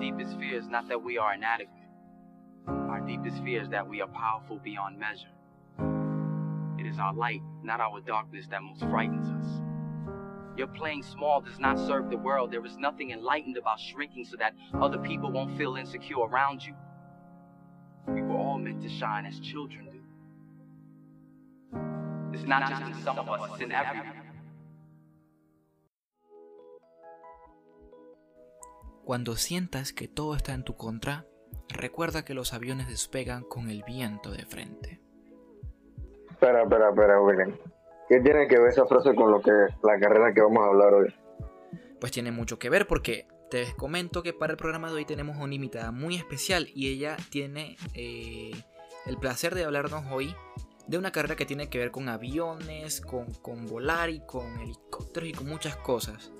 deepest 0.00 0.38
fear 0.38 0.58
is 0.58 0.68
not 0.68 0.88
that 0.88 1.02
we 1.02 1.18
are 1.18 1.34
inadequate. 1.34 1.70
Our 2.66 3.00
deepest 3.00 3.42
fear 3.42 3.62
is 3.62 3.68
that 3.70 3.86
we 3.86 4.00
are 4.00 4.08
powerful 4.08 4.58
beyond 4.58 4.98
measure. 4.98 5.28
It 6.78 6.86
is 6.86 6.98
our 6.98 7.14
light, 7.14 7.42
not 7.62 7.80
our 7.80 8.00
darkness, 8.00 8.46
that 8.50 8.62
most 8.62 8.80
frightens 8.80 9.28
us. 9.28 9.62
Your 10.56 10.68
playing 10.68 11.02
small 11.02 11.40
does 11.40 11.58
not 11.58 11.78
serve 11.78 12.10
the 12.10 12.16
world. 12.16 12.50
There 12.50 12.64
is 12.64 12.76
nothing 12.78 13.10
enlightened 13.10 13.56
about 13.56 13.78
shrinking 13.78 14.24
so 14.24 14.36
that 14.38 14.54
other 14.80 14.98
people 14.98 15.30
won't 15.30 15.56
feel 15.58 15.76
insecure 15.76 16.20
around 16.20 16.64
you. 16.64 16.74
We 18.08 18.22
were 18.22 18.36
all 18.36 18.58
meant 18.58 18.80
to 18.82 18.88
shine 18.88 19.26
as 19.26 19.38
children 19.40 19.86
do. 19.90 20.00
It's 22.32 22.46
not 22.46 22.68
just 22.68 22.82
in 22.82 22.94
some 23.02 23.18
of 23.18 23.28
us, 23.28 23.50
it's 23.52 23.62
in 23.62 23.72
everyone. 23.72 24.15
Cuando 29.06 29.36
sientas 29.36 29.92
que 29.92 30.08
todo 30.08 30.34
está 30.34 30.52
en 30.52 30.64
tu 30.64 30.76
contra, 30.76 31.26
recuerda 31.68 32.24
que 32.24 32.34
los 32.34 32.52
aviones 32.52 32.88
despegan 32.88 33.44
con 33.44 33.70
el 33.70 33.84
viento 33.84 34.32
de 34.32 34.44
frente. 34.44 35.00
Espera, 36.28 36.64
espera, 36.64 36.88
espera, 36.88 37.20
William. 37.20 37.56
¿Qué 38.08 38.18
tiene 38.18 38.48
que 38.48 38.58
ver 38.58 38.70
esa 38.70 38.84
frase 38.86 39.14
con 39.14 39.30
lo 39.30 39.40
que 39.40 39.52
la 39.52 40.00
carrera 40.00 40.34
que 40.34 40.40
vamos 40.40 40.64
a 40.64 40.66
hablar 40.66 40.92
hoy? 40.92 41.14
Pues 42.00 42.10
tiene 42.10 42.32
mucho 42.32 42.58
que 42.58 42.68
ver 42.68 42.88
porque 42.88 43.28
te 43.48 43.76
comento 43.76 44.24
que 44.24 44.32
para 44.32 44.54
el 44.54 44.56
programa 44.56 44.88
de 44.88 44.96
hoy 44.96 45.04
tenemos 45.04 45.36
una 45.36 45.54
invitada 45.54 45.92
muy 45.92 46.16
especial 46.16 46.66
y 46.74 46.88
ella 46.88 47.16
tiene 47.30 47.76
eh, 47.94 48.60
el 49.06 49.18
placer 49.18 49.54
de 49.54 49.66
hablarnos 49.66 50.02
hoy 50.10 50.34
de 50.88 50.98
una 50.98 51.12
carrera 51.12 51.36
que 51.36 51.46
tiene 51.46 51.70
que 51.70 51.78
ver 51.78 51.92
con 51.92 52.08
aviones, 52.08 53.00
con, 53.00 53.32
con 53.34 53.66
volar 53.66 54.10
y 54.10 54.18
con 54.26 54.58
helicópteros 54.58 55.28
y 55.28 55.32
con 55.32 55.46
muchas 55.46 55.76
cosas. 55.76 56.32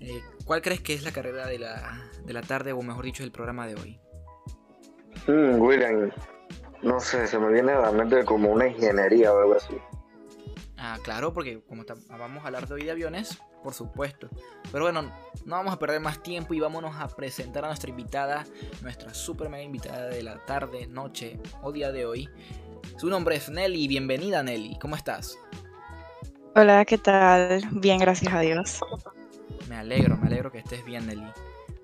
Eh, 0.00 0.22
¿Cuál 0.44 0.62
crees 0.62 0.80
que 0.80 0.94
es 0.94 1.02
la 1.02 1.12
carrera 1.12 1.46
de 1.46 1.58
la, 1.58 2.10
de 2.24 2.32
la 2.32 2.42
tarde 2.42 2.72
o 2.72 2.82
mejor 2.82 3.04
dicho 3.04 3.22
del 3.22 3.32
programa 3.32 3.66
de 3.66 3.74
hoy? 3.74 4.00
Mm, 5.26 5.60
William, 5.60 6.10
no 6.82 7.00
sé, 7.00 7.26
se 7.26 7.38
me 7.38 7.52
viene 7.52 7.72
a 7.72 7.80
la 7.80 7.92
mente 7.92 8.24
como 8.24 8.50
una 8.50 8.68
ingeniería 8.68 9.32
o 9.32 9.40
algo 9.40 9.54
así. 9.54 9.74
Ah, 10.76 10.96
claro, 11.02 11.32
porque 11.32 11.60
como 11.68 11.84
vamos 12.08 12.44
a 12.44 12.46
hablar 12.46 12.68
de 12.68 12.74
hoy 12.74 12.84
de 12.84 12.92
aviones, 12.92 13.38
por 13.64 13.74
supuesto. 13.74 14.28
Pero 14.70 14.84
bueno, 14.84 15.02
no 15.44 15.56
vamos 15.56 15.74
a 15.74 15.78
perder 15.78 16.00
más 16.00 16.22
tiempo 16.22 16.54
y 16.54 16.60
vámonos 16.60 16.94
a 16.96 17.08
presentar 17.08 17.64
a 17.64 17.68
nuestra 17.68 17.90
invitada, 17.90 18.46
nuestra 18.82 19.12
super 19.12 19.48
mega 19.48 19.64
invitada 19.64 20.06
de 20.06 20.22
la 20.22 20.44
tarde, 20.44 20.86
noche 20.86 21.40
o 21.62 21.72
día 21.72 21.90
de 21.90 22.06
hoy. 22.06 22.28
Su 22.96 23.08
nombre 23.08 23.36
es 23.36 23.48
Nelly, 23.48 23.88
bienvenida 23.88 24.42
Nelly, 24.44 24.78
¿cómo 24.80 24.94
estás? 24.94 25.36
Hola, 26.54 26.84
¿qué 26.84 26.98
tal? 26.98 27.60
Bien, 27.72 27.98
gracias 27.98 28.32
a 28.32 28.40
Dios. 28.40 28.80
Me 29.68 29.76
alegro, 29.76 30.16
me 30.16 30.26
alegro 30.26 30.50
que 30.50 30.58
estés 30.58 30.84
bien 30.84 31.06
Nelly. 31.06 31.30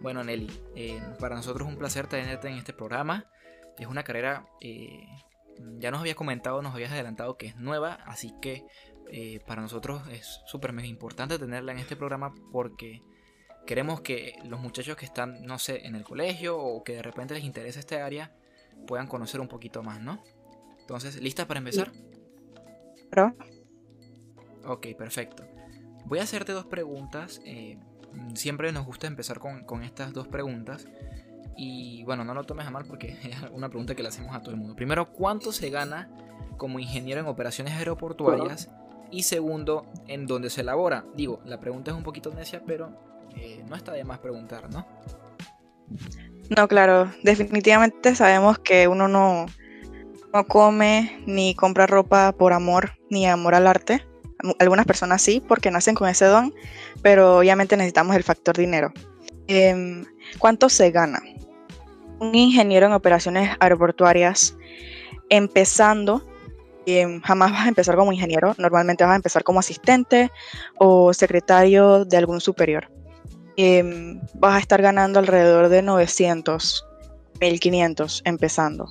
Bueno 0.01 0.25
Nelly, 0.25 0.51
eh, 0.75 1.03
para 1.19 1.37
nosotros 1.37 1.67
es 1.67 1.73
un 1.73 1.79
placer 1.79 2.07
tenerte 2.07 2.49
en 2.49 2.55
este 2.55 2.73
programa. 2.73 3.27
Es 3.79 3.87
una 3.87 4.05
carrera 4.05 4.47
eh, 4.61 5.07
ya 5.79 5.91
nos 5.91 6.01
habías 6.01 6.17
comentado, 6.17 6.63
nos 6.63 6.75
habías 6.75 6.93
adelantado 6.93 7.37
que 7.37 7.47
es 7.47 7.57
nueva, 7.57 7.99
así 8.07 8.35
que 8.41 8.65
eh, 9.11 9.41
para 9.47 9.63
nosotros 9.63 10.03
es 10.11 10.41
súper 10.47 10.73
importante 10.85 11.39
tenerla 11.39 11.73
en 11.73 11.79
este 11.79 11.97
programa 11.97 12.35
porque 12.53 13.03
queremos 13.67 14.01
que 14.01 14.37
los 14.45 14.61
muchachos 14.61 14.97
que 14.97 15.05
están, 15.05 15.45
no 15.45 15.59
sé, 15.59 15.87
en 15.87 15.95
el 15.95 16.05
colegio 16.05 16.59
o 16.59 16.83
que 16.85 16.95
de 16.95 17.03
repente 17.03 17.35
les 17.35 17.45
interesa 17.45 17.81
este 17.81 18.01
área 18.01 18.35
puedan 18.87 19.07
conocer 19.07 19.41
un 19.41 19.49
poquito 19.49 19.83
más, 19.83 20.01
¿no? 20.01 20.23
Entonces, 20.81 21.21
¿lista 21.21 21.47
para 21.47 21.59
empezar? 21.59 21.93
¿Pro? 23.11 23.35
Ok, 24.67 24.89
perfecto. 24.99 25.45
Voy 26.05 26.19
a 26.19 26.23
hacerte 26.23 26.53
dos 26.53 26.67
preguntas. 26.67 27.41
Eh, 27.45 27.79
siempre 28.35 28.73
nos 28.73 28.87
gusta 28.87 29.07
empezar 29.07 29.39
con, 29.39 29.65
con 29.65 29.83
estas 29.83 30.13
dos 30.13 30.29
preguntas. 30.29 30.87
Y 31.57 32.03
bueno, 32.05 32.25
no 32.25 32.35
lo 32.35 32.45
tomes 32.45 32.67
a 32.67 32.71
mal 32.71 32.85
porque 32.87 33.09
es 33.23 33.37
una 33.53 33.69
pregunta 33.69 33.95
que 33.95 34.03
le 34.03 34.09
hacemos 34.09 34.35
a 34.35 34.41
todo 34.41 34.51
el 34.51 34.57
mundo. 34.57 34.75
Primero, 34.77 35.11
¿cuánto 35.13 35.53
se 35.53 35.71
gana 35.71 36.09
como 36.57 36.79
ingeniero 36.79 37.21
en 37.21 37.27
operaciones 37.27 37.75
aeroportuarias? 37.75 38.71
Y 39.11 39.23
segundo, 39.23 39.87
¿en 40.09 40.27
dónde 40.27 40.51
se 40.51 40.63
elabora? 40.63 41.05
Digo, 41.15 41.41
la 41.45 41.61
pregunta 41.61 41.91
es 41.91 41.97
un 41.97 42.03
poquito 42.03 42.33
necia, 42.35 42.63
pero 42.67 42.91
eh, 43.37 43.65
no 43.69 43.77
está 43.77 43.93
de 43.93 44.05
más 44.05 44.19
preguntar, 44.19 44.71
¿no? 44.71 44.87
No, 46.57 46.69
claro, 46.69 47.11
definitivamente 47.23 48.15
sabemos 48.15 48.59
que 48.59 48.89
uno 48.89 49.09
no, 49.09 49.47
no 50.33 50.47
come 50.47 51.23
ni 51.27 51.55
compra 51.55 51.87
ropa 51.87 52.33
por 52.33 52.53
amor 52.53 52.93
ni 53.11 53.27
amor 53.27 53.55
al 53.55 53.67
arte. 53.67 54.05
Algunas 54.59 54.87
personas 54.87 55.23
sí, 55.23 55.43
porque 55.47 55.71
nacen 55.71 55.95
con 55.95 56.09
ese 56.09 56.27
don, 56.27 56.55
pero 57.03 57.39
obviamente 57.39 57.77
necesitamos 57.77 58.15
el 58.17 58.23
factor 58.23 58.57
dinero. 58.57 58.93
Em, 59.47 60.05
¿Cuánto 60.39 60.69
se 60.69 60.91
gana? 60.91 61.21
un 62.19 62.35
ingeniero 62.35 62.87
en 62.87 62.93
operaciones 62.93 63.51
aeroportuarias 63.61 64.57
empezando, 65.29 66.23
eh, 66.87 67.21
jamás 67.25 67.53
vas 67.53 67.65
a 67.65 67.69
empezar 67.69 67.97
como 67.97 68.13
ingeniero, 68.13 68.55
normalmente 68.59 69.05
vas 69.05 69.15
a 69.15 69.17
empezar 69.17 69.43
como 69.43 69.61
asistente 69.61 70.31
o 70.79 71.13
secretario 71.15 72.05
de 72.05 72.17
algún 72.17 72.41
superior. 72.41 72.91
Em, 73.57 74.21
vas 74.35 74.57
a 74.57 74.59
estar 74.59 74.83
ganando 74.83 75.19
alrededor 75.19 75.69
de 75.69 75.83
900, 75.83 76.85
1500 77.41 78.23
empezando. 78.25 78.89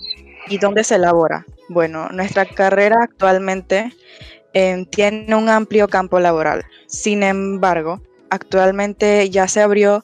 ¿Y 0.48 0.58
dónde 0.58 0.84
se 0.84 0.96
elabora? 0.96 1.46
Bueno, 1.70 2.10
nuestra 2.10 2.46
carrera 2.46 3.04
actualmente 3.04 3.94
em, 4.54 4.86
tiene 4.86 5.36
un 5.36 5.50
amplio 5.50 5.88
campo 5.88 6.20
laboral. 6.20 6.64
Sin 6.88 7.24
embargo, 7.24 8.02
actualmente 8.30 9.30
ya 9.30 9.48
se 9.48 9.62
abrió 9.62 10.04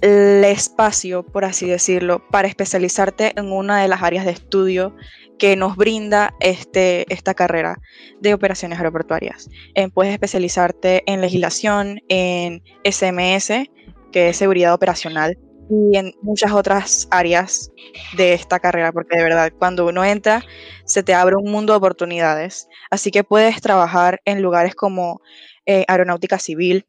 el 0.00 0.44
espacio, 0.44 1.24
por 1.24 1.44
así 1.44 1.66
decirlo, 1.66 2.22
para 2.30 2.48
especializarte 2.48 3.32
en 3.38 3.52
una 3.52 3.82
de 3.82 3.88
las 3.88 4.02
áreas 4.02 4.24
de 4.24 4.32
estudio 4.32 4.94
que 5.38 5.56
nos 5.56 5.76
brinda 5.76 6.34
este, 6.40 7.12
esta 7.12 7.34
carrera 7.34 7.80
de 8.20 8.34
operaciones 8.34 8.78
aeroportuarias. 8.78 9.48
Eh, 9.74 9.88
puedes 9.88 10.12
especializarte 10.12 11.02
en 11.06 11.20
legislación, 11.20 12.00
en 12.08 12.62
SMS, 12.84 13.68
que 14.12 14.30
es 14.30 14.36
seguridad 14.36 14.74
operacional, 14.74 15.38
y 15.70 15.96
en 15.96 16.14
muchas 16.22 16.52
otras 16.52 17.08
áreas 17.10 17.70
de 18.16 18.32
esta 18.32 18.58
carrera, 18.58 18.90
porque 18.92 19.18
de 19.18 19.24
verdad, 19.24 19.52
cuando 19.58 19.86
uno 19.86 20.04
entra, 20.04 20.42
se 20.88 21.04
te 21.04 21.14
abre 21.14 21.36
un 21.36 21.52
mundo 21.52 21.72
de 21.72 21.76
oportunidades. 21.76 22.68
Así 22.90 23.12
que 23.12 23.22
puedes 23.22 23.60
trabajar 23.60 24.20
en 24.24 24.42
lugares 24.42 24.74
como 24.74 25.20
eh, 25.66 25.84
aeronáutica 25.86 26.40
civil, 26.40 26.86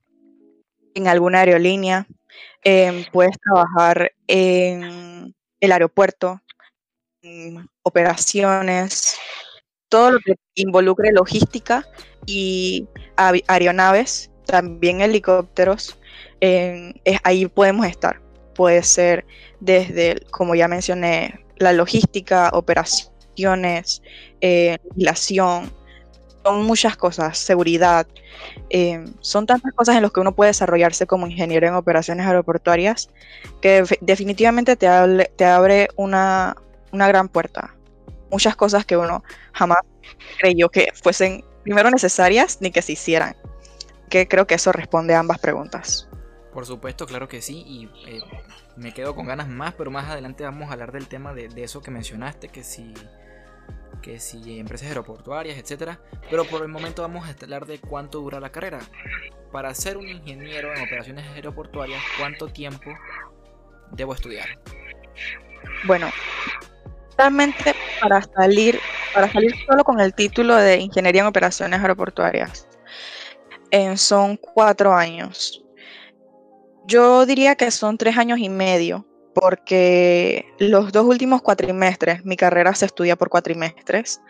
en 0.95 1.07
alguna 1.07 1.41
aerolínea, 1.41 2.07
Em, 2.63 3.05
puedes 3.11 3.37
trabajar 3.39 4.11
en 4.27 5.33
el 5.61 5.71
aeropuerto, 5.71 6.41
operaciones, 7.83 9.17
todo 9.89 10.11
lo 10.11 10.19
que 10.19 10.35
involucre 10.55 11.11
logística 11.11 11.85
y 12.25 12.87
aeronaves, 13.47 14.31
también 14.45 15.01
helicópteros, 15.01 15.97
ahí 17.23 17.45
podemos 17.47 17.87
estar. 17.87 18.21
Puede 18.55 18.83
ser 18.83 19.25
desde, 19.59 20.25
como 20.31 20.55
ya 20.55 20.67
mencioné, 20.67 21.45
la 21.57 21.73
logística, 21.73 22.49
operaciones, 22.53 23.18
eh, 24.41 24.77
legislación, 24.89 25.71
son 26.43 26.65
muchas 26.65 26.95
cosas, 26.95 27.37
seguridad, 27.37 28.07
eh, 28.69 29.03
son 29.19 29.45
tantas 29.45 29.73
cosas 29.73 29.95
en 29.95 30.03
las 30.03 30.11
que 30.11 30.19
uno 30.19 30.33
puede 30.33 30.49
desarrollarse 30.49 31.05
como 31.05 31.27
ingeniero 31.27 31.67
en 31.67 31.73
operaciones 31.73 32.25
aeroportuarias 32.25 33.09
que 33.61 33.83
definitivamente 34.01 34.75
te, 34.75 34.87
te 35.35 35.45
abre 35.45 35.89
una, 35.95 36.55
una 36.91 37.07
gran 37.07 37.27
puerta. 37.27 37.75
Muchas 38.31 38.55
cosas 38.55 38.85
que 38.85 38.95
uno 38.95 39.23
jamás 39.53 39.79
creyó 40.39 40.69
que 40.69 40.89
fuesen 40.93 41.43
primero 41.63 41.89
necesarias 41.89 42.59
ni 42.61 42.71
que 42.71 42.81
se 42.81 42.93
hicieran. 42.93 43.35
Que 44.09 44.27
creo 44.27 44.47
que 44.47 44.55
eso 44.55 44.71
responde 44.71 45.13
a 45.13 45.19
ambas 45.19 45.39
preguntas. 45.39 46.07
Por 46.53 46.65
supuesto, 46.65 47.05
claro 47.05 47.27
que 47.27 47.41
sí. 47.41 47.63
Y 47.65 47.89
eh, 48.07 48.21
me 48.75 48.93
quedo 48.93 49.15
con 49.15 49.25
ganas 49.27 49.47
más, 49.47 49.73
pero 49.73 49.91
más 49.91 50.09
adelante 50.09 50.43
vamos 50.43 50.69
a 50.69 50.73
hablar 50.73 50.91
del 50.91 51.07
tema 51.07 51.33
de, 51.33 51.47
de 51.47 51.63
eso 51.63 51.81
que 51.81 51.91
mencionaste, 51.91 52.49
que 52.49 52.63
si 52.63 52.93
que 54.01 54.19
si 54.19 54.59
empresas 54.59 54.87
aeroportuarias, 54.87 55.57
etcétera. 55.57 55.99
Pero 56.29 56.45
por 56.45 56.61
el 56.61 56.69
momento 56.69 57.01
vamos 57.01 57.27
a 57.27 57.35
hablar 57.41 57.65
de 57.65 57.79
cuánto 57.79 58.19
dura 58.19 58.39
la 58.39 58.51
carrera. 58.51 58.79
Para 59.51 59.73
ser 59.73 59.97
un 59.97 60.07
ingeniero 60.07 60.73
en 60.73 60.83
operaciones 60.83 61.25
aeroportuarias, 61.35 62.01
¿cuánto 62.17 62.47
tiempo 62.47 62.91
debo 63.91 64.13
estudiar? 64.13 64.47
Bueno, 65.85 66.09
realmente 67.17 67.75
para 67.99 68.21
salir, 68.21 68.79
para 69.13 69.31
salir 69.31 69.53
solo 69.65 69.83
con 69.83 69.99
el 69.99 70.13
título 70.13 70.55
de 70.55 70.77
ingeniería 70.77 71.21
en 71.21 71.27
operaciones 71.27 71.79
aeroportuarias, 71.81 72.67
son 73.95 74.37
cuatro 74.37 74.93
años. 74.93 75.63
Yo 76.85 77.25
diría 77.25 77.55
que 77.55 77.69
son 77.71 77.97
tres 77.97 78.17
años 78.17 78.39
y 78.39 78.49
medio 78.49 79.05
porque 79.33 80.45
los 80.57 80.91
dos 80.91 81.05
últimos 81.05 81.41
cuatrimestres, 81.41 82.25
mi 82.25 82.35
carrera 82.35 82.73
se 82.75 82.85
estudia 82.85 83.15
por 83.15 83.29
cuatrimestres, 83.29 84.21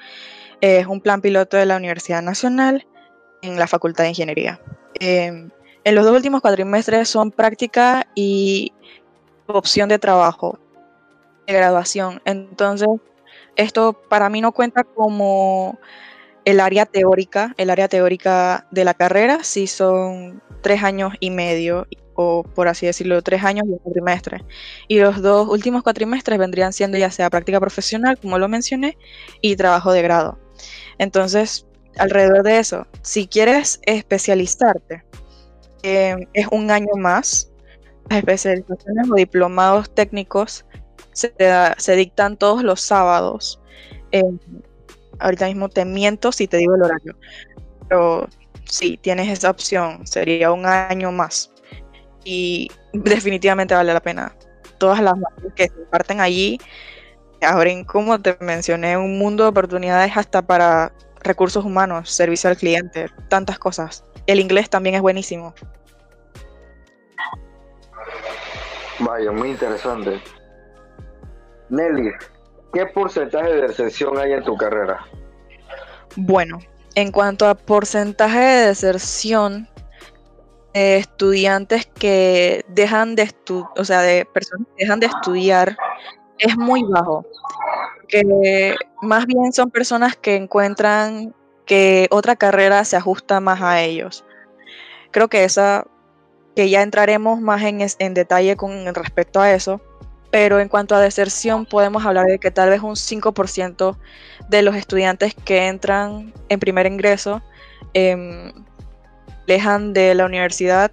es 0.61 0.87
un 0.87 1.01
plan 1.01 1.21
piloto 1.21 1.57
de 1.57 1.65
la 1.65 1.77
Universidad 1.77 2.21
Nacional 2.21 2.85
en 3.41 3.57
la 3.57 3.67
Facultad 3.67 4.03
de 4.03 4.09
Ingeniería. 4.09 4.59
Em, 4.99 5.49
en 5.83 5.95
los 5.95 6.05
dos 6.05 6.15
últimos 6.15 6.41
cuatrimestres 6.41 7.07
son 7.07 7.31
práctica 7.31 8.07
y 8.15 8.73
opción 9.47 9.89
de 9.89 9.99
trabajo, 9.99 10.59
de 11.47 11.53
graduación. 11.53 12.21
Entonces, 12.25 12.87
esto 13.55 13.93
para 13.93 14.29
mí 14.29 14.41
no 14.41 14.51
cuenta 14.51 14.83
como 14.83 15.79
el 16.45 16.59
área 16.59 16.85
teórica, 16.85 17.53
el 17.57 17.69
área 17.69 17.87
teórica 17.87 18.67
de 18.71 18.83
la 18.83 18.93
carrera, 18.93 19.43
sí 19.43 19.67
son 19.67 20.41
tres 20.61 20.83
años 20.83 21.13
y 21.19 21.31
medio, 21.31 21.87
o 22.21 22.43
por 22.43 22.67
así 22.67 22.85
decirlo, 22.85 23.21
tres 23.21 23.45
años 23.45 23.65
y 23.65 23.69
un 23.69 23.77
cuatrimestre. 23.77 24.43
Y 24.89 24.99
los 24.99 25.21
dos 25.21 25.47
últimos 25.47 25.83
cuatrimestres 25.83 26.37
vendrían 26.37 26.73
siendo 26.73 26.97
ya 26.97 27.09
sea 27.09 27.29
práctica 27.29 27.61
profesional, 27.61 28.19
como 28.19 28.37
lo 28.37 28.49
mencioné, 28.49 28.97
y 29.39 29.55
trabajo 29.55 29.93
de 29.93 30.01
grado. 30.01 30.37
Entonces, 30.97 31.65
alrededor 31.97 32.43
de 32.43 32.59
eso, 32.59 32.85
si 33.03 33.25
quieres 33.25 33.79
especializarte, 33.83 35.05
eh, 35.83 36.27
es 36.33 36.47
un 36.51 36.71
año 36.71 36.93
más. 36.97 37.53
Las 38.09 38.19
especializaciones 38.19 39.09
o 39.09 39.15
diplomados 39.15 39.89
técnicos 39.95 40.65
se, 41.13 41.33
se 41.77 41.95
dictan 41.95 42.35
todos 42.35 42.63
los 42.63 42.81
sábados. 42.81 43.61
Eh, 44.11 44.23
ahorita 45.19 45.45
mismo 45.45 45.69
te 45.69 45.85
miento 45.85 46.33
si 46.33 46.47
te 46.47 46.57
digo 46.57 46.75
el 46.75 46.81
horario, 46.81 47.15
pero 47.87 48.27
sí, 48.65 48.99
tienes 49.01 49.29
esa 49.29 49.51
opción, 49.51 50.05
sería 50.05 50.51
un 50.51 50.65
año 50.65 51.13
más. 51.13 51.49
Y 52.23 52.69
definitivamente 52.93 53.73
vale 53.73 53.93
la 53.93 54.01
pena. 54.01 54.35
Todas 54.77 55.01
las 55.01 55.15
que 55.55 55.67
se 55.67 55.85
parten 55.89 56.21
allí 56.21 56.59
abren, 57.41 57.83
como 57.85 58.19
te 58.19 58.37
mencioné, 58.39 58.97
un 58.97 59.17
mundo 59.17 59.43
de 59.43 59.49
oportunidades 59.49 60.15
hasta 60.15 60.41
para 60.41 60.91
recursos 61.21 61.65
humanos, 61.65 62.09
servicio 62.09 62.49
al 62.49 62.57
cliente, 62.57 63.07
tantas 63.27 63.59
cosas. 63.59 64.03
El 64.27 64.39
inglés 64.39 64.69
también 64.69 64.95
es 64.95 65.01
buenísimo. 65.01 65.53
Vaya, 68.99 69.31
muy 69.31 69.51
interesante. 69.51 70.21
Nelly, 71.69 72.11
¿qué 72.73 72.85
porcentaje 72.87 73.49
de 73.49 73.61
deserción 73.67 74.17
hay 74.17 74.33
en 74.33 74.43
tu 74.43 74.57
carrera? 74.57 75.05
Bueno, 76.15 76.59
en 76.95 77.11
cuanto 77.11 77.47
a 77.47 77.55
porcentaje 77.55 78.39
de 78.39 78.67
deserción, 78.67 79.68
de 80.73 80.97
estudiantes 80.97 81.85
que 81.85 82.65
dejan 82.69 83.15
de 83.15 83.23
estudiar, 83.23 83.69
o 83.77 83.85
sea, 83.85 84.01
de 84.01 84.25
personas 84.25 84.67
que 84.75 84.83
dejan 84.85 84.99
de 84.99 85.07
estudiar, 85.07 85.77
es 86.37 86.57
muy 86.57 86.83
bajo. 86.83 87.25
Que 88.07 88.75
más 89.01 89.25
bien 89.25 89.53
son 89.53 89.69
personas 89.69 90.15
que 90.15 90.35
encuentran 90.35 91.33
que 91.65 92.07
otra 92.09 92.35
carrera 92.35 92.83
se 92.85 92.97
ajusta 92.97 93.39
más 93.39 93.61
a 93.61 93.81
ellos. 93.81 94.25
Creo 95.11 95.27
que 95.27 95.43
esa, 95.43 95.85
que 96.55 96.69
ya 96.69 96.81
entraremos 96.81 97.39
más 97.41 97.61
en, 97.63 97.79
en 97.99 98.13
detalle 98.13 98.55
con 98.55 98.93
respecto 98.95 99.39
a 99.39 99.51
eso, 99.51 99.81
pero 100.31 100.59
en 100.59 100.69
cuanto 100.69 100.95
a 100.95 100.99
deserción 100.99 101.65
podemos 101.65 102.05
hablar 102.05 102.25
de 102.25 102.39
que 102.39 102.51
tal 102.51 102.69
vez 102.69 102.81
un 102.81 102.95
5% 102.95 103.97
de 104.49 104.61
los 104.61 104.75
estudiantes 104.75 105.33
que 105.33 105.67
entran 105.67 106.33
en 106.49 106.59
primer 106.59 106.85
ingreso 106.85 107.41
eh, 107.93 108.51
dejan 109.49 109.93
de 109.93 110.13
la 110.15 110.25
universidad 110.25 110.91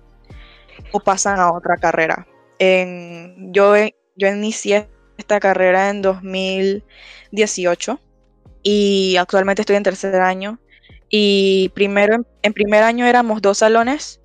o 0.93 1.00
pasan 1.00 1.38
a 1.38 1.53
otra 1.53 1.76
carrera. 1.76 2.26
Yo, 2.58 3.75
yo 4.17 4.29
inicié 4.29 4.88
esta 5.19 5.38
carrera 5.41 5.91
en 5.91 6.03
2018 6.03 8.00
y 8.62 9.17
actualmente 9.19 9.62
estoy 9.62 9.76
en 9.76 9.82
tercer 9.82 10.17
año. 10.17 10.58
Y 11.08 11.70
primero, 11.75 12.26
en 12.43 12.53
primer 12.53 12.82
año 12.82 13.06
éramos 13.06 13.41
dos 13.41 13.58
salones, 13.58 14.20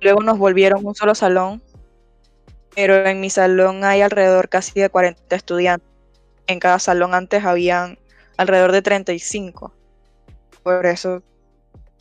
luego 0.00 0.22
nos 0.22 0.38
volvieron 0.38 0.86
un 0.86 0.94
solo 0.94 1.14
salón, 1.14 1.62
pero 2.76 3.04
en 3.04 3.20
mi 3.20 3.30
salón 3.30 3.82
hay 3.82 4.02
alrededor 4.02 4.48
casi 4.48 4.78
de 4.78 4.90
40 4.90 5.34
estudiantes. 5.34 5.88
En 6.46 6.60
cada 6.60 6.78
salón 6.78 7.14
antes 7.14 7.44
habían 7.44 7.98
alrededor 8.36 8.72
de 8.72 8.82
35. 8.82 9.72
Por 10.62 10.86
eso 10.86 11.22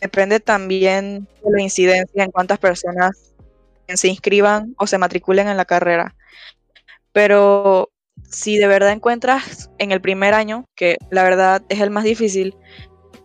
depende 0.01 0.39
también 0.39 1.27
de 1.43 1.51
la 1.51 1.61
incidencia 1.61 2.23
en 2.23 2.31
cuántas 2.31 2.59
personas 2.59 3.33
se 3.87 4.07
inscriban 4.07 4.75
o 4.77 4.87
se 4.87 4.97
matriculen 4.97 5.47
en 5.47 5.57
la 5.57 5.65
carrera. 5.65 6.15
Pero 7.11 7.89
si 8.29 8.57
de 8.57 8.67
verdad 8.67 8.91
encuentras 8.91 9.71
en 9.77 9.91
el 9.91 10.01
primer 10.01 10.33
año, 10.33 10.65
que 10.75 10.97
la 11.09 11.23
verdad 11.23 11.63
es 11.69 11.79
el 11.79 11.89
más 11.89 12.03
difícil 12.03 12.55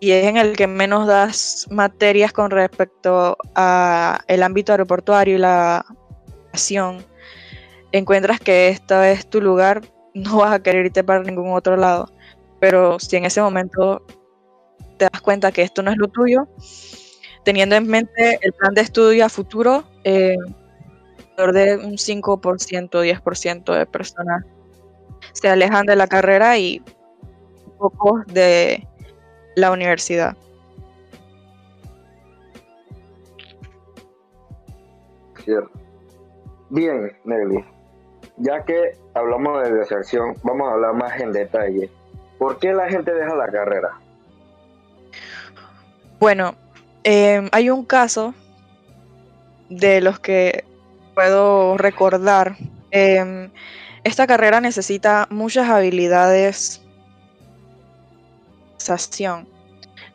y 0.00 0.12
es 0.12 0.26
en 0.26 0.36
el 0.36 0.56
que 0.56 0.66
menos 0.66 1.06
das 1.06 1.66
materias 1.70 2.32
con 2.32 2.50
respecto 2.50 3.36
a 3.54 4.20
el 4.26 4.42
ámbito 4.42 4.72
aeroportuario 4.72 5.36
y 5.36 5.38
la 5.38 5.84
acción, 6.52 7.04
encuentras 7.92 8.40
que 8.40 8.68
esta 8.68 9.10
es 9.10 9.28
tu 9.28 9.40
lugar, 9.40 9.82
no 10.14 10.38
vas 10.38 10.52
a 10.52 10.62
querer 10.62 10.86
irte 10.86 11.04
para 11.04 11.22
ningún 11.22 11.52
otro 11.52 11.76
lado. 11.76 12.10
Pero 12.60 12.98
si 12.98 13.16
en 13.16 13.24
ese 13.24 13.42
momento 13.42 14.04
te 14.96 15.08
das 15.10 15.20
cuenta 15.20 15.52
que 15.52 15.62
esto 15.62 15.82
no 15.82 15.90
es 15.90 15.96
lo 15.96 16.08
tuyo, 16.08 16.48
teniendo 17.44 17.76
en 17.76 17.86
mente 17.86 18.38
el 18.42 18.52
plan 18.52 18.74
de 18.74 18.82
estudio 18.82 19.24
a 19.24 19.28
futuro, 19.28 19.84
eh, 20.04 20.36
de 21.36 21.76
un 21.76 21.98
5%, 21.98 23.02
10% 23.02 23.72
de 23.72 23.86
personas 23.86 24.44
se 25.32 25.48
alejan 25.48 25.86
de 25.86 25.96
la 25.96 26.06
carrera 26.06 26.58
y 26.58 26.82
pocos 27.78 28.24
de 28.26 28.86
la 29.56 29.72
universidad. 29.72 30.36
Bien, 36.70 37.16
Nelly. 37.24 37.64
Ya 38.38 38.64
que 38.64 38.96
hablamos 39.14 39.62
de 39.62 39.74
deserción, 39.74 40.34
vamos 40.42 40.68
a 40.68 40.72
hablar 40.72 40.94
más 40.94 41.20
en 41.20 41.32
detalle. 41.32 41.90
¿Por 42.38 42.58
qué 42.58 42.72
la 42.72 42.88
gente 42.88 43.12
deja 43.12 43.34
la 43.34 43.46
carrera? 43.48 44.00
Bueno, 46.24 46.54
em, 47.02 47.50
hay 47.52 47.68
un 47.68 47.84
caso 47.84 48.32
de 49.68 50.00
los 50.00 50.20
que 50.20 50.64
puedo 51.14 51.76
recordar. 51.76 52.56
Em, 52.92 53.50
esta 54.04 54.26
carrera 54.26 54.62
necesita 54.62 55.26
muchas 55.28 55.68
habilidades 55.68 56.80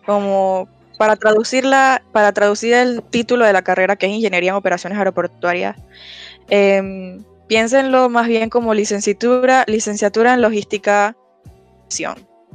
como 0.04 0.68
para 0.98 1.16
traducirla, 1.16 2.02
para 2.12 2.32
traducir 2.32 2.74
el 2.74 3.04
título 3.04 3.46
de 3.46 3.54
la 3.54 3.62
carrera 3.62 3.96
que 3.96 4.08
es 4.08 4.12
Ingeniería 4.12 4.50
en 4.50 4.56
Operaciones 4.56 4.98
Aeroportuarias, 4.98 5.78
eh, 6.50 7.20
piénsenlo 7.46 8.10
más 8.10 8.28
bien 8.28 8.50
como 8.50 8.74
licenciatura, 8.74 9.64
licenciatura 9.68 10.34
en 10.34 10.42
logística 10.42 11.16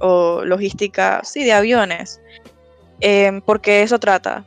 o 0.00 0.44
logística, 0.44 1.20
sí, 1.22 1.44
de 1.44 1.52
aviones, 1.52 2.20
em, 3.00 3.40
porque 3.40 3.82
eso 3.82 3.98
trata. 3.98 4.44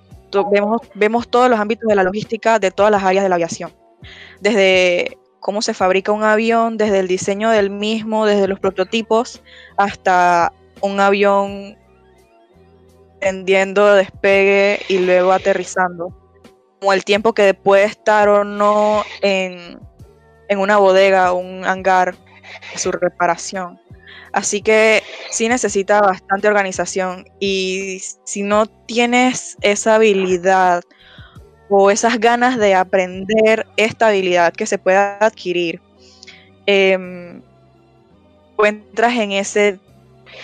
Vemos, 0.95 1.27
todos 1.29 1.49
los 1.49 1.59
ámbitos 1.59 1.87
de 1.87 1.95
la 1.95 2.03
logística 2.03 2.59
de 2.59 2.69
todas 2.69 2.91
las 2.91 3.03
áreas 3.03 3.23
de 3.23 3.29
la 3.29 3.35
aviación, 3.35 3.73
desde 4.41 5.17
cómo 5.39 5.61
se 5.61 5.73
fabrica 5.73 6.11
un 6.11 6.23
avión, 6.23 6.77
desde 6.77 6.99
el 6.99 7.07
diseño 7.07 7.49
del 7.49 7.69
mismo, 7.69 8.25
desde 8.25 8.47
los 8.47 8.59
prototipos, 8.59 9.41
hasta 9.77 10.51
un 10.81 10.99
avión 10.99 11.77
tendiendo 13.19 13.95
despegue 13.95 14.81
y 14.89 14.99
luego 14.99 15.31
aterrizando, 15.31 16.09
como 16.79 16.93
el 16.93 17.03
tiempo 17.03 17.33
que 17.33 17.53
puede 17.53 17.85
estar 17.85 18.29
o 18.29 18.43
no 18.43 19.03
en, 19.21 19.79
en 20.49 20.59
una 20.59 20.77
bodega 20.77 21.31
o 21.31 21.37
un 21.37 21.65
hangar, 21.65 22.15
su 22.75 22.91
reparación. 22.91 23.79
Así 24.31 24.61
que 24.61 25.03
sí 25.31 25.47
necesita 25.47 26.01
bastante 26.01 26.47
organización 26.47 27.25
y 27.39 28.01
si 28.23 28.43
no 28.43 28.65
tienes 28.67 29.57
esa 29.61 29.95
habilidad 29.95 30.83
o 31.69 31.91
esas 31.91 32.19
ganas 32.19 32.57
de 32.57 32.75
aprender 32.75 33.65
esta 33.77 34.07
habilidad 34.07 34.53
que 34.53 34.65
se 34.65 34.77
pueda 34.77 35.17
adquirir, 35.17 35.81
encuentras 36.65 37.43
en 39.15 39.31
ese 39.31 39.79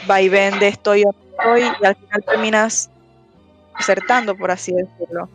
vaivén 0.08 0.60
de 0.60 0.70
estoy 0.70 1.04
o 1.04 1.14
estoy 1.32 1.62
y 1.82 1.86
al 1.86 1.96
final 1.96 2.24
terminas 2.26 2.90
acertando, 3.74 4.36
por 4.36 4.52
así 4.52 4.72
decirlo. 4.74 5.30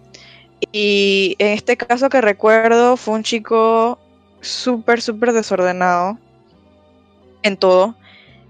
Y 0.72 1.36
en 1.38 1.48
este 1.48 1.76
caso 1.76 2.08
que 2.08 2.20
recuerdo 2.20 2.96
fue 2.96 3.14
un 3.14 3.22
chico 3.22 3.98
súper, 4.40 5.00
súper 5.00 5.32
desordenado 5.32 6.18
en 7.42 7.56
todo. 7.56 7.94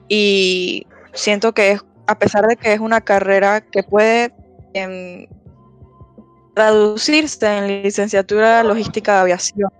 Y 0.08 0.86
siento 1.12 1.52
que 1.52 1.72
es, 1.72 1.84
a 2.06 2.18
pesar 2.18 2.46
de 2.46 2.56
que 2.56 2.72
es 2.72 2.80
una 2.80 3.00
carrera 3.00 3.60
que 3.60 3.82
puede 3.82 4.32
em, 4.74 5.26
traducirse 6.54 7.58
en 7.58 7.82
licenciatura 7.82 8.62
logística 8.64 9.14
de 9.14 9.20
aviación, 9.20 9.70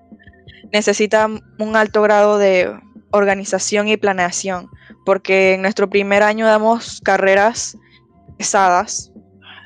necesita 0.73 1.27
un 1.59 1.77
alto 1.77 2.03
grado 2.03 2.39
de 2.39 2.73
organización 3.11 3.89
y 3.89 3.97
planeación, 3.97 4.71
porque 5.05 5.55
en 5.55 5.63
nuestro 5.63 5.89
primer 5.89 6.23
año 6.23 6.47
damos 6.47 7.01
carreras 7.01 7.77
pesadas, 8.37 9.11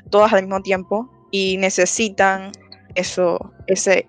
todas 0.09 0.33
al 0.33 0.43
mismo 0.43 0.61
tiempo, 0.61 1.09
y 1.31 1.57
necesitan 1.57 2.51
eso, 2.95 3.51
ese 3.67 4.07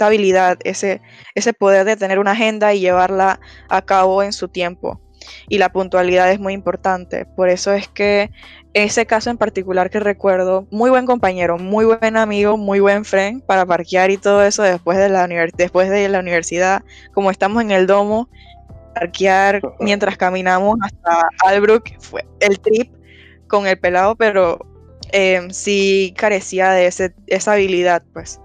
habilidad, 0.00 0.58
ese, 0.64 1.02
ese 1.34 1.52
poder 1.52 1.84
de 1.84 1.96
tener 1.96 2.18
una 2.18 2.32
agenda 2.32 2.72
y 2.72 2.80
llevarla 2.80 3.40
a 3.68 3.82
cabo 3.82 4.22
en 4.22 4.32
su 4.32 4.48
tiempo. 4.48 5.00
Y 5.48 5.58
la 5.58 5.70
puntualidad 5.70 6.30
es 6.30 6.40
muy 6.40 6.52
importante. 6.52 7.24
Por 7.24 7.48
eso 7.48 7.72
es 7.72 7.88
que 7.88 8.30
ese 8.74 9.06
caso 9.06 9.30
en 9.30 9.38
particular 9.38 9.90
que 9.90 10.00
recuerdo, 10.00 10.66
muy 10.70 10.90
buen 10.90 11.06
compañero, 11.06 11.58
muy 11.58 11.84
buen 11.84 12.16
amigo, 12.16 12.56
muy 12.56 12.80
buen 12.80 13.04
friend 13.04 13.42
para 13.42 13.66
parquear 13.66 14.10
y 14.10 14.16
todo 14.16 14.42
eso 14.42 14.62
después 14.62 14.98
de 14.98 15.08
la, 15.08 15.26
después 15.56 15.90
de 15.90 16.08
la 16.08 16.20
universidad, 16.20 16.82
como 17.12 17.30
estamos 17.30 17.62
en 17.62 17.70
el 17.70 17.86
domo, 17.86 18.28
parquear 18.94 19.60
mientras 19.80 20.16
caminamos 20.16 20.78
hasta 20.82 21.28
Albrook, 21.44 21.90
fue 22.00 22.24
el 22.40 22.58
trip 22.60 22.92
con 23.46 23.66
el 23.66 23.78
pelado, 23.78 24.16
pero 24.16 24.58
eh, 25.12 25.46
sí 25.50 26.14
carecía 26.16 26.70
de 26.70 26.86
ese, 26.86 27.14
esa 27.26 27.52
habilidad, 27.52 28.02
pues. 28.12 28.40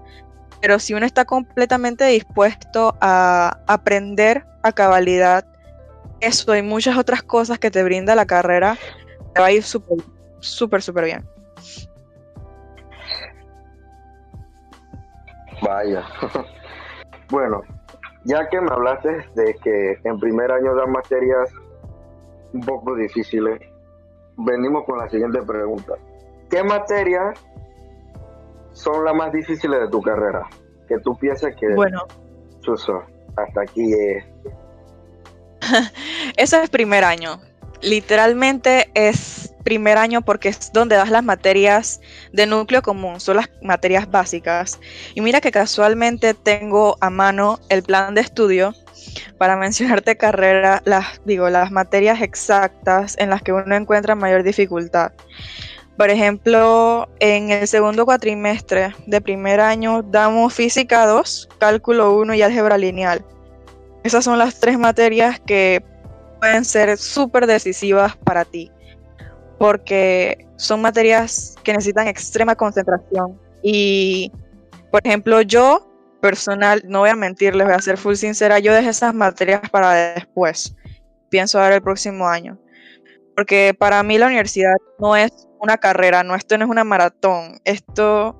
Pero 0.60 0.78
si 0.78 0.92
uno 0.92 1.06
está 1.06 1.24
completamente 1.24 2.04
dispuesto 2.04 2.96
a 3.00 3.58
aprender 3.66 4.44
a 4.62 4.72
cabalidad 4.72 5.46
eso 6.20 6.56
y 6.56 6.62
muchas 6.62 6.96
otras 6.98 7.22
cosas 7.22 7.58
que 7.58 7.70
te 7.70 7.82
brinda 7.82 8.14
la 8.14 8.26
carrera, 8.26 8.76
te 9.34 9.40
va 9.40 9.46
a 9.46 9.52
ir 9.52 9.62
súper, 9.62 9.98
súper, 10.40 10.82
súper 10.82 11.04
bien. 11.04 11.28
Vaya. 15.62 16.04
bueno, 17.30 17.62
ya 18.24 18.48
que 18.48 18.60
me 18.60 18.70
hablaste 18.70 19.26
de 19.34 19.54
que 19.62 19.98
en 20.04 20.18
primer 20.18 20.50
año 20.50 20.74
dan 20.74 20.92
materias 20.92 21.50
un 22.52 22.60
poco 22.60 22.94
difíciles, 22.94 23.60
venimos 24.36 24.84
con 24.84 24.98
la 24.98 25.08
siguiente 25.08 25.42
pregunta. 25.42 25.94
¿Qué 26.50 26.62
materias 26.62 27.38
son 28.72 29.04
las 29.04 29.14
más 29.14 29.32
difíciles 29.32 29.80
de 29.80 29.88
tu 29.88 30.00
carrera? 30.00 30.48
Que 30.86 30.98
tú 31.00 31.16
piensas 31.18 31.54
que... 31.56 31.74
Bueno. 31.74 32.02
Suso, 32.60 33.02
hasta 33.36 33.62
aquí 33.62 33.92
es... 33.92 34.24
Eso 36.36 36.60
es 36.60 36.70
primer 36.70 37.04
año. 37.04 37.40
Literalmente 37.80 38.90
es 38.94 39.54
primer 39.62 39.98
año 39.98 40.22
porque 40.22 40.48
es 40.48 40.72
donde 40.72 40.96
das 40.96 41.10
las 41.10 41.22
materias 41.22 42.00
de 42.32 42.46
núcleo 42.46 42.82
común, 42.82 43.20
son 43.20 43.36
las 43.36 43.50
materias 43.62 44.10
básicas. 44.10 44.80
Y 45.14 45.20
mira 45.20 45.40
que 45.40 45.52
casualmente 45.52 46.34
tengo 46.34 46.96
a 47.00 47.10
mano 47.10 47.60
el 47.68 47.82
plan 47.82 48.14
de 48.14 48.22
estudio 48.22 48.74
para 49.36 49.56
mencionarte 49.56 50.16
carrera, 50.16 50.82
las 50.84 51.20
digo, 51.24 51.48
las 51.50 51.70
materias 51.70 52.22
exactas 52.22 53.16
en 53.18 53.30
las 53.30 53.42
que 53.42 53.52
uno 53.52 53.76
encuentra 53.76 54.14
mayor 54.14 54.42
dificultad. 54.42 55.12
Por 55.98 56.10
ejemplo, 56.10 57.08
en 57.18 57.50
el 57.50 57.66
segundo 57.66 58.04
cuatrimestre 58.04 58.94
de 59.06 59.20
primer 59.20 59.60
año 59.60 60.02
damos 60.02 60.54
física 60.54 61.06
2, 61.06 61.48
cálculo 61.58 62.14
1 62.14 62.34
y 62.34 62.42
álgebra 62.42 62.78
lineal. 62.78 63.24
Esas 64.02 64.24
son 64.24 64.38
las 64.38 64.60
tres 64.60 64.78
materias 64.78 65.40
que 65.40 65.82
pueden 66.40 66.64
ser 66.64 66.96
súper 66.96 67.46
decisivas 67.46 68.16
para 68.16 68.44
ti, 68.44 68.70
porque 69.58 70.46
son 70.56 70.80
materias 70.80 71.56
que 71.62 71.72
necesitan 71.72 72.08
extrema 72.08 72.54
concentración. 72.54 73.38
Y, 73.62 74.32
por 74.90 75.00
ejemplo, 75.04 75.42
yo 75.42 75.88
personal, 76.20 76.82
no 76.86 77.00
voy 77.00 77.10
a 77.10 77.16
mentir, 77.16 77.54
les 77.54 77.66
voy 77.66 77.74
a 77.74 77.80
ser 77.80 77.96
full 77.96 78.14
sincera, 78.14 78.58
yo 78.58 78.72
dejé 78.72 78.90
esas 78.90 79.14
materias 79.14 79.62
para 79.70 80.14
después. 80.14 80.74
Pienso 81.28 81.58
ver 81.58 81.74
el 81.74 81.82
próximo 81.82 82.26
año. 82.26 82.58
Porque 83.36 83.74
para 83.78 84.02
mí 84.02 84.18
la 84.18 84.26
universidad 84.26 84.74
no 84.98 85.14
es 85.14 85.30
una 85.60 85.76
carrera, 85.76 86.24
no, 86.24 86.34
esto 86.34 86.58
no 86.58 86.64
es 86.64 86.70
una 86.70 86.84
maratón, 86.84 87.60
esto, 87.64 88.36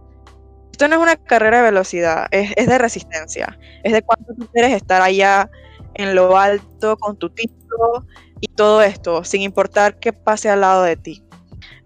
esto 0.79 0.87
no 0.87 0.95
es 0.95 1.03
una 1.03 1.17
carrera 1.17 1.57
de 1.57 1.65
velocidad, 1.65 2.29
es, 2.31 2.55
de 2.55 2.79
resistencia, 2.79 3.59
es 3.83 3.93
de 3.93 4.01
cuánto 4.01 4.33
tú 4.35 4.47
quieres 4.53 4.75
estar 4.75 5.03
allá 5.03 5.51
en 5.95 6.15
lo 6.15 6.39
alto 6.39 6.97
con 6.99 7.17
tu 7.17 7.31
título 7.31 8.07
y 8.39 8.47
todo 8.47 8.81
esto, 8.81 9.25
sin 9.25 9.43
importar 9.43 9.99
qué 9.99 10.13
pase 10.13 10.49
al 10.49 10.61
lado 10.61 10.85
de 10.85 10.95
ti. 10.95 11.25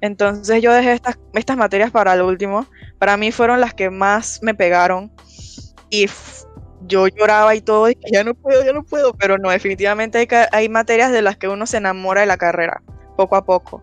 Entonces 0.03 0.61
yo 0.61 0.75
dejé 0.75 0.93
estas, 0.93 1.19
estas 1.33 1.57
materias 1.57 1.91
para 1.91 2.13
el 2.13 2.21
último, 2.21 2.67
para 2.99 3.17
mí 3.17 3.33
fueron 3.33 3.63
las 3.63 3.73
que 3.73 3.89
más 3.89 4.41
me 4.43 4.53
pegaron 4.53 5.11
y 5.89 6.07
yo 6.83 7.09
lloraba 7.09 7.55
y 7.55 7.63
todo, 7.63 7.89
y 7.89 7.97
ya 8.13 8.25
no 8.25 8.35
puedo, 8.35 8.63
ya 8.63 8.75
no 8.75 8.83
puedo, 8.83 9.15
pero 9.15 9.39
no, 9.39 9.49
definitivamente 9.49 10.19
hay, 10.19 10.29
hay 10.53 10.69
materias 10.69 11.13
de 11.13 11.23
las 11.23 11.39
que 11.39 11.49
uno 11.49 11.65
se 11.65 11.79
enamora 11.79 12.21
de 12.21 12.27
la 12.27 12.37
carrera 12.37 12.83
poco 13.17 13.37
a 13.37 13.45
poco. 13.47 13.83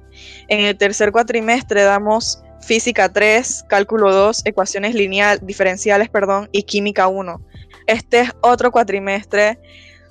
En 0.49 0.59
el 0.59 0.77
tercer 0.77 1.11
cuatrimestre 1.11 1.81
damos 1.81 2.43
física 2.61 3.11
3, 3.11 3.65
cálculo 3.67 4.13
2, 4.13 4.41
ecuaciones 4.45 4.95
lineal, 4.95 5.39
diferenciales, 5.41 6.09
perdón, 6.09 6.49
y 6.51 6.63
química 6.63 7.07
1. 7.07 7.41
Este 7.87 8.21
es 8.21 8.31
otro 8.41 8.71
cuatrimestre 8.71 9.59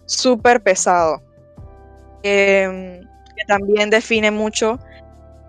súper 0.07 0.62
pesado, 0.62 1.23
em, 2.23 3.00
que 3.00 3.45
también 3.47 3.90
define 3.90 4.31
mucho 4.31 4.78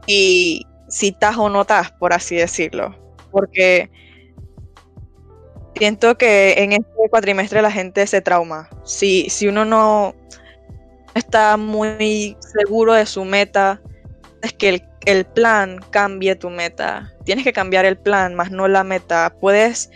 y 0.05 0.65
estás 0.87 1.37
o 1.37 1.49
no 1.49 1.61
estás, 1.61 1.91
por 1.91 2.13
así 2.13 2.35
decirlo. 2.35 2.95
Porque 3.31 3.89
siento 5.75 6.17
que 6.17 6.55
en 6.57 6.73
este 6.73 7.09
cuatrimestre 7.09 7.61
la 7.61 7.71
gente 7.71 8.05
se 8.05 8.21
trauma. 8.21 8.69
Si, 8.83 9.29
si 9.29 9.47
uno 9.47 9.65
no, 9.65 10.13
está 11.15 11.57
muy 11.57 12.37
seguro 12.39 12.93
de 12.93 13.05
su 13.05 13.23
meta, 13.25 13.81
es 14.41 14.53
que 14.53 14.69
el, 14.69 14.83
plan 15.33 15.79
cambie 15.89 16.35
tu 16.35 16.49
meta. 16.49 17.13
Tienes 17.23 17.43
que 17.43 17.53
cambiar 17.53 17.85
el 17.85 17.97
plan, 17.97 18.35
más 18.35 18.51
no 18.51 18.67
la 18.67 18.83
meta. 18.83 19.33
Puedes 19.39 19.91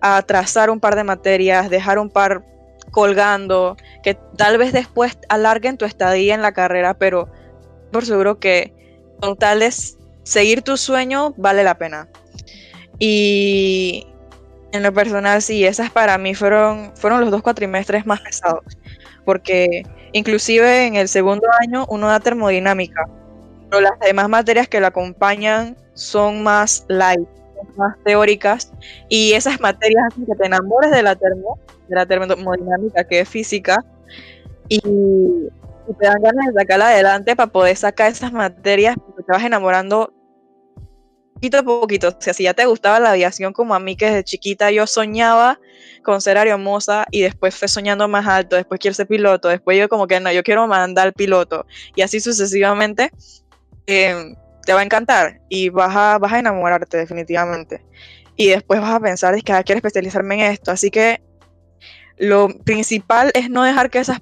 atrasar 0.00 0.70
un 0.70 0.80
par 0.80 0.96
de 0.96 1.04
materias, 1.04 1.70
dejar 1.70 1.98
un 1.98 2.10
par 2.10 2.44
colgando, 2.90 3.76
que 4.02 4.14
tal 4.36 4.58
vez 4.58 4.72
después 4.72 5.18
alarguen 5.28 5.76
tu 5.76 5.84
estadía 5.84 6.34
en 6.34 6.42
la 6.42 6.52
carrera, 6.52 6.94
pero 6.94 7.28
por 7.90 8.04
seguro 8.04 8.38
que 8.38 8.72
con 9.20 9.36
tal 9.36 9.60
de 9.60 9.72
seguir 10.22 10.62
tu 10.62 10.76
sueño 10.76 11.34
vale 11.36 11.64
la 11.64 11.76
pena. 11.76 12.08
Y 12.98 14.06
en 14.72 14.82
lo 14.82 14.92
personal, 14.92 15.42
sí, 15.42 15.64
esas 15.64 15.90
para 15.90 16.18
mí 16.18 16.34
fueron, 16.34 16.92
fueron 16.96 17.20
los 17.20 17.30
dos 17.30 17.42
cuatrimestres 17.42 18.06
más 18.06 18.20
pesados, 18.20 18.64
porque 19.24 19.82
Inclusive 20.14 20.86
en 20.86 20.94
el 20.94 21.08
segundo 21.08 21.48
año 21.60 21.86
uno 21.88 22.06
da 22.06 22.20
termodinámica, 22.20 23.08
pero 23.74 23.90
las 23.90 23.98
demás 23.98 24.28
materias 24.28 24.68
que 24.68 24.78
lo 24.78 24.86
acompañan 24.86 25.76
son 25.94 26.44
más 26.44 26.84
light, 26.86 27.28
más 27.76 27.96
teóricas, 28.04 28.72
y 29.08 29.32
esas 29.32 29.60
materias 29.60 30.04
hacen 30.12 30.26
que 30.26 30.34
te 30.36 30.46
enamores 30.46 30.92
de 30.92 31.02
la, 31.02 31.16
termo, 31.16 31.58
de 31.88 31.96
la 31.96 32.06
termodinámica, 32.06 33.02
que 33.02 33.20
es 33.20 33.28
física, 33.28 33.84
y, 34.68 34.78
te 34.78 36.06
dan 36.06 36.22
ganas 36.22 36.46
de 36.46 36.60
sacarla 36.60 36.88
adelante 36.88 37.34
para 37.34 37.50
poder 37.50 37.76
sacar 37.76 38.12
esas 38.12 38.32
materias, 38.32 38.96
porque 38.96 39.24
te 39.24 39.32
vas 39.32 39.42
enamorando 39.42 40.12
poquito 41.34 41.58
a 41.58 41.62
poquito. 41.62 42.08
O 42.08 42.20
sea, 42.20 42.32
si 42.32 42.44
ya 42.44 42.54
te 42.54 42.64
gustaba 42.64 43.00
la 43.00 43.10
aviación 43.10 43.52
como 43.52 43.74
a 43.74 43.80
mí, 43.80 43.96
que 43.96 44.06
desde 44.06 44.24
chiquita 44.24 44.70
yo 44.70 44.86
soñaba 44.86 45.58
con 46.02 46.20
ser 46.20 46.38
aeromoza 46.38 47.06
y 47.10 47.22
después 47.22 47.54
fue 47.54 47.68
soñando 47.68 48.08
más 48.08 48.26
alto, 48.26 48.56
después 48.56 48.78
quiero 48.80 48.94
ser 48.94 49.06
piloto, 49.06 49.48
después 49.48 49.78
yo 49.78 49.88
como 49.88 50.06
que 50.06 50.20
no, 50.20 50.30
yo 50.32 50.42
quiero 50.42 50.66
mandar 50.66 51.12
piloto 51.12 51.66
y 51.96 52.02
así 52.02 52.20
sucesivamente, 52.20 53.10
em, 53.86 54.34
te 54.64 54.72
va 54.72 54.80
a 54.80 54.84
encantar 54.84 55.40
y 55.48 55.68
vas 55.68 55.94
a, 55.94 56.18
vas 56.18 56.32
a 56.32 56.38
enamorarte 56.38 56.96
definitivamente. 56.96 57.82
Y 58.36 58.48
después 58.48 58.80
vas 58.80 58.94
a 58.94 59.00
pensar, 59.00 59.34
es 59.34 59.42
que 59.42 59.52
ah, 59.52 59.62
quiero 59.62 59.78
especializarme 59.78 60.34
en 60.34 60.52
esto. 60.52 60.70
Así 60.70 60.90
que 60.90 61.22
lo 62.16 62.48
principal 62.48 63.30
es 63.34 63.50
no 63.50 63.64
dejar 63.64 63.90
que 63.90 63.98
esas, 63.98 64.20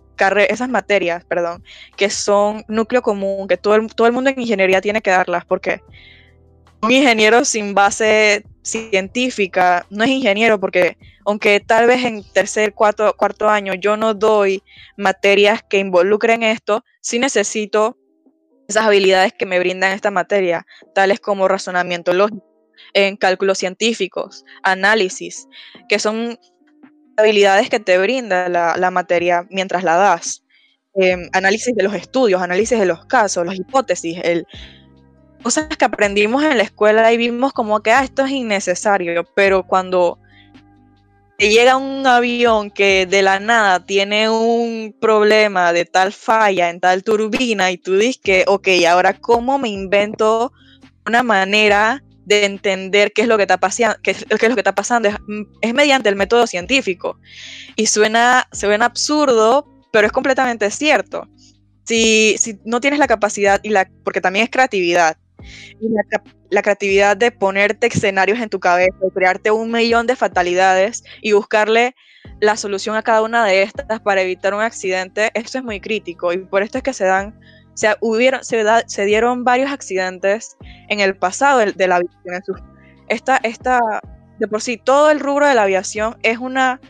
esas 0.49 0.69
materias, 0.69 1.25
perdón, 1.25 1.63
que 1.97 2.11
son 2.11 2.65
núcleo 2.69 3.03
común, 3.03 3.49
que 3.49 3.57
todo 3.57 3.75
el, 3.75 3.95
todo 3.95 4.07
el 4.07 4.13
mundo 4.13 4.31
en 4.31 4.41
ingeniería 4.41 4.81
tiene 4.81 5.03
que 5.03 5.11
darlas, 5.11 5.45
porque 5.45 5.81
un 6.83 6.91
ingeniero 6.91 7.45
sin 7.45 7.75
base 7.75 8.45
científica 8.63 9.87
no 9.91 10.05
es 10.05 10.11
ingeniero 10.11 10.59
porque 10.59 10.97
aunque 11.25 11.61
tal 11.61 11.87
vez 11.87 12.05
en 12.05 12.25
tercer, 12.33 12.75
cuarto, 12.75 13.15
cuarto 13.17 13.49
año 13.49 13.75
yo 13.75 13.97
no 13.97 14.15
doy 14.15 14.63
materias 14.97 15.63
que 15.69 15.79
involucren 15.79 16.43
esto, 16.43 16.85
sí 17.01 17.19
necesito 17.19 17.97
esas 18.69 18.87
habilidades 18.87 19.33
que 19.33 19.47
me 19.47 19.59
brindan 19.59 19.93
esta 19.93 20.11
materia, 20.11 20.67
tales 20.95 21.21
como 21.21 21.49
razonamiento 21.49 22.13
lógico, 22.13 22.47
en 22.95 23.17
cálculos 23.17 23.59
científicos, 23.59 24.45
análisis, 24.63 25.49
que 25.89 25.99
son 25.99 26.39
habilidades 27.17 27.71
que 27.71 27.81
te 27.81 27.99
brinda 27.99 28.49
la, 28.49 28.91
materia 28.91 29.47
mientras 29.51 29.85
la 29.85 29.97
das. 29.97 30.45
Em, 30.95 31.29
análisis 31.33 31.75
de 31.75 31.83
los 31.83 31.95
estudios, 31.95 32.43
análisis 32.43 32.79
de 32.79 32.87
los 32.87 33.07
casos, 33.07 33.47
las 33.47 33.57
hipótesis, 33.57 34.19
el, 34.23 34.47
cosas 35.43 35.69
que 35.69 35.85
aprendimos 35.85 36.43
en 36.45 36.59
la 36.59 36.65
escuela 36.65 37.13
y 37.13 37.17
vimos 37.17 37.53
como 37.53 37.81
que 37.81 37.93
ah, 37.93 38.05
esto 38.05 38.25
es 38.25 38.31
innecesario, 38.31 39.25
pero 39.35 39.67
cuando 39.67 40.19
te 41.43 41.49
llega 41.49 41.77
un 41.77 42.07
avión 42.07 42.71
que 42.71 43.05
de 43.05 43.21
la 43.21 43.41
nada 43.41 43.85
tiene 43.85 44.31
un 44.31 44.95
problema 45.01 45.73
de 45.73 45.85
tal 45.85 46.13
falla 46.13 46.71
en 46.71 46.79
tal 46.79 47.03
turbina 47.03 47.73
y 47.73 47.79
tú 47.79 47.97
dices 47.97 48.21
que, 48.23 48.45
ok, 48.47 48.69
ahora 48.89 49.15
cómo 49.15 49.59
me 49.59 49.69
invento 49.69 50.53
una 51.05 51.25
manera 51.25 52.01
de 52.27 52.45
entender 52.45 53.13
qué 53.13 53.23
es 53.23 53.27
lo 53.27 53.39
que 53.39 53.43
está, 53.43 53.59
pasando, 53.59 53.97
qué 54.05 54.13
es, 54.13 54.25
lo 54.31 54.39
que 54.39 54.47
está 54.47 54.77
pasando, 54.77 55.09
es, 55.09 55.17
es, 55.63 55.75
mediante 55.75 56.09
el 56.09 56.15
método 56.15 56.47
científico. 56.47 57.19
Y 57.75 57.87
suena, 57.87 58.47
suena 58.53 58.85
absurdo, 58.85 59.67
pero 59.93 60.07
es 60.07 60.13
completamente 60.13 60.71
cierto. 60.71 61.27
Si, 61.83 62.37
si 62.39 62.61
no 62.65 62.81
tienes 62.81 63.01
la 63.01 63.09
capacidad, 63.09 63.59
y 63.65 63.71
la, 63.71 63.91
porque 64.05 64.21
también 64.21 64.45
es 64.45 64.51
creatividad, 64.51 65.17
y 65.81 65.89
la, 66.51 66.63
creatividad 66.63 67.17
de 67.17 67.31
ponerte 67.31 67.87
escenarios 67.87 68.39
en 68.41 68.49
tu 68.49 68.61
cabeza, 68.61 68.97
de 69.01 69.11
crearte 69.11 69.51
un 69.51 69.71
millón 69.71 70.07
de 70.07 70.17
fatalidades 70.17 71.05
y 71.21 71.33
buscarle 71.33 71.95
la 72.41 72.57
solución 72.57 72.97
a 72.97 73.03
cada 73.03 73.23
una 73.23 73.45
de 73.45 73.63
estas 73.63 74.01
para 74.01 74.23
evitar 74.23 74.55
un 74.55 74.61
accidente, 74.61 75.31
esto 75.35 75.59
es 75.59 75.65
muy 75.65 75.81
crítico 75.81 76.33
y 76.33 76.39
por 76.39 76.63
esto 76.63 76.79
es 76.79 76.85
que 76.85 76.93
se 76.93 77.05
dan 77.05 77.39
se, 77.75 77.95
hubieron, 78.01 78.45
se, 78.45 78.63
da, 78.63 78.83
se 78.87 79.05
dieron 79.05 79.45
varios 79.45 79.71
accidentes 79.71 80.57
en 80.89 81.01
el 81.01 81.17
pasado 81.17 81.61
de, 81.61 81.73
de 81.73 81.89
la 81.89 81.97
aviación. 81.97 82.43
Esta, 83.09 83.37
esta, 83.39 83.81
de 84.39 84.49
por 84.49 84.61
sí, 84.61 84.77
todo 84.77 85.11
el 85.11 85.21
rubro 85.21 85.47
de 85.47 85.55
la 85.55 85.63
aviación 85.63 86.17
es 86.23 86.39
una, 86.39 86.81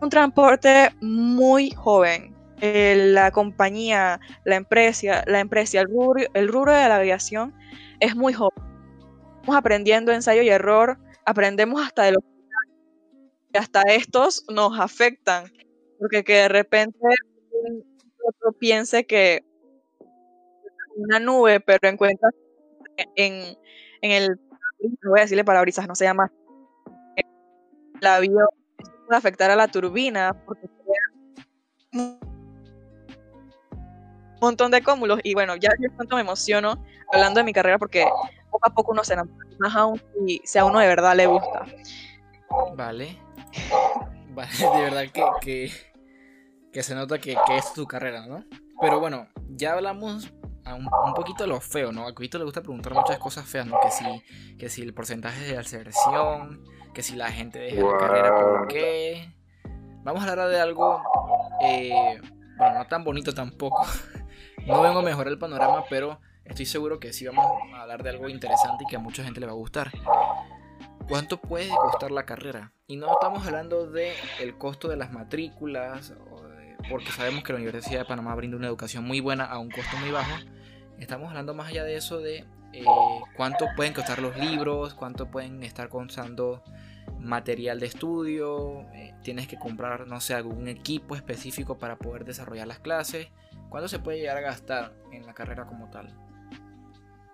un 0.00 0.10
transporte 0.10 0.90
muy 1.00 1.70
joven. 1.70 2.33
Eh, 2.66 2.96
la 2.96 3.30
compañía, 3.30 4.20
la 4.46 4.56
empresa, 4.56 5.22
la 5.26 5.40
empresa 5.40 5.80
el, 5.80 5.86
rubro, 5.86 6.24
el 6.32 6.48
rubro 6.48 6.72
de 6.72 6.88
la 6.88 6.96
aviación 6.96 7.54
es 8.00 8.16
muy 8.16 8.32
joven. 8.32 8.64
Estamos 9.34 9.58
aprendiendo 9.58 10.12
ensayo 10.12 10.40
y 10.40 10.48
error, 10.48 10.98
aprendemos 11.26 11.82
hasta 11.82 12.04
de 12.04 12.12
los 12.12 12.22
y 13.52 13.58
hasta 13.58 13.82
estos 13.82 14.46
nos 14.48 14.80
afectan, 14.80 15.52
porque 15.98 16.24
que 16.24 16.32
de 16.32 16.48
repente 16.48 16.98
otro 18.26 18.52
piense 18.58 19.04
que 19.04 19.44
una 20.96 21.20
nube, 21.20 21.60
pero 21.60 21.86
encuentras 21.86 22.32
en, 23.14 23.58
en 24.00 24.10
el, 24.10 24.40
no 25.02 25.10
voy 25.10 25.20
a 25.20 25.24
decirle 25.24 25.44
parabrisas, 25.44 25.86
no 25.86 25.94
se 25.94 26.06
llama, 26.06 26.32
el 28.00 28.06
avión 28.06 28.48
puede 29.06 29.18
afectar 29.18 29.50
a 29.50 29.56
la 29.56 29.68
turbina 29.68 30.32
porque 30.46 30.66
montón 34.44 34.70
de 34.70 34.82
cúmulos 34.82 35.20
y 35.22 35.34
bueno, 35.34 35.56
ya 35.56 35.70
yo 35.80 35.90
tanto 35.96 36.16
me 36.16 36.22
emociono 36.22 36.82
hablando 37.12 37.38
de 37.38 37.44
mi 37.44 37.52
carrera 37.52 37.78
porque 37.78 38.06
poco 38.50 38.68
a 38.68 38.74
poco 38.74 38.92
uno 38.92 39.04
se 39.04 39.14
enamora 39.14 39.46
más 39.58 39.74
aún 39.74 40.00
si, 40.44 40.58
a 40.58 40.64
uno 40.64 40.78
de 40.78 40.86
verdad 40.86 41.16
le 41.16 41.26
gusta. 41.26 41.66
Vale. 42.76 43.18
Vale, 44.34 44.50
de 44.58 44.82
verdad 44.82 45.04
que, 45.12 45.22
que, 45.40 45.72
que 46.72 46.82
se 46.82 46.96
nota 46.96 47.20
que, 47.20 47.36
que, 47.46 47.56
es 47.56 47.72
tu 47.72 47.86
carrera, 47.86 48.26
¿no? 48.26 48.44
Pero 48.80 48.98
bueno, 48.98 49.28
ya 49.50 49.74
hablamos 49.74 50.28
un, 50.66 50.88
un, 51.06 51.14
poquito 51.14 51.46
lo 51.46 51.60
feo, 51.60 51.92
¿no? 51.92 52.06
A 52.08 52.14
Cuito 52.14 52.38
le 52.38 52.44
gusta 52.44 52.60
preguntar 52.60 52.94
muchas 52.94 53.18
cosas 53.18 53.46
feas, 53.46 53.66
¿no? 53.66 53.78
Que 53.80 53.90
si, 53.92 54.56
que 54.56 54.68
si 54.68 54.82
el 54.82 54.92
porcentaje 54.92 55.44
de 55.44 55.56
aserción, 55.56 56.64
que 56.92 57.04
si 57.04 57.14
la 57.14 57.30
gente 57.30 57.60
deja 57.60 57.80
la 57.80 57.98
carrera, 57.98 58.34
¿por 58.34 58.66
qué? 58.66 59.32
Vamos 60.02 60.24
a 60.24 60.30
hablar 60.30 60.48
de 60.48 60.60
algo, 60.60 61.02
eh, 61.62 62.20
bueno, 62.58 62.78
no 62.78 62.86
tan 62.86 63.04
bonito 63.04 63.32
tampoco. 63.32 63.86
No 64.66 64.80
vengo 64.80 65.00
a 65.00 65.02
mejorar 65.02 65.28
el 65.28 65.38
panorama, 65.38 65.84
pero 65.90 66.20
estoy 66.44 66.66
seguro 66.66 66.98
que 66.98 67.12
sí 67.12 67.26
vamos 67.26 67.44
a 67.74 67.82
hablar 67.82 68.02
de 68.02 68.10
algo 68.10 68.28
interesante 68.28 68.84
y 68.84 68.86
que 68.86 68.96
a 68.96 68.98
mucha 68.98 69.22
gente 69.22 69.40
le 69.40 69.46
va 69.46 69.52
a 69.52 69.56
gustar. 69.56 69.90
¿Cuánto 71.08 71.38
puede 71.38 71.68
costar 71.68 72.10
la 72.10 72.24
carrera? 72.24 72.72
Y 72.86 72.96
no 72.96 73.12
estamos 73.12 73.46
hablando 73.46 73.86
de 73.86 74.14
el 74.40 74.56
costo 74.56 74.88
de 74.88 74.96
las 74.96 75.12
matrículas, 75.12 76.14
porque 76.88 77.10
sabemos 77.10 77.44
que 77.44 77.52
la 77.52 77.58
Universidad 77.58 78.00
de 78.00 78.04
Panamá 78.06 78.34
brinda 78.34 78.56
una 78.56 78.68
educación 78.68 79.04
muy 79.04 79.20
buena 79.20 79.44
a 79.44 79.58
un 79.58 79.70
costo 79.70 79.96
muy 79.98 80.10
bajo, 80.10 80.32
Estamos 80.98 81.28
hablando 81.28 81.54
más 81.54 81.68
allá 81.68 81.84
de 81.84 81.96
eso 81.96 82.20
de 82.20 82.44
eh, 82.72 82.84
cuánto 83.36 83.66
pueden 83.76 83.92
costar 83.92 84.20
los 84.20 84.36
libros, 84.36 84.94
cuánto 84.94 85.30
pueden 85.30 85.62
estar 85.62 85.88
costando 85.88 86.62
material 87.18 87.80
de 87.80 87.86
estudio, 87.86 88.82
eh, 88.92 89.14
tienes 89.22 89.48
que 89.48 89.58
comprar, 89.58 90.06
no 90.06 90.20
sé, 90.20 90.34
algún 90.34 90.68
equipo 90.68 91.16
específico 91.16 91.78
para 91.78 91.96
poder 91.96 92.24
desarrollar 92.24 92.68
las 92.68 92.78
clases. 92.78 93.28
¿Cuánto 93.74 93.88
se 93.88 93.98
puede 93.98 94.20
llegar 94.20 94.36
a 94.36 94.40
gastar 94.40 94.92
en 95.10 95.26
la 95.26 95.34
carrera 95.34 95.66
como 95.66 95.90
tal? 95.90 96.06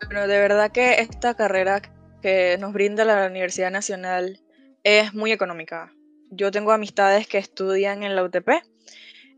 Bueno, 0.07 0.27
de 0.27 0.39
verdad 0.39 0.73
que 0.73 1.03
esta 1.03 1.35
carrera 1.35 1.83
que 2.23 2.57
nos 2.59 2.73
brinda 2.73 3.05
la 3.05 3.27
Universidad 3.27 3.71
Nacional 3.71 4.41
es 4.83 5.13
muy 5.13 5.33
económica. 5.33 5.93
Yo 6.31 6.51
tengo 6.51 6.73
amistades 6.73 7.29
que 7.29 7.37
estudian 7.37 8.05
en 8.05 8.17
la 8.17 8.25
UTP, 8.25 8.49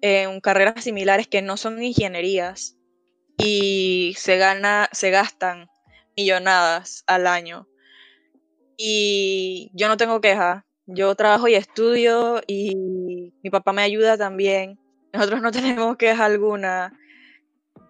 en 0.01 0.41
carreras 0.41 0.85
similares 0.85 1.27
que 1.27 1.43
no 1.43 1.57
son 1.57 1.83
ingenierías, 1.83 2.77
y 3.37 4.15
se 4.17 4.37
gana, 4.37 4.89
se 4.93 5.11
gastan 5.11 5.67
millonadas 6.17 7.03
al 7.09 7.27
año. 7.27 7.67
Y 8.77 9.73
yo 9.75 9.89
no 9.89 9.97
tengo 9.97 10.21
queja. 10.21 10.65
Yo 10.87 11.17
trabajo 11.17 11.49
y 11.49 11.57
estudio 11.57 12.43
y 12.47 12.77
mi 13.43 13.51
papá 13.51 13.73
me 13.73 13.83
ayuda 13.83 14.17
también. 14.17 14.79
Nosotros 15.13 15.43
no 15.43 15.53
tenemos 15.53 15.97
queja 15.97 16.25
alguna. 16.25 16.99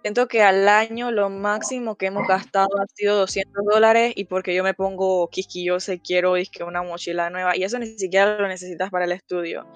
Siento 0.02 0.26
que 0.26 0.42
al 0.42 0.68
año 0.68 1.12
lo 1.12 1.30
máximo 1.30 1.96
que 1.96 2.06
hemos 2.06 2.26
gastado 2.26 2.68
ha 2.80 2.86
sido 2.92 3.16
200 3.18 3.64
dólares 3.72 4.12
y 4.16 4.24
porque 4.24 4.54
yo 4.54 4.64
me 4.64 4.74
pongo 4.74 5.28
quisquillosa 5.28 5.94
y 5.94 6.00
quiero 6.00 6.34
que 6.50 6.64
una 6.64 6.82
mochila 6.82 7.30
nueva 7.30 7.56
y 7.56 7.62
eso 7.62 7.78
ni 7.78 7.86
siquiera 7.86 8.36
lo 8.36 8.48
necesitas 8.48 8.90
para 8.90 9.04
el 9.04 9.12
estudio. 9.12 9.66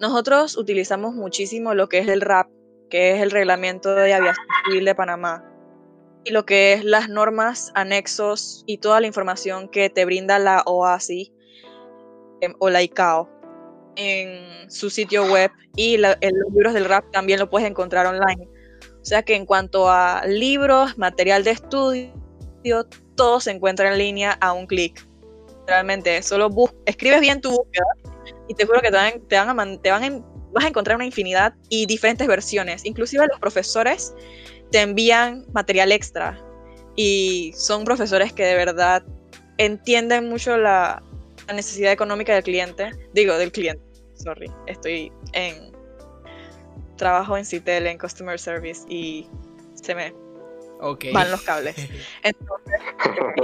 Nosotros 0.00 0.56
utilizamos 0.56 1.14
muchísimo 1.14 1.74
lo 1.74 1.88
que 1.88 1.98
es 1.98 2.08
el 2.08 2.22
rap 2.22 2.48
que 2.90 3.16
es 3.16 3.22
el 3.22 3.30
reglamento 3.30 3.94
de 3.94 4.14
aviación 4.14 4.46
civil 4.64 4.84
de 4.84 4.94
Panamá, 4.94 5.44
y 6.24 6.30
lo 6.30 6.44
que 6.44 6.72
es 6.72 6.84
las 6.84 7.08
normas, 7.08 7.70
anexos 7.74 8.64
y 8.66 8.78
toda 8.78 9.00
la 9.00 9.06
información 9.06 9.68
que 9.68 9.90
te 9.90 10.04
brinda 10.04 10.38
la 10.38 10.62
OASI 10.66 11.32
em, 12.40 12.54
o 12.58 12.68
la 12.68 12.82
ICAO 12.82 13.30
en 13.96 14.70
su 14.70 14.90
sitio 14.90 15.24
web 15.24 15.50
y 15.76 15.96
los 15.96 16.16
libros 16.52 16.74
del 16.74 16.84
RAP 16.84 17.10
también 17.12 17.38
lo 17.38 17.48
puedes 17.48 17.68
encontrar 17.68 18.06
online. 18.06 18.48
O 19.06 19.08
sea 19.08 19.22
que 19.22 19.36
en 19.36 19.46
cuanto 19.46 19.88
a 19.88 20.26
libros, 20.26 20.98
material 20.98 21.44
de 21.44 21.52
estudio, 21.52 22.10
todo 23.14 23.38
se 23.38 23.52
encuentra 23.52 23.92
en 23.92 23.98
línea 23.98 24.32
a 24.40 24.52
un 24.52 24.66
clic. 24.66 25.06
Realmente, 25.68 26.20
solo 26.24 26.50
escribes 26.86 27.20
bien 27.20 27.40
tu 27.40 27.52
búsqueda 27.52 27.86
y 28.48 28.54
te 28.54 28.66
juro 28.66 28.80
que 28.80 28.90
te 28.90 28.96
van, 28.96 29.20
te 29.28 29.36
van, 29.36 29.60
a, 29.60 29.80
te 29.80 29.90
van 29.92 30.02
a 30.02 30.10
vas 30.52 30.64
a 30.64 30.68
encontrar 30.68 30.96
una 30.96 31.06
infinidad 31.06 31.54
y 31.68 31.86
diferentes 31.86 32.26
versiones. 32.26 32.84
Inclusive 32.84 33.28
los 33.28 33.38
profesores 33.38 34.12
te 34.72 34.80
envían 34.80 35.46
material 35.52 35.92
extra 35.92 36.44
y 36.96 37.52
son 37.54 37.84
profesores 37.84 38.32
que 38.32 38.44
de 38.44 38.56
verdad 38.56 39.04
entienden 39.58 40.28
mucho 40.28 40.56
la, 40.56 41.00
necesidad 41.54 41.92
económica 41.92 42.34
del 42.34 42.42
cliente, 42.42 42.90
digo, 43.14 43.38
del 43.38 43.52
cliente, 43.52 43.80
sorry, 44.14 44.50
estoy 44.66 45.12
en 45.32 45.75
trabajo 46.96 47.36
en 47.36 47.44
Citel, 47.44 47.86
en 47.86 47.98
Customer 47.98 48.38
Service 48.38 48.82
y 48.88 49.28
se 49.74 49.94
me 49.94 50.14
van 51.12 51.30
los 51.30 51.42
cables. 51.42 51.76
Entonces, 52.22 52.80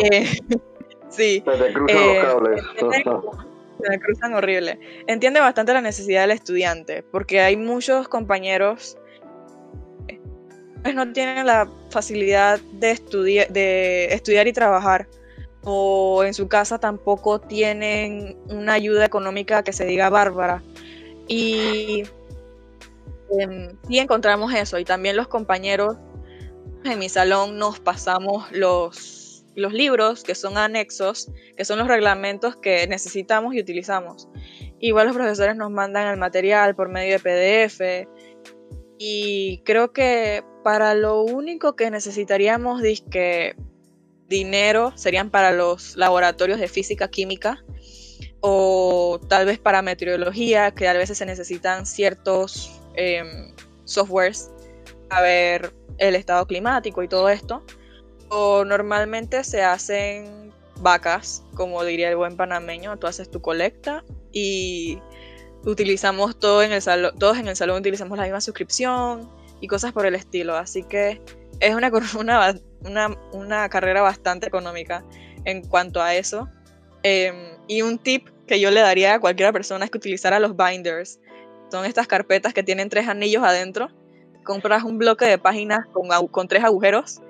eh, 0.03 0.39
sí. 1.11 1.43
Se 1.45 1.59
te 1.59 1.73
cruzan 1.73 1.97
los 1.97 2.97
eh, 2.97 3.03
cables 3.05 3.47
me 3.89 4.01
cruzan 4.01 4.35
horrible. 4.35 4.79
Entiende 5.07 5.41
bastante 5.41 5.73
la 5.73 5.81
necesidad 5.81 6.23
del 6.23 6.33
estudiante, 6.33 7.03
porque 7.03 7.41
hay 7.41 7.57
muchos 7.57 8.09
compañeros 8.09 8.97
que 10.07 10.21
pues, 10.83 10.95
no 10.95 11.13
tienen 11.13 11.47
la 11.47 11.69
facilidad 11.91 12.61
de, 12.75 12.91
estudiar 12.91 13.49
de 13.49 14.07
estudiar 14.07 14.47
y 14.49 14.53
trabajar, 14.53 15.09
o 15.65 16.25
en 16.25 16.35
su 16.35 16.49
casa 16.49 16.79
tampoco 16.79 17.41
tienen 17.41 18.37
una 18.49 18.75
ayuda 18.75 19.05
económica 19.05 19.63
que 19.63 19.73
se 19.73 19.85
diga 19.85 20.11
bárbara. 20.11 20.63
Y 21.29 22.03
eh, 23.39 23.75
sí 23.89 23.99
encontramos 23.99 24.53
eso, 24.55 24.79
y 24.79 24.85
también 24.85 25.17
los 25.17 25.29
compañeros 25.29 25.97
en 26.85 26.99
mi 26.99 27.09
salón 27.09 27.59
nos 27.59 27.81
pasamos 27.81 28.51
los 28.53 29.23
los 29.55 29.73
libros, 29.73 30.23
que 30.23 30.35
son 30.35 30.57
anexos, 30.57 31.31
que 31.57 31.65
son 31.65 31.79
los 31.79 31.89
reglamentos 31.89 32.57
que 32.57 32.87
necesitamos 32.87 33.55
y 33.55 33.61
utilizamos. 33.61 34.29
Igual 34.79 35.07
los 35.07 35.17
profesores 35.17 35.57
nos 35.57 35.71
mandan 35.71 36.09
el 36.09 36.19
material 36.19 36.75
por 36.75 36.89
medio 36.89 37.19
de 37.19 38.07
PDF. 38.07 38.09
Y 38.99 39.59
creo 39.65 39.93
que 39.93 40.45
para 40.63 40.95
lo 40.95 41.23
único 41.23 41.77
que 41.77 41.91
necesitaríamos 41.91 42.83
disque 42.83 43.57
dinero 44.29 44.93
serían 44.97 45.31
para 45.31 45.53
los 45.53 45.97
laboratorios 45.97 46.59
de 46.59 46.69
física 46.69 47.09
química 47.09 47.63
o 48.41 49.21
tal 49.29 49.45
vez 49.45 49.59
para 49.59 49.83
meteorología, 49.83 50.71
que 50.73 50.89
a 50.89 50.93
veces 50.95 51.19
se 51.19 51.27
necesitan 51.27 51.85
ciertos 51.85 52.82
em, 52.95 53.53
softwares 53.85 54.51
a 55.11 55.21
ver 55.21 55.73
el 55.99 56.15
estado 56.15 56.47
climático 56.47 57.03
y 57.03 57.09
todo 57.09 57.29
esto 57.29 57.63
normalmente 58.67 59.45
se 59.45 59.63
hacen 59.63 60.53
vacas, 60.81 61.45
como 61.55 61.85
diría 61.85 62.09
el 62.09 62.17
buen 62.17 62.37
panameño, 62.37 62.97
tú 62.99 63.07
haces 63.07 63.31
tu 63.31 63.43
colecta 63.43 64.05
y 64.33 64.99
utilizamos 65.65 66.39
todo 66.39 66.63
en 66.63 66.73
el 66.73 66.81
salón, 66.81 67.17
todos 67.19 67.37
en 67.39 67.47
el 67.47 67.57
salón 67.57 67.79
utilizamos 67.79 68.17
la 68.17 68.25
misma 68.25 68.41
suscripción 68.41 69.29
y 69.61 69.69
cosas 69.69 69.93
por 69.93 70.07
el 70.07 70.15
estilo, 70.15 70.57
así 70.57 70.83
que 70.83 71.21
es 71.61 71.75
una, 71.75 71.93
una, 72.19 72.55
una, 72.85 73.19
una 73.33 73.69
carrera 73.69 74.01
bastante 74.03 74.47
económica. 74.47 75.05
en 75.45 75.63
cuanto 75.63 76.01
a 76.01 76.15
eso. 76.15 76.49
Em, 77.03 77.35
y 77.67 77.83
un 77.83 77.99
tip 77.99 78.29
que 78.47 78.61
yo 78.61 78.71
le 78.71 78.81
daría 78.81 79.15
a 79.15 79.21
cualquier 79.21 79.53
persona 79.53 79.85
es 79.85 79.91
que 79.91 79.99
utilizara 79.99 80.39
los 80.39 80.57
binders. 80.57 81.19
Son 81.73 81.87
estas 81.87 82.07
carpetas 82.07 82.53
que 82.53 82.63
tienen 82.63 82.91
tres 82.91 83.09
anillos 83.09 83.43
adentro. 83.43 83.89
Compras 84.45 84.85
un 84.85 84.99
bloque 84.99 85.25
de 85.25 85.39
páginas 85.39 85.87
con, 85.87 86.07
con 86.29 86.47
tres 86.47 86.63
agujeros 86.65 87.23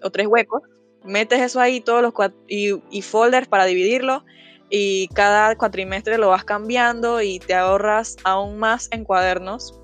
o 0.00 0.10
tres 0.12 0.28
huecos. 0.28 0.62
Metes 1.02 1.40
eso 1.40 1.58
ahí 1.60 1.80
todos 1.80 2.02
los 2.02 2.12
y, 2.46 2.80
y 2.88 3.02
folders 3.02 3.48
para 3.48 3.64
dividirlo 3.64 4.24
y 4.70 5.08
cada 5.08 5.56
cuatrimestre 5.56 6.18
lo 6.18 6.28
vas 6.28 6.44
cambiando 6.44 7.20
y 7.20 7.40
te 7.40 7.54
ahorras 7.54 8.16
aún 8.22 8.58
más 8.58 8.86
en 8.92 9.02
cuadernos. 9.02 9.76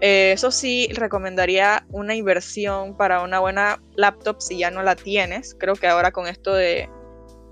Eh, 0.00 0.30
eso 0.30 0.52
sí, 0.52 0.88
recomendaría 0.94 1.84
una 1.90 2.14
inversión 2.14 2.96
para 2.96 3.22
una 3.22 3.40
buena 3.40 3.82
laptop 3.96 4.40
si 4.40 4.58
ya 4.58 4.70
no 4.70 4.84
la 4.84 4.94
tienes. 4.94 5.56
Creo 5.58 5.74
que 5.74 5.88
ahora 5.88 6.12
con 6.12 6.28
esto 6.28 6.54
de 6.54 6.88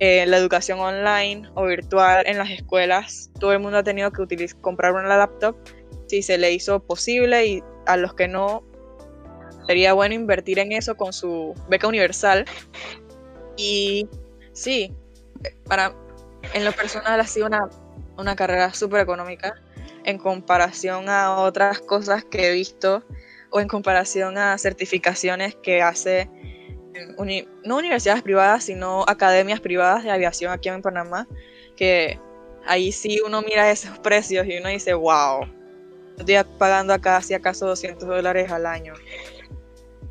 eh, 0.01 0.25
la 0.27 0.39
educación 0.39 0.81
online 0.81 1.49
o 1.55 1.67
virtual 1.67 2.25
en 2.27 2.39
las 2.39 2.51
escuelas, 2.51 3.31
todo 3.39 3.53
el 3.53 3.61
mundo 3.61 3.79
ha 3.79 3.83
tenido 3.83 4.11
que 4.11 4.49
comprar 4.61 4.95
una 4.95 5.17
laptop 5.17 5.57
si 6.09 6.23
se 6.23 6.39
le 6.39 6.53
hizo 6.53 6.81
posible 6.81 7.47
y 7.47 7.63
a 7.87 7.97
los 7.97 8.15
que 8.15 8.27
no, 8.27 8.65
sería 9.67 9.93
bueno 9.93 10.15
invertir 10.15 10.59
en 10.59 10.73
eso 10.73 10.97
con 10.97 11.13
su 11.13 11.55
beca 11.69 11.87
universal. 11.87 12.47
Y 13.57 14.09
sí, 14.53 14.93
para, 15.65 15.95
en 16.55 16.65
lo 16.65 16.73
personal 16.73 17.21
ha 17.21 17.27
sido 17.27 17.47
una, 17.47 17.69
una 18.17 18.35
carrera 18.35 18.73
súper 18.73 19.03
económica 19.03 19.55
en 20.05 20.19
comparación 20.19 21.09
a 21.11 21.37
otras 21.37 21.81
cosas 21.81 22.25
que 22.25 22.49
he 22.49 22.53
visto 22.53 23.05
o 23.51 23.61
en 23.61 23.69
comparación 23.69 24.39
a 24.39 24.57
certificaciones 24.57 25.57
que 25.57 25.83
hace 25.83 26.31
no 27.25 27.77
universidades 27.77 28.23
privadas, 28.23 28.65
sino 28.65 29.05
academias 29.07 29.61
privadas 29.61 30.05
de 30.05 30.11
aviación 30.11 30.53
aquí 30.53 30.69
en 30.69 30.83
Panamá, 30.83 31.27
que 31.77 32.19
ahí 32.67 32.93
sí 32.93 33.21
uno 33.25 33.43
mira 33.43 33.71
esos 33.71 33.99
precios 34.03 34.47
y 34.47 34.59
uno 34.59 34.69
dice, 34.69 34.95
wow, 34.95 35.47
estoy 36.19 36.37
pagando 36.59 36.93
acá 36.93 37.21
si 37.23 37.35
acaso 37.35 37.67
200 37.67 38.09
dólares 38.09 38.51
al 38.51 38.67
año. 38.67 38.95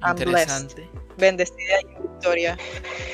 Interesante. 0.07 0.89
Bendecida 1.17 1.81
y 1.81 2.01
victoria. 2.01 2.57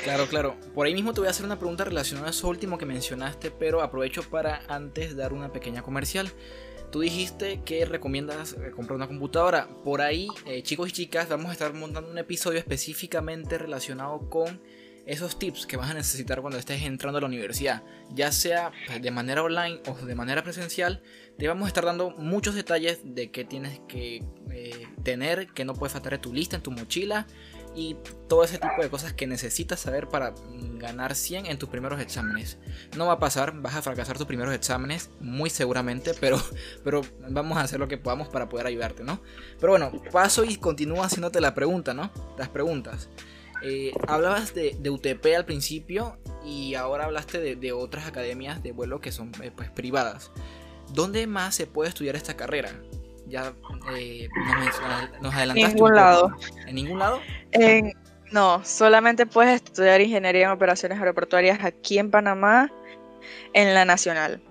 Claro, 0.03 0.27
claro. 0.27 0.55
Por 0.75 0.85
ahí 0.85 0.93
mismo 0.93 1.13
te 1.13 1.21
voy 1.21 1.27
a 1.27 1.31
hacer 1.31 1.45
una 1.45 1.57
pregunta 1.57 1.83
relacionada 1.83 2.27
a 2.27 2.29
eso 2.29 2.47
último 2.47 2.77
que 2.77 2.85
mencionaste, 2.85 3.49
pero 3.49 3.81
aprovecho 3.81 4.21
para 4.23 4.61
antes 4.67 5.15
dar 5.15 5.33
una 5.33 5.51
pequeña 5.51 5.81
comercial. 5.81 6.31
Tú 6.95 7.01
dijiste 7.01 7.59
que 7.65 7.83
recomiendas 7.83 8.53
eh, 8.53 8.71
comprar 8.73 8.95
una 8.95 9.07
computadora. 9.07 9.67
Por 9.83 10.01
ahí, 10.01 10.29
eh, 10.45 10.63
chicos 10.63 10.87
y 10.87 10.91
chicas, 10.93 11.27
vamos 11.27 11.49
a 11.49 11.51
estar 11.51 11.73
montando 11.73 12.09
un 12.09 12.17
episodio 12.17 12.57
específicamente 12.57 13.57
relacionado 13.57 14.29
con 14.29 14.61
esos 15.05 15.37
tips 15.37 15.65
que 15.65 15.75
vas 15.75 15.91
a 15.91 15.93
necesitar 15.93 16.39
cuando 16.39 16.57
estés 16.57 16.83
entrando 16.83 17.17
a 17.17 17.21
la 17.21 17.27
universidad, 17.27 17.83
ya 18.13 18.31
sea 18.31 18.71
pues, 18.87 19.01
de 19.01 19.11
manera 19.11 19.43
online 19.43 19.81
o 19.89 20.05
de 20.05 20.15
manera 20.15 20.41
presencial, 20.41 21.01
te 21.37 21.49
vamos 21.49 21.65
a 21.65 21.67
estar 21.67 21.83
dando 21.83 22.11
muchos 22.11 22.55
detalles 22.55 23.01
de 23.03 23.29
qué 23.29 23.43
tienes 23.43 23.81
que 23.89 24.23
eh, 24.51 24.87
tener, 25.03 25.47
que 25.47 25.65
no 25.65 25.73
puedes 25.73 25.91
faltar 25.91 26.13
en 26.13 26.21
tu 26.21 26.33
lista, 26.33 26.55
en 26.55 26.63
tu 26.63 26.71
mochila 26.71 27.27
y 27.75 27.97
todo 28.27 28.43
ese 28.43 28.57
tipo 28.57 28.81
de 28.81 28.89
cosas 28.89 29.13
que 29.13 29.27
necesitas 29.27 29.79
saber 29.79 30.07
para 30.07 30.33
ganar 30.77 31.15
100 31.15 31.47
en 31.47 31.57
tus 31.59 31.69
primeros 31.69 31.99
exámenes. 31.99 32.57
No 32.95 33.07
va 33.07 33.13
a 33.13 33.19
pasar, 33.19 33.53
vas 33.61 33.75
a 33.75 33.81
fracasar 33.81 34.17
tus 34.17 34.27
primeros 34.27 34.53
exámenes, 34.53 35.09
muy 35.19 35.49
seguramente, 35.49 36.13
pero, 36.19 36.41
pero 36.83 37.01
vamos 37.29 37.57
a 37.57 37.61
hacer 37.61 37.79
lo 37.79 37.87
que 37.87 37.97
podamos 37.97 38.29
para 38.29 38.47
poder 38.49 38.67
ayudarte, 38.67 39.03
¿no? 39.03 39.21
Pero 39.59 39.73
bueno, 39.73 39.91
paso 40.11 40.43
y 40.43 40.55
continúo 40.55 41.03
haciéndote 41.03 41.41
la 41.41 41.53
pregunta, 41.53 41.93
¿no? 41.93 42.11
Las 42.37 42.49
preguntas. 42.49 43.09
Eh, 43.61 43.91
hablabas 44.07 44.53
de, 44.53 44.77
UTP 44.89 45.25
al 45.35 45.45
principio 45.45 46.17
y 46.45 46.75
ahora 46.75 47.05
hablaste 47.05 47.55
de, 47.55 47.71
otras 47.71 48.05
academias 48.05 48.61
de 48.61 48.71
vuelo 48.71 49.01
que 49.01 49.11
son 49.11 49.31
eh, 49.41 49.51
pues, 49.55 49.69
privadas. 49.71 50.31
¿Dónde 50.93 51.25
más 51.25 51.55
se 51.55 51.65
puede 51.65 51.89
estudiar 51.89 52.15
esta 52.15 52.35
carrera? 52.35 52.69
Ya 53.27 53.53
eh, 53.97 54.29
nos, 55.21 55.33
adelantaste. 55.33 55.61
En 55.61 55.67
ningún 55.73 55.95
lado. 55.95 56.35
¿En 56.67 56.75
ningún 56.75 56.99
lado? 56.99 57.21
No, 58.31 58.63
solamente 58.65 59.25
puedes 59.25 59.55
estudiar 59.55 60.01
ingeniería 60.01 60.45
en 60.45 60.51
operaciones 60.51 60.99
aeroportuarias 60.99 61.63
aquí 61.63 61.99
en 61.99 62.11
Panamá, 62.11 62.71
en 63.53 63.73
la 63.73 63.85
Nacional, 63.85 64.41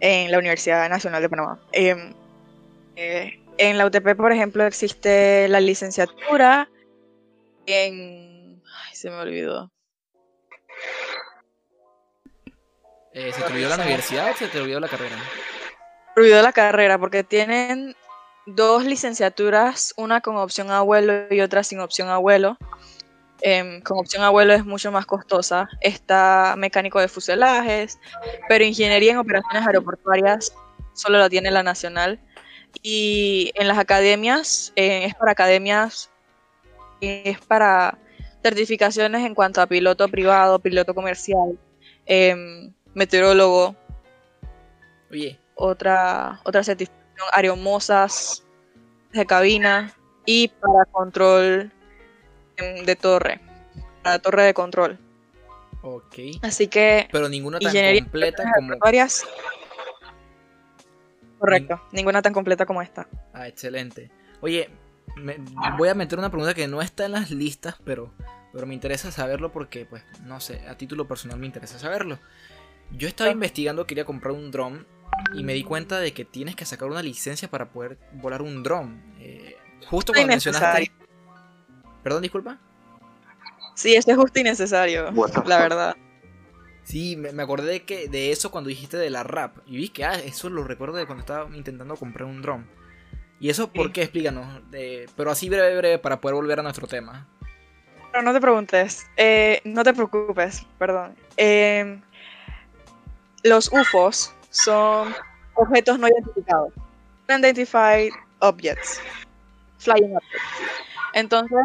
en 0.00 0.30
la 0.30 0.38
Universidad 0.38 0.88
Nacional 0.88 1.22
de 1.22 1.28
Panamá. 1.28 1.60
Em, 1.72 2.14
en 2.96 3.78
la 3.78 3.86
UTP, 3.86 4.14
por 4.16 4.32
ejemplo, 4.32 4.64
existe 4.64 5.48
la 5.48 5.60
licenciatura 5.60 6.68
en 7.66 8.26
se 8.96 9.10
me 9.10 9.16
olvidó. 9.16 9.70
Eh, 13.12 13.32
¿Se 13.32 13.42
te 13.42 13.52
olvidó 13.52 13.68
la 13.68 13.76
universidad 13.76 14.30
o 14.30 14.34
se 14.34 14.48
te 14.48 14.60
olvidó 14.60 14.80
la 14.80 14.88
carrera? 14.88 15.16
Se 16.14 16.20
olvidó 16.20 16.42
la 16.42 16.52
carrera 16.52 16.98
porque 16.98 17.22
tienen 17.22 17.94
dos 18.46 18.84
licenciaturas, 18.84 19.92
una 19.96 20.20
con 20.20 20.36
opción 20.36 20.70
abuelo 20.70 21.26
y 21.30 21.40
otra 21.40 21.64
sin 21.64 21.80
opción 21.80 22.08
abuelo. 22.08 22.56
Em, 23.42 23.82
con 23.82 23.98
opción 23.98 24.22
abuelo 24.22 24.54
es 24.54 24.64
mucho 24.64 24.90
más 24.90 25.04
costosa. 25.06 25.68
Está 25.80 26.54
mecánico 26.56 27.00
de 27.00 27.08
fuselajes, 27.08 27.98
pero 28.48 28.64
ingeniería 28.64 29.12
en 29.12 29.18
operaciones 29.18 29.66
aeroportuarias 29.66 30.52
solo 30.94 31.18
la 31.18 31.28
tiene 31.28 31.50
la 31.50 31.62
nacional. 31.62 32.20
Y 32.82 33.52
en 33.54 33.68
las 33.68 33.78
academias, 33.78 34.72
eh, 34.76 35.04
es 35.06 35.14
para 35.14 35.32
academias, 35.32 36.10
es 37.00 37.38
para 37.40 37.98
certificaciones 38.42 39.24
en 39.24 39.34
cuanto 39.34 39.60
a 39.60 39.66
piloto 39.66 40.08
privado, 40.08 40.58
piloto 40.58 40.94
comercial, 40.94 41.58
em, 42.06 42.72
meteorólogo. 42.94 43.74
Oye. 45.10 45.38
Otra, 45.58 46.40
otra 46.44 46.62
certificación, 46.62 47.05
aeromosas 47.32 48.44
de 49.12 49.26
cabina 49.26 49.94
y 50.24 50.48
para 50.48 50.84
control 50.86 51.72
em, 52.56 52.84
de 52.84 52.96
torre, 52.96 53.40
para 54.02 54.18
torre 54.18 54.42
de 54.44 54.54
control. 54.54 54.98
Ok. 55.82 56.18
Así 56.42 56.66
que. 56.66 57.08
Pero 57.12 57.28
ninguna 57.28 57.60
tan 57.60 57.72
completa 57.72 58.44
como. 58.54 58.78
Varias. 58.78 59.24
Correcto, 61.38 61.82
ninguna 61.92 62.22
tan 62.22 62.32
completa 62.32 62.66
como 62.66 62.82
esta. 62.82 63.08
Ah, 63.32 63.46
excelente. 63.46 64.10
Oye, 64.40 64.70
voy 65.78 65.88
a 65.88 65.94
meter 65.94 66.18
una 66.18 66.30
pregunta 66.30 66.54
que 66.54 66.66
no 66.66 66.80
está 66.80 67.04
en 67.04 67.12
las 67.12 67.30
listas, 67.30 67.76
pero, 67.84 68.12
pero 68.52 68.66
me 68.66 68.74
interesa 68.74 69.12
saberlo 69.12 69.52
porque, 69.52 69.84
pues, 69.84 70.02
no 70.24 70.40
sé, 70.40 70.66
a 70.66 70.76
título 70.76 71.06
personal 71.06 71.38
me 71.38 71.46
interesa 71.46 71.78
saberlo. 71.78 72.18
Yo 72.90 73.06
estaba 73.08 73.30
investigando, 73.30 73.86
quería 73.86 74.04
comprar 74.04 74.32
un 74.32 74.50
dron 74.50 74.86
y 75.34 75.44
me 75.44 75.54
di 75.54 75.64
cuenta 75.64 75.98
de 75.98 76.12
que 76.12 76.24
tienes 76.24 76.56
que 76.56 76.64
sacar 76.64 76.88
una 76.88 77.02
licencia 77.02 77.48
para 77.48 77.70
poder 77.70 77.98
volar 78.12 78.42
un 78.42 78.62
dron. 78.62 79.02
Eh, 79.18 79.56
justo 79.88 80.12
cuando 80.12 80.28
mencionaste... 80.28 80.92
Perdón, 82.02 82.22
disculpa. 82.22 82.58
Sí, 83.74 83.94
esto 83.94 84.12
es 84.12 84.16
justo 84.16 84.40
y 84.40 84.42
necesario, 84.42 85.12
la 85.44 85.58
verdad. 85.58 85.96
Sí, 86.84 87.16
me, 87.16 87.42
acordé 87.42 87.72
de, 87.72 87.82
que, 87.82 88.08
de 88.08 88.30
eso 88.30 88.52
cuando 88.52 88.68
dijiste 88.68 88.96
de 88.96 89.10
la 89.10 89.24
rap. 89.24 89.58
Y 89.66 89.76
vi 89.76 89.88
que, 89.88 90.04
ah, 90.04 90.14
eso 90.14 90.48
lo 90.48 90.62
recuerdo 90.62 90.96
de 90.96 91.04
cuando 91.04 91.20
estaba 91.20 91.54
intentando 91.56 91.96
comprar 91.96 92.28
un 92.28 92.42
dron. 92.42 92.66
¿Y 93.40 93.50
eso 93.50 93.72
por 93.72 93.92
qué? 93.92 94.02
Explícanos. 94.02 94.62
pero 95.16 95.30
así 95.30 95.48
breve, 95.48 95.76
breve, 95.76 95.98
para 95.98 96.20
poder 96.20 96.36
volver 96.36 96.60
a 96.60 96.62
nuestro 96.62 96.86
tema. 96.86 97.26
No 98.22 98.32
te 98.32 98.40
preguntes. 98.40 99.06
Eh, 99.16 99.60
no 99.64 99.82
te 99.84 99.92
preocupes, 99.92 100.64
perdón. 100.78 101.14
Em, 101.36 102.00
los 103.42 103.70
UFOs 103.70 104.32
son 104.56 105.14
objetos 105.54 105.98
no 105.98 106.08
identificados. 106.08 106.72
Unidentified 107.28 108.10
Objects. 108.40 109.00
Flying 109.78 110.16
Objects. 110.16 110.42
Entonces, 111.14 111.58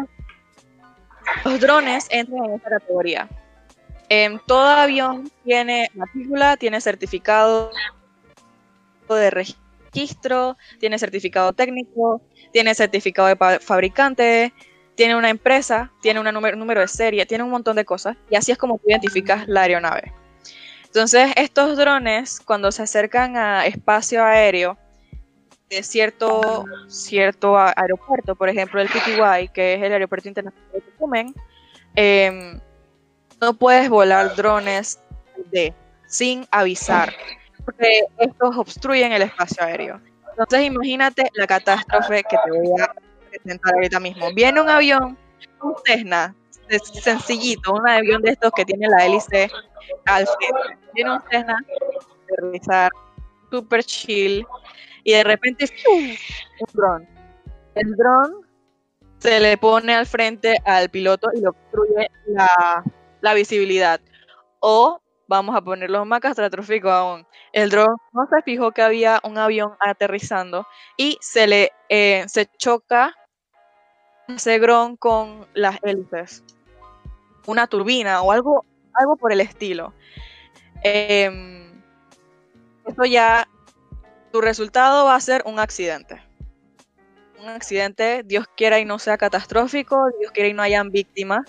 los 1.44 1.60
drones 1.60 2.06
entran 2.10 2.44
en 2.44 2.54
esta 2.54 2.70
categoría. 2.70 3.28
Em, 4.08 4.38
todo 4.46 4.66
avión 4.66 5.30
tiene 5.44 5.90
matrícula, 5.94 6.56
tiene 6.56 6.80
certificado 6.80 7.70
de 9.08 9.30
registro 9.30 10.56
tiene 10.80 10.98
certificado 10.98 11.52
técnico, 11.52 12.22
tiene 12.50 12.74
certificado 12.74 13.28
de 13.28 13.58
fabricante, 13.60 14.52
tiene 14.94 15.16
una 15.16 15.28
empresa, 15.28 15.92
tiene 16.00 16.20
un 16.20 16.58
número 16.58 16.80
de 16.80 16.88
serie, 16.88 17.26
tiene 17.26 17.44
un 17.44 17.50
montón 17.50 17.76
de 17.76 17.84
cosas. 17.84 18.16
Y 18.30 18.36
así 18.36 18.52
es 18.52 18.58
como 18.58 18.78
tú 18.78 18.84
identificas 18.88 19.46
la 19.48 19.62
aeronave. 19.62 20.12
Entonces, 20.94 21.32
estos 21.36 21.78
drones, 21.78 22.38
cuando 22.38 22.70
se 22.70 22.82
acercan 22.82 23.38
a 23.38 23.64
espacio 23.64 24.22
aéreo 24.22 24.76
de 25.70 25.82
cierto, 25.82 26.66
cierto 26.86 27.56
aeropuerto, 27.56 28.36
por 28.36 28.50
ejemplo 28.50 28.78
el 28.78 28.90
PTY, 28.90 29.48
que 29.54 29.72
es 29.72 29.82
el 29.82 29.90
aeropuerto 29.90 30.28
internacional 30.28 30.70
de 30.70 30.80
Tucumán, 30.82 31.34
em, 31.94 32.60
no 33.40 33.54
puedes 33.54 33.88
volar 33.88 34.36
drones 34.36 35.00
de 35.50 35.72
sin 36.06 36.46
avisar 36.50 37.14
porque 37.64 38.04
estos 38.18 38.54
obstruyen 38.58 39.12
el 39.12 39.22
espacio 39.22 39.64
aéreo. 39.64 39.98
Entonces 40.32 40.66
imagínate 40.66 41.30
la 41.32 41.46
catástrofe 41.46 42.22
que 42.22 42.36
te 42.44 42.50
voy 42.50 42.78
a 42.82 42.92
presentar 43.30 43.72
ahorita 43.74 43.98
mismo. 43.98 44.30
Viene 44.34 44.60
un 44.60 44.68
avión, 44.68 45.16
un 45.62 45.74
Cessna 45.86 46.34
sencillito, 46.78 47.72
un 47.72 47.88
avión 47.88 48.22
de 48.22 48.30
estos 48.30 48.52
que 48.52 48.64
tiene 48.64 48.88
la 48.88 49.06
hélice 49.06 49.50
al 50.06 50.26
frente. 50.26 50.78
Tiene 50.94 51.12
un 51.12 51.20
Cessna, 51.30 51.58
aterrizar, 52.24 52.90
super 53.50 53.82
chill, 53.82 54.46
y 55.04 55.12
de 55.12 55.24
repente 55.24 55.66
un 55.90 56.16
dron. 56.72 57.08
El 57.74 57.96
dron 57.96 58.46
se 59.18 59.40
le 59.40 59.56
pone 59.56 59.94
al 59.94 60.06
frente 60.06 60.56
al 60.64 60.90
piloto 60.90 61.30
y 61.34 61.40
le 61.40 61.48
obstruye 61.48 62.10
la, 62.26 62.84
la 63.20 63.34
visibilidad. 63.34 64.00
O 64.60 65.00
vamos 65.28 65.56
a 65.56 65.62
ponerlo 65.62 66.04
más 66.04 66.20
catastrófico 66.20 66.90
aún. 66.90 67.26
El 67.52 67.70
dron 67.70 67.96
no 68.12 68.26
se 68.30 68.42
fijó 68.42 68.72
que 68.72 68.82
había 68.82 69.20
un 69.24 69.38
avión 69.38 69.72
aterrizando 69.80 70.66
y 70.96 71.16
se 71.20 71.46
le 71.46 71.72
eh, 71.88 72.24
se 72.28 72.46
choca 72.58 73.14
ese 74.28 74.58
dron 74.58 74.96
con 74.96 75.46
las 75.54 75.78
hélices. 75.82 76.44
Una 77.46 77.66
turbina 77.66 78.22
o 78.22 78.32
algo, 78.32 78.64
algo 78.94 79.16
por 79.16 79.32
el 79.32 79.40
estilo. 79.40 79.92
Eh, 80.84 81.70
eso 82.86 83.04
ya, 83.04 83.48
tu 84.32 84.40
resultado 84.40 85.04
va 85.04 85.14
a 85.14 85.20
ser 85.20 85.42
un 85.46 85.58
accidente. 85.58 86.20
Un 87.40 87.48
accidente, 87.48 88.22
Dios 88.24 88.46
quiera 88.56 88.78
y 88.78 88.84
no 88.84 88.98
sea 88.98 89.18
catastrófico, 89.18 90.08
Dios 90.20 90.32
quiera 90.32 90.48
y 90.48 90.54
no 90.54 90.62
hayan 90.62 90.90
víctimas, 90.90 91.42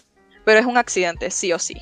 pero 0.44 0.60
es 0.60 0.66
un 0.66 0.78
accidente, 0.78 1.30
sí 1.32 1.54
o 1.54 1.60
sí. 1.60 1.76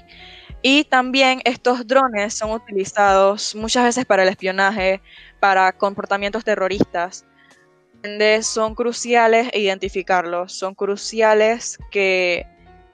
Y 0.61 0.83
también 0.83 1.41
estos 1.43 1.87
drones 1.87 2.35
son 2.35 2.51
utilizados 2.51 3.55
muchas 3.55 3.83
veces 3.83 4.05
para 4.05 4.23
el 4.23 4.29
espionaje, 4.29 5.01
para 5.39 5.71
comportamientos 5.71 6.43
terroristas. 6.43 7.25
Son 8.41 8.75
cruciales 8.75 9.49
identificarlos, 9.53 10.53
son 10.53 10.75
cruciales 10.75 11.77
que 11.89 12.45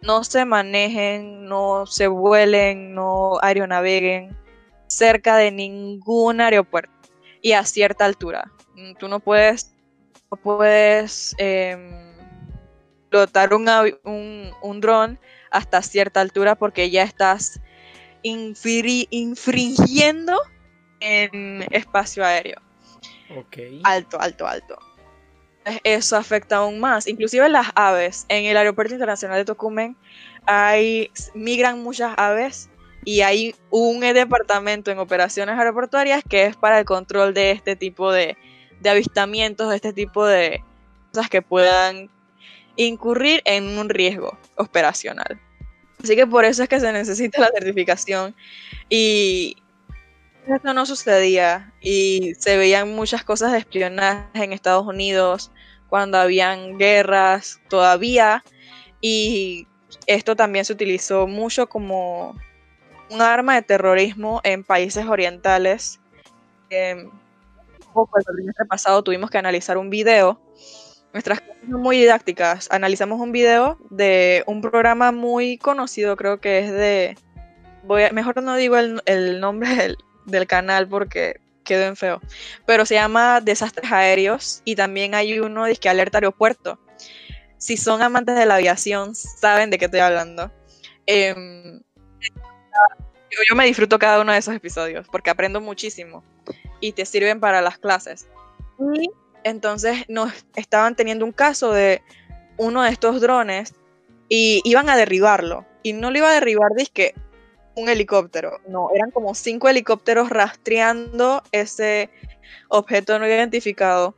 no 0.01 0.23
se 0.23 0.45
manejen, 0.45 1.45
no 1.45 1.85
se 1.85 2.07
vuelen, 2.07 2.93
no 2.93 3.39
aeronaveguen 3.41 4.35
cerca 4.87 5.37
de 5.37 5.51
ningún 5.51 6.41
aeropuerto 6.41 6.91
y 7.41 7.53
a 7.53 7.63
cierta 7.65 8.05
altura. 8.05 8.51
Mm, 8.75 8.93
tú 8.95 9.07
no 9.07 9.19
puedes, 9.19 9.75
no 10.31 10.37
puedes 10.37 11.35
eh, 11.37 11.75
un, 13.13 14.51
un, 14.61 14.81
dron 14.81 15.19
hasta 15.51 15.81
cierta 15.81 16.21
altura 16.21 16.55
porque 16.55 16.89
ya 16.89 17.03
estás 17.03 17.59
infringiendo 18.21 20.41
en 20.99 21.65
espacio 21.71 22.25
aéreo. 22.25 22.61
Alto, 23.83 24.19
alto, 24.19 24.47
alto. 24.47 24.77
Eso 25.83 26.15
afecta 26.15 26.57
aún 26.57 26.79
más. 26.79 27.07
Inclusive 27.07 27.49
las 27.49 27.67
aves. 27.75 28.25
En 28.29 28.45
el 28.45 28.57
Aeropuerto 28.57 28.93
Internacional 28.93 29.37
de 29.37 29.45
Tocumen 29.45 29.97
hay, 30.45 31.11
migran 31.33 31.83
muchas 31.83 32.13
aves 32.17 32.69
y 33.03 33.21
hay 33.21 33.55
un 33.69 33.99
departamento 33.99 34.91
en 34.91 34.99
operaciones 34.99 35.57
aeroportuarias 35.57 36.23
que 36.27 36.45
es 36.45 36.55
para 36.55 36.79
el 36.79 36.85
control 36.85 37.33
de 37.33 37.51
este 37.51 37.75
tipo 37.75 38.11
de, 38.11 38.37
de 38.81 38.89
avistamientos, 38.89 39.69
de 39.69 39.75
este 39.75 39.93
tipo 39.93 40.25
de 40.25 40.63
cosas 41.11 41.29
que 41.29 41.41
puedan 41.41 42.09
incurrir 42.75 43.41
en 43.45 43.77
un 43.77 43.89
riesgo 43.89 44.37
operacional. 44.55 45.39
Así 46.03 46.15
que 46.15 46.27
por 46.27 46.45
eso 46.45 46.63
es 46.63 46.69
que 46.69 46.79
se 46.79 46.91
necesita 46.91 47.41
la 47.41 47.49
certificación. 47.53 48.35
Y 48.89 49.57
esto 50.47 50.73
no 50.73 50.85
sucedía. 50.85 51.73
Y 51.81 52.33
se 52.37 52.57
veían 52.57 52.95
muchas 52.95 53.23
cosas 53.23 53.51
de 53.51 53.59
espionaje 53.59 54.43
en 54.43 54.53
Estados 54.53 54.85
Unidos 54.85 55.51
cuando 55.89 56.17
habían 56.17 56.77
guerras 56.77 57.59
todavía. 57.69 58.43
Y 59.01 59.67
esto 60.05 60.35
también 60.35 60.65
se 60.65 60.73
utilizó 60.73 61.27
mucho 61.27 61.67
como 61.67 62.35
un 63.09 63.21
arma 63.21 63.55
de 63.55 63.61
terrorismo 63.61 64.41
en 64.43 64.63
países 64.63 65.05
orientales. 65.05 65.99
Eh, 66.69 67.07
poco 67.93 68.19
el 68.19 68.67
pasado 68.67 69.03
tuvimos 69.03 69.29
que 69.29 69.37
analizar 69.37 69.77
un 69.77 69.89
video 69.89 70.39
Nuestras 71.13 71.39
clases 71.41 71.69
son 71.69 71.81
muy 71.81 71.97
didácticas. 71.97 72.67
Analizamos 72.71 73.19
un 73.19 73.31
video 73.31 73.79
de 73.89 74.43
un 74.45 74.61
programa 74.61 75.11
muy 75.11 75.57
conocido, 75.57 76.15
creo 76.15 76.39
que 76.39 76.59
es 76.59 76.71
de... 76.71 77.17
Voy 77.83 78.03
mejor 78.11 78.43
no 78.43 78.55
digo 78.55 78.75
el, 78.77 79.39
nombre 79.39 79.95
del, 80.25 80.47
canal 80.47 80.87
porque 80.87 81.39
quedó 81.67 81.85
en 81.85 81.95
feo. 81.95 82.19
Pero 82.65 82.85
se 82.85 82.95
llama 82.95 83.41
Desastres 83.41 83.91
Aéreos 83.91 84.61
y 84.65 84.75
también 84.75 85.13
hay 85.13 85.39
uno 85.39 85.65
de 85.65 85.75
que 85.75 85.89
alerta 85.89 86.17
aeropuerto. 86.17 86.79
Si 87.59 87.77
son 87.77 88.01
amantes 88.01 88.35
de 88.35 88.45
la 88.47 88.55
aviación, 88.55 89.13
saben 89.13 89.69
de 89.69 89.77
qué 89.77 89.85
estoy 89.85 89.99
hablando. 89.99 90.51
Em, 91.05 91.81
yo 93.47 93.55
me 93.55 93.65
disfruto 93.65 93.99
cada 93.99 94.21
uno 94.21 94.31
de 94.31 94.39
esos 94.39 94.55
episodios 94.55 95.07
porque 95.11 95.29
aprendo 95.29 95.61
muchísimo 95.61 96.23
y 96.79 96.93
te 96.93 97.05
sirven 97.05 97.39
para 97.39 97.61
las 97.61 97.77
clases. 97.77 98.27
Y 98.93 99.09
entonces 99.43 100.05
nos 100.07 100.31
estaban 100.55 100.95
teniendo 100.95 101.25
un 101.25 101.31
caso 101.31 101.71
de 101.71 102.01
uno 102.57 102.83
de 102.83 102.89
estos 102.89 103.21
drones 103.21 103.73
y 104.29 104.61
iban 104.63 104.89
a 104.89 104.97
derribarlo. 104.97 105.65
Y 105.83 105.93
no 105.93 106.11
lo 106.11 106.17
iba 106.17 106.29
a 106.29 106.33
derribar, 106.33 106.71
que 106.93 107.13
un 107.77 107.89
helicóptero. 107.89 108.59
No, 108.67 108.89
eran 108.93 109.11
como 109.11 109.33
cinco 109.35 109.69
helicópteros 109.69 110.29
rastreando 110.29 111.43
ese 111.51 112.09
objeto 112.69 113.17
no 113.19 113.27
identificado. 113.27 114.15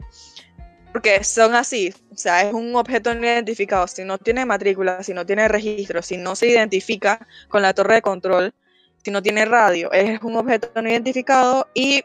Porque 0.91 1.24
son 1.24 1.54
así, 1.54 1.93
o 2.12 2.17
sea, 2.17 2.41
es 2.41 2.54
un 2.54 2.76
objeto 2.76 3.13
no 3.13 3.24
identificado. 3.24 3.86
Si 3.88 4.04
no 4.04 4.17
tiene 4.17 4.45
matrícula, 4.45 5.04
si 5.04 5.13
no 5.13 5.26
tiene 5.26 5.48
registro, 5.48 6.02
si 6.02 6.17
no 6.17 6.36
se 6.36 6.48
identifica 6.48 7.28
con 7.48 7.62
la 7.62 7.74
torre 7.74 7.95
de 7.95 8.02
control, 8.02 8.54
si 9.04 9.12
no 9.12 9.22
tiene 9.22 9.45
radio, 9.45 9.91
es 9.91 10.22
un 10.24 10.36
objeto 10.36 10.82
no 10.82 10.89
identificado 10.89 11.67
y 11.74 12.04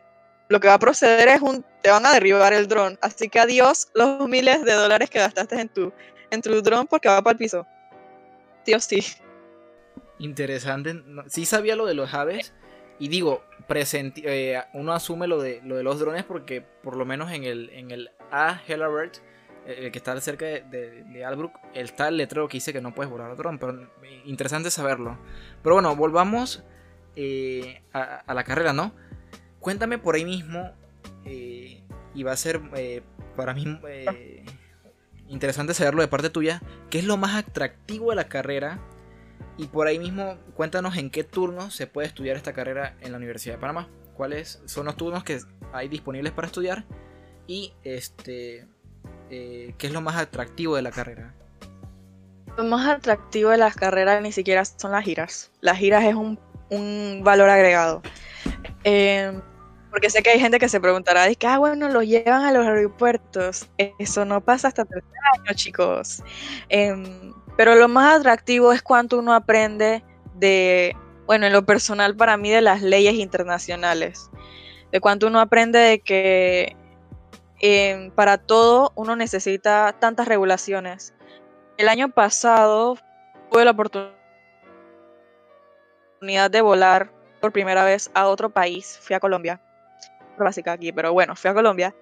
lo 0.48 0.60
que 0.60 0.68
va 0.68 0.74
a 0.74 0.78
proceder 0.78 1.28
es 1.28 1.40
un, 1.40 1.64
te 1.82 1.90
van 1.90 2.04
a 2.04 2.12
derribar 2.12 2.52
el 2.52 2.68
dron. 2.68 2.98
Así 3.00 3.28
que 3.28 3.40
adiós 3.40 3.88
los 3.94 4.28
miles 4.28 4.62
de 4.64 4.72
dólares 4.72 5.08
que 5.08 5.18
gastaste 5.18 5.60
en 5.60 5.68
tu, 5.68 5.92
en 6.30 6.42
tu 6.42 6.60
dron 6.60 6.86
porque 6.86 7.08
va 7.08 7.22
para 7.22 7.32
el 7.32 7.38
piso. 7.38 7.66
Sí 8.66 8.74
o 8.74 8.80
sí. 8.80 9.02
Interesante. 10.18 11.02
Sí 11.28 11.44
sabía 11.44 11.76
lo 11.76 11.86
de 11.86 11.94
los 11.94 12.14
aves. 12.14 12.52
Y 12.98 13.08
digo, 13.08 13.42
eh, 13.68 14.62
uno 14.72 14.92
asume 14.92 15.26
lo 15.26 15.40
de, 15.40 15.60
lo 15.64 15.76
de 15.76 15.82
los 15.82 15.98
drones 15.98 16.22
porque 16.22 16.62
por 16.62 16.96
lo 16.96 17.04
menos 17.04 17.32
en 17.32 17.42
el, 17.42 17.70
en 17.70 17.90
el 17.90 18.10
A 18.30 18.62
Hellerbert, 18.66 19.16
el 19.66 19.90
que 19.90 19.98
está 19.98 20.20
cerca 20.20 20.44
de, 20.44 20.62
de, 21.02 21.24
Albrook, 21.24 21.58
está 21.74 22.06
el 22.06 22.18
letrero 22.18 22.46
que 22.46 22.58
dice 22.58 22.72
que 22.72 22.80
no 22.80 22.94
puedes 22.94 23.10
volar 23.10 23.32
el 23.32 23.36
dron. 23.36 23.58
Pero 23.58 23.88
interesante 24.24 24.70
saberlo. 24.70 25.18
Pero 25.62 25.74
bueno, 25.74 25.96
volvamos 25.96 26.62
eh, 27.16 27.82
a 27.92 28.32
la 28.32 28.44
carrera, 28.44 28.72
¿no? 28.72 28.92
Cuéntame 29.58 29.98
por 29.98 30.14
ahí 30.14 30.24
mismo, 30.24 30.70
eh, 31.24 31.80
y 32.14 32.22
va 32.22 32.32
a 32.32 32.36
ser 32.36 32.60
eh, 32.76 33.02
para 33.34 33.54
mí 33.54 33.78
eh, 33.88 34.44
interesante 35.28 35.74
saberlo 35.74 36.02
de 36.02 36.08
parte 36.08 36.30
tuya, 36.30 36.62
qué 36.90 36.98
es 36.98 37.04
lo 37.04 37.16
más 37.16 37.34
atractivo 37.34 38.10
de 38.10 38.16
la 38.16 38.28
carrera 38.28 38.78
y 39.56 39.66
por 39.66 39.86
ahí 39.86 39.98
mismo 39.98 40.36
cuéntanos 40.54 40.96
en 40.96 41.10
qué 41.10 41.24
turno 41.24 41.70
se 41.70 41.86
puede 41.86 42.08
estudiar 42.08 42.36
esta 42.36 42.52
carrera 42.52 42.96
en 43.00 43.12
la 43.12 43.18
Universidad 43.18 43.54
de 43.54 43.60
Panamá. 43.60 43.88
¿Cuáles 44.16 44.62
son 44.66 44.86
los 44.86 44.96
turnos 44.96 45.24
que 45.24 45.40
hay 45.72 45.88
disponibles 45.88 46.32
para 46.32 46.46
estudiar? 46.46 46.84
Y 47.46 47.74
este, 47.82 48.66
¿qué 49.28 49.74
es 49.78 49.92
lo 49.92 50.00
más 50.00 50.16
atractivo 50.16 50.76
de 50.76 50.82
la 50.82 50.90
carrera? 50.90 51.34
Lo 52.56 52.64
más 52.64 52.88
atractivo 52.88 53.50
de 53.50 53.58
las 53.58 53.74
carreras 53.74 54.22
ni 54.22 54.32
siquiera 54.32 54.64
son 54.64 54.92
las 54.92 55.04
giras. 55.04 55.50
Las 55.60 55.78
giras 55.78 56.04
es 56.04 56.14
un, 56.14 56.38
un 56.70 57.22
valor 57.24 57.48
agregado. 57.48 58.02
Eh, 58.84 59.40
porque 59.90 60.10
sé 60.10 60.22
que 60.22 60.30
hay 60.30 60.40
gente 60.40 60.58
que 60.58 60.68
se 60.68 60.80
preguntará, 60.80 61.32
que, 61.34 61.46
ah, 61.46 61.58
bueno, 61.58 61.88
los 61.88 62.04
llevan 62.04 62.44
a 62.44 62.52
los 62.52 62.66
aeropuertos. 62.66 63.68
Eso 63.78 64.24
no 64.24 64.40
pasa 64.40 64.68
hasta 64.68 64.84
tercer 64.84 65.10
año, 65.38 65.54
chicos. 65.54 66.22
Em, 66.68 67.32
pero 67.56 67.74
lo 67.74 67.88
más 67.88 68.20
atractivo 68.20 68.72
es 68.72 68.82
cuánto 68.82 69.18
uno 69.18 69.34
aprende 69.34 70.04
de, 70.34 70.96
bueno, 71.26 71.46
en 71.46 71.52
lo 71.52 71.64
personal 71.64 72.16
para 72.16 72.36
mí, 72.36 72.50
de 72.50 72.60
las 72.60 72.82
leyes 72.82 73.14
internacionales. 73.14 74.30
De 74.90 75.00
cuánto 75.00 75.26
uno 75.26 75.40
aprende 75.40 75.78
de 75.78 76.00
que 76.00 76.76
em, 77.60 78.10
para 78.10 78.38
todo 78.38 78.92
uno 78.94 79.16
necesita 79.16 79.94
tantas 79.98 80.28
regulaciones. 80.28 81.14
El 81.78 81.88
año 81.88 82.10
pasado 82.10 82.96
tuve 83.50 83.64
la 83.64 83.72
oportunidad 83.72 84.14
de 86.50 86.60
volar 86.60 87.10
por 87.40 87.52
primera 87.52 87.84
vez 87.84 88.10
a 88.14 88.26
otro 88.28 88.50
país. 88.50 88.98
Fui 89.02 89.14
a 89.14 89.20
Colombia 89.20 89.60
básica 90.38 90.72
aquí, 90.72 90.92
pero 90.92 91.12
bueno, 91.12 91.36
fui 91.36 91.50
a 91.50 91.54
Colombia. 91.54 91.94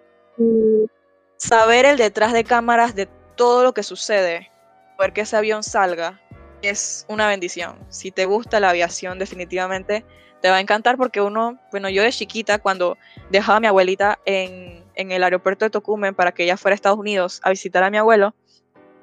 saber 1.37 1.85
el 1.85 1.97
detrás 1.97 2.33
de 2.33 2.45
cámaras 2.45 2.95
de 2.95 3.07
todo 3.37 3.65
lo 3.65 3.75
que 3.75 3.83
sucede, 3.83 4.52
ver 4.99 5.13
que 5.13 5.23
ese 5.23 5.37
avión 5.37 5.63
salga, 5.63 6.21
es 6.63 7.05
una 7.09 7.29
bendición. 7.29 7.79
Si 7.89 8.11
te 8.11 8.25
gusta 8.25 8.61
la 8.61 8.71
aviación, 8.71 9.19
definitivamente 9.19 10.05
te 10.41 10.51
va 10.51 10.57
a 10.57 10.61
encantar 10.61 10.97
porque 10.97 11.21
uno, 11.21 11.59
bueno, 11.71 11.89
yo 11.89 12.03
de 12.03 12.11
chiquita, 12.11 12.59
cuando 12.59 12.99
dejaba 13.31 13.59
a 13.59 13.61
mi 13.61 13.67
abuelita 13.69 14.19
en, 14.25 14.85
en 14.95 15.13
el 15.13 15.23
aeropuerto 15.23 15.65
de 15.65 15.71
Tocumen 15.71 16.15
para 16.15 16.33
que 16.33 16.45
ella 16.45 16.57
fuera 16.57 16.75
a 16.75 16.77
Estados 16.77 16.99
Unidos 16.99 17.41
a 17.45 17.51
visitar 17.51 17.83
a 17.83 17.91
mi 17.91 17.99
abuelo, 17.99 18.35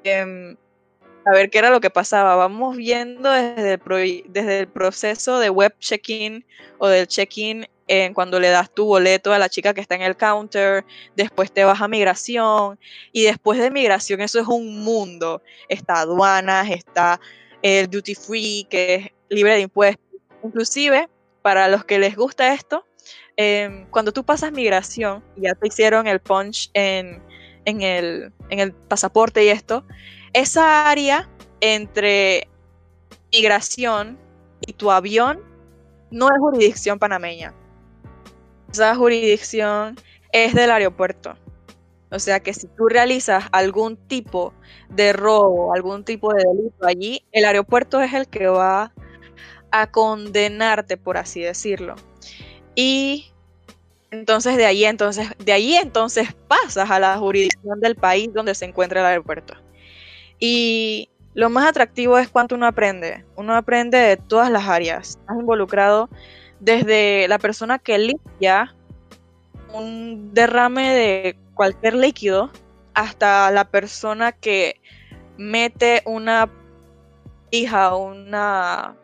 em, 0.04 0.56
a 1.24 1.30
ver 1.32 1.50
qué 1.50 1.58
era 1.58 1.70
lo 1.70 1.80
que 1.80 1.90
pasaba. 1.90 2.36
Vamos 2.36 2.76
viendo 2.76 3.30
desde 3.30 3.74
el, 3.74 4.24
desde 4.28 4.60
el 4.60 4.68
proceso 4.68 5.38
de 5.38 5.50
web 5.50 5.74
check-in 5.78 6.44
o 6.78 6.88
del 6.88 7.06
check-in 7.06 7.66
en 7.90 8.14
cuando 8.14 8.38
le 8.38 8.50
das 8.50 8.72
tu 8.72 8.84
boleto 8.84 9.32
a 9.32 9.38
la 9.40 9.48
chica 9.48 9.74
que 9.74 9.80
está 9.80 9.96
en 9.96 10.02
el 10.02 10.16
counter, 10.16 10.84
después 11.16 11.50
te 11.50 11.64
vas 11.64 11.80
a 11.80 11.88
migración 11.88 12.78
y 13.10 13.24
después 13.24 13.58
de 13.58 13.68
migración 13.72 14.20
eso 14.20 14.38
es 14.38 14.46
un 14.46 14.84
mundo. 14.84 15.42
Está 15.68 16.02
aduanas, 16.02 16.70
está 16.70 17.20
el 17.62 17.90
duty 17.90 18.14
free 18.14 18.64
que 18.70 18.94
es 18.94 19.08
libre 19.28 19.54
de 19.54 19.62
impuestos. 19.62 20.06
Inclusive, 20.44 21.08
para 21.42 21.66
los 21.66 21.84
que 21.84 21.98
les 21.98 22.14
gusta 22.14 22.54
esto, 22.54 22.86
em, 23.36 23.86
cuando 23.90 24.12
tú 24.12 24.22
pasas 24.24 24.52
migración, 24.52 25.24
ya 25.36 25.54
te 25.54 25.66
hicieron 25.66 26.06
el 26.06 26.20
punch 26.20 26.70
en, 26.74 27.20
en, 27.64 27.82
el, 27.82 28.32
en 28.50 28.60
el 28.60 28.72
pasaporte 28.72 29.44
y 29.44 29.48
esto, 29.48 29.84
esa 30.32 30.88
área 30.88 31.28
entre 31.60 32.46
migración 33.32 34.16
y 34.60 34.74
tu 34.74 34.92
avión 34.92 35.42
no 36.12 36.28
es 36.28 36.38
jurisdicción 36.38 37.00
panameña. 37.00 37.52
Esa 38.72 38.94
jurisdicción 38.94 39.96
es 40.32 40.54
del 40.54 40.70
aeropuerto. 40.70 41.36
O 42.10 42.18
sea 42.18 42.40
que 42.40 42.52
si 42.54 42.66
tú 42.66 42.88
realizas 42.88 43.44
algún 43.52 43.96
tipo 43.96 44.52
de 44.88 45.12
robo, 45.12 45.72
algún 45.72 46.04
tipo 46.04 46.32
de 46.34 46.44
delito 46.44 46.86
allí, 46.86 47.24
el 47.32 47.44
aeropuerto 47.44 48.00
es 48.00 48.12
el 48.12 48.28
que 48.28 48.48
va 48.48 48.92
a 49.70 49.90
condenarte, 49.90 50.96
por 50.96 51.16
así 51.16 51.40
decirlo. 51.40 51.94
Y 52.74 53.30
entonces 54.10 54.56
de 54.56 54.66
ahí 54.66 54.84
entonces, 54.84 55.28
de 55.38 55.52
ahí 55.52 55.74
entonces 55.74 56.34
pasas 56.48 56.90
a 56.90 56.98
la 56.98 57.16
jurisdicción 57.16 57.80
del 57.80 57.94
país 57.94 58.32
donde 58.32 58.54
se 58.54 58.64
encuentra 58.64 59.00
el 59.00 59.06
aeropuerto. 59.06 59.54
Y 60.40 61.10
lo 61.34 61.48
más 61.48 61.68
atractivo 61.68 62.18
es 62.18 62.28
cuánto 62.28 62.56
uno 62.56 62.66
aprende. 62.66 63.24
Uno 63.36 63.54
aprende 63.54 63.98
de 63.98 64.16
todas 64.16 64.50
las 64.50 64.66
áreas. 64.66 65.10
Estás 65.10 65.36
involucrado 65.38 66.08
desde 66.60 67.26
la 67.28 67.38
persona 67.38 67.78
que 67.78 67.98
limpia 67.98 68.74
un 69.72 70.32
derrame 70.34 70.94
de 70.94 71.36
cualquier 71.54 71.94
líquido 71.94 72.50
hasta 72.94 73.50
la 73.50 73.64
persona 73.64 74.32
que 74.32 74.80
mete 75.36 76.02
una 76.04 76.50
hija, 77.50 77.94
una 77.96 78.96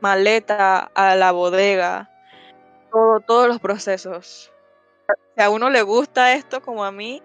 maleta 0.00 0.90
a 0.94 1.16
la 1.16 1.32
bodega, 1.32 2.10
todos 2.90 3.48
los 3.48 3.58
procesos. 3.58 4.52
Si 5.36 5.42
a 5.42 5.50
uno 5.50 5.68
le 5.70 5.82
gusta 5.82 6.34
esto 6.34 6.62
como 6.62 6.84
a 6.84 6.92
mí, 6.92 7.22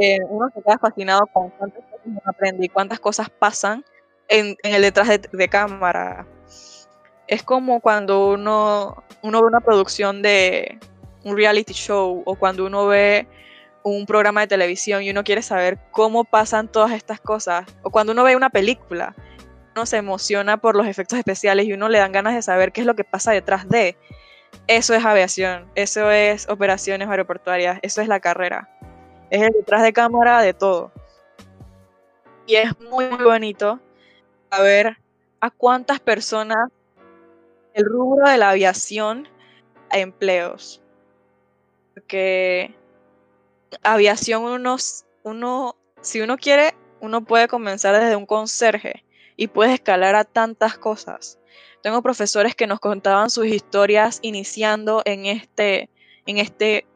eh, 0.00 0.18
uno 0.28 0.50
se 0.54 0.62
queda 0.62 0.78
fascinado 0.78 1.26
con 1.32 1.50
cuántas 1.50 1.82
cosas 1.84 2.00
uno 2.04 2.64
y 2.64 2.68
cuántas 2.68 3.00
cosas 3.00 3.30
pasan 3.30 3.84
en, 4.28 4.56
el 4.62 4.82
detrás 4.82 5.08
de, 5.08 5.48
cámara. 5.48 6.26
Es 7.28 7.42
como 7.42 7.80
cuando 7.80 8.28
uno, 8.28 9.04
uno 9.22 9.40
ve 9.40 9.46
una 9.46 9.60
producción 9.60 10.22
de 10.22 10.78
un 11.24 11.36
reality 11.36 11.72
show 11.72 12.22
o 12.24 12.34
cuando 12.36 12.66
uno 12.66 12.86
ve 12.86 13.26
un 13.82 14.04
programa 14.06 14.40
de 14.40 14.46
televisión 14.48 15.02
y 15.02 15.10
uno 15.10 15.22
quiere 15.22 15.42
saber 15.42 15.78
cómo 15.92 16.24
pasan 16.24 16.66
todas 16.66 16.92
estas 16.92 17.20
cosas, 17.20 17.66
o 17.82 17.90
cuando 17.90 18.12
uno 18.12 18.24
ve 18.24 18.34
una 18.34 18.50
película, 18.50 19.14
uno 19.74 19.86
se 19.86 19.98
emociona 19.98 20.56
por 20.56 20.74
los 20.74 20.86
efectos 20.86 21.18
especiales 21.18 21.66
y 21.66 21.72
uno 21.72 21.88
le 21.88 21.98
dan 21.98 22.10
ganas 22.10 22.34
de 22.34 22.42
saber 22.42 22.72
qué 22.72 22.80
es 22.80 22.86
lo 22.86 22.96
que 22.96 23.04
pasa 23.04 23.30
detrás 23.30 23.68
de. 23.68 23.96
Eso 24.66 24.94
es 24.94 25.04
aviación, 25.04 25.70
eso 25.76 26.10
es 26.10 26.48
operaciones 26.48 27.08
aeroportuarias, 27.08 27.78
eso 27.82 28.00
es 28.00 28.08
la 28.08 28.18
carrera. 28.18 28.68
Es 29.30 29.42
el 29.42 29.52
detrás 29.52 29.82
de 29.82 29.92
cámara 29.92 30.40
de 30.40 30.54
todo. 30.54 30.90
Y 32.46 32.56
es 32.56 32.78
muy, 32.80 33.08
muy 33.08 33.24
bonito 33.24 33.78
saber 34.50 34.96
a 35.40 35.50
cuántas 35.50 36.00
personas 36.00 36.70
el 37.76 37.84
rubro 37.84 38.28
de 38.28 38.38
la 38.38 38.50
aviación 38.50 39.28
a 39.90 39.98
empleos. 39.98 40.80
Porque 41.92 42.74
aviación 43.82 44.42
uno, 44.44 45.76
si 46.00 46.20
uno 46.22 46.38
quiere, 46.38 46.74
uno 47.00 47.24
puede 47.24 47.48
comenzar 47.48 47.94
desde 47.94 48.16
un 48.16 48.24
conserje 48.24 49.04
y 49.36 49.48
puede 49.48 49.74
escalar 49.74 50.14
a 50.14 50.24
tantas 50.24 50.78
cosas. 50.78 51.38
Tengo 51.82 52.02
profesores 52.02 52.54
que 52.54 52.66
nos 52.66 52.80
contaban 52.80 53.28
sus 53.28 53.46
historias 53.46 54.20
iniciando 54.22 55.02
en 55.04 55.26
este, 55.26 55.90
en 56.24 56.38
este 56.38 56.86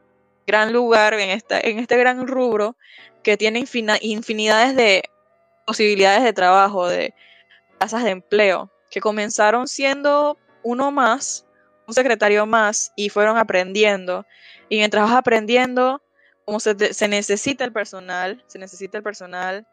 gran 0.47 0.73
lugar, 0.73 1.12
en, 1.12 1.43
en 1.51 1.79
este 1.79 1.97
gran 1.99 2.27
rubro 2.27 2.75
que 3.23 3.37
tiene 3.37 3.62
infinidades 4.01 4.75
de 4.75 5.03
posibilidades 5.66 6.25
de 6.25 6.33
trabajo, 6.33 6.88
de 6.88 7.12
plazas 7.79 8.03
de 8.03 8.11
empleo, 8.11 8.71
que 8.90 9.03
comenzaron 9.03 9.69
siendo 9.69 10.38
uno 10.62 10.90
más, 10.90 11.46
un 11.87 11.94
secretario 11.94 12.46
más, 12.46 12.92
y 12.96 13.09
fueron 13.09 13.37
aprendiendo. 13.37 14.27
Y 14.68 14.77
mientras 14.77 15.05
vas 15.05 15.18
aprendiendo, 15.18 16.03
como 16.44 16.61
se, 16.61 16.75
necesita 17.09 17.64
el 17.64 17.73
personal, 17.73 18.42
se 18.46 18.59
necesita 18.59 18.99
el 18.99 19.05
personal 19.05 19.66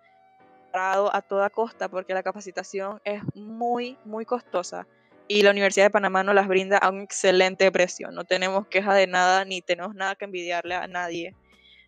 parado 0.71 1.15
a 1.15 1.21
toda 1.21 1.49
costa 1.49 1.89
porque 1.89 2.13
la 2.13 2.23
capacitación 2.23 3.01
es 3.03 3.21
muy, 3.33 3.97
muy 4.05 4.25
costosa 4.25 4.85
y 5.27 5.41
la 5.41 5.51
Universidad 5.51 5.85
de 5.85 5.91
Panamá 5.91 6.23
nos 6.23 6.35
las 6.35 6.47
brinda 6.47 6.77
a 6.77 6.89
un 6.89 7.01
excelente 7.01 7.71
precio. 7.71 8.11
No 8.11 8.23
tenemos 8.23 8.67
queja 8.67 8.93
de 8.93 9.07
nada 9.07 9.43
ni 9.45 9.61
tenemos 9.61 9.95
nada 9.95 10.15
que 10.15 10.25
envidiarle 10.25 10.75
a 10.75 10.87
nadie. 10.87 11.35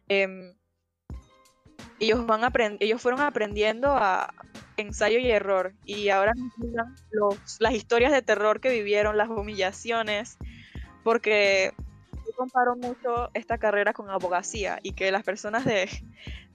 Em, 0.07 0.55
ellos, 1.99 2.25
van 2.25 2.41
ellos 2.79 3.01
fueron 3.01 3.21
aprendiendo 3.21 3.89
a 3.89 4.33
ensayo 4.77 5.19
y 5.19 5.29
error 5.29 5.73
y 5.85 6.09
ahora 6.09 6.33
nos 6.35 7.59
las 7.59 7.73
historias 7.73 8.11
de 8.11 8.21
terror 8.21 8.61
que 8.61 8.69
vivieron, 8.69 9.17
las 9.17 9.29
humillaciones, 9.29 10.37
porque 11.03 11.73
comparo 12.39 12.77
mucho 12.77 13.29
esta 13.33 13.57
carrera 13.57 13.91
con 13.91 14.09
abogacía 14.09 14.79
y 14.81 14.93
que 14.93 15.11
las 15.11 15.23
personas 15.23 15.65
de, 15.65 15.89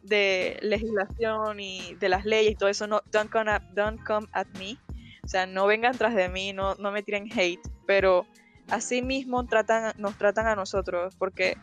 de 0.02 0.58
legislación 0.62 1.60
y 1.60 1.94
de 1.96 2.08
las 2.08 2.24
leyes 2.24 2.52
y 2.52 2.56
todo 2.56 2.70
eso 2.70 2.86
no 2.86 3.02
don't 3.12 3.30
come, 3.30 3.50
at, 3.50 3.62
don't 3.74 4.02
come 4.02 4.26
at 4.32 4.46
me. 4.58 4.78
O 5.22 5.28
sea, 5.28 5.46
no 5.46 5.66
vengan 5.66 5.96
tras 5.96 6.14
de 6.14 6.30
mí, 6.30 6.54
no, 6.54 6.74
no 6.76 6.90
me 6.90 7.02
tiren 7.02 7.28
hate, 7.30 7.60
pero 7.86 8.26
así 8.70 9.02
mismo 9.02 9.44
tratan, 9.46 9.92
nos 9.98 10.16
tratan 10.16 10.46
a 10.46 10.56
nosotros 10.56 11.14
porque 11.16 11.58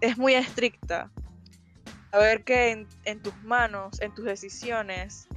es 0.00 0.16
muy 0.16 0.34
estricta. 0.34 1.10
A 2.12 2.18
ver 2.18 2.44
que 2.44 2.70
en, 2.70 2.88
en 3.04 3.22
tus 3.22 3.36
manos, 3.42 4.00
en 4.00 4.14
tus 4.14 4.24
decisiones, 4.24 5.28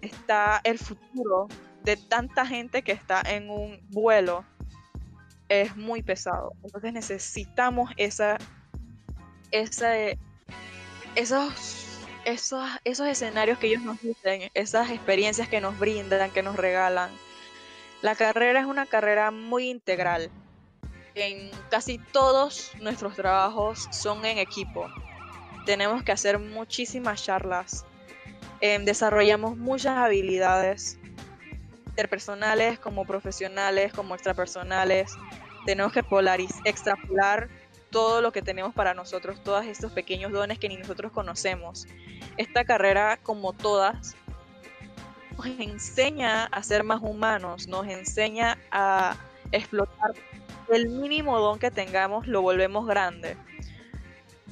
está 0.00 0.60
el 0.64 0.78
futuro 0.78 1.48
de 1.82 1.96
tanta 1.96 2.46
gente 2.46 2.82
que 2.82 2.92
está 2.92 3.22
en 3.22 3.50
un 3.50 3.80
vuelo 3.90 4.44
es 5.48 5.76
muy 5.76 6.02
pesado. 6.02 6.52
Entonces 6.64 6.92
necesitamos 6.92 7.90
esa, 7.96 8.38
esa, 9.50 9.94
esos, 11.14 11.98
esos, 12.24 12.70
esos 12.84 13.06
escenarios 13.06 13.58
que 13.58 13.66
ellos 13.68 13.82
nos 13.82 14.00
dicen, 14.00 14.50
esas 14.54 14.90
experiencias 14.90 15.48
que 15.48 15.60
nos 15.60 15.78
brindan, 15.78 16.30
que 16.30 16.42
nos 16.42 16.56
regalan. 16.56 17.10
La 18.00 18.14
carrera 18.14 18.60
es 18.60 18.66
una 18.66 18.86
carrera 18.86 19.30
muy 19.30 19.68
integral. 19.68 20.30
En 21.14 21.50
casi 21.70 21.98
todos 21.98 22.72
nuestros 22.80 23.14
trabajos 23.14 23.88
son 23.92 24.24
en 24.24 24.38
equipo. 24.38 24.88
Tenemos 25.66 26.02
que 26.02 26.12
hacer 26.12 26.38
muchísimas 26.38 27.22
charlas. 27.24 27.84
Em, 28.60 28.84
desarrollamos 28.84 29.56
muchas 29.56 29.96
habilidades 29.96 30.98
interpersonales 31.86 32.78
como 32.78 33.04
profesionales, 33.04 33.92
como 33.92 34.14
extrapersonales 34.14 35.16
tenemos 35.64 35.92
que 35.92 36.02
polariz 36.02 36.50
extrapolar 36.64 37.48
todo 37.90 38.22
lo 38.22 38.32
que 38.32 38.42
tenemos 38.42 38.74
para 38.74 38.94
nosotros, 38.94 39.42
todos 39.42 39.66
estos 39.66 39.92
pequeños 39.92 40.32
dones 40.32 40.58
que 40.58 40.68
ni 40.68 40.76
nosotros 40.76 41.12
conocemos. 41.12 41.86
Esta 42.36 42.64
carrera, 42.64 43.18
como 43.22 43.52
todas, 43.52 44.16
nos 45.36 45.46
enseña 45.46 46.44
a 46.44 46.62
ser 46.62 46.84
más 46.84 47.02
humanos, 47.02 47.68
nos 47.68 47.86
enseña 47.86 48.58
a 48.70 49.16
explotar 49.52 50.12
el 50.72 50.88
mínimo 50.88 51.38
don 51.38 51.58
que 51.58 51.70
tengamos, 51.70 52.26
lo 52.26 52.40
volvemos 52.40 52.86
grande, 52.86 53.36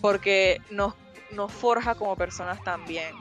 porque 0.03 0.61
nos, 0.71 0.95
nos 1.33 1.53
forja 1.53 1.95
como 1.95 2.17
personas 2.17 2.63
también. 2.63 3.15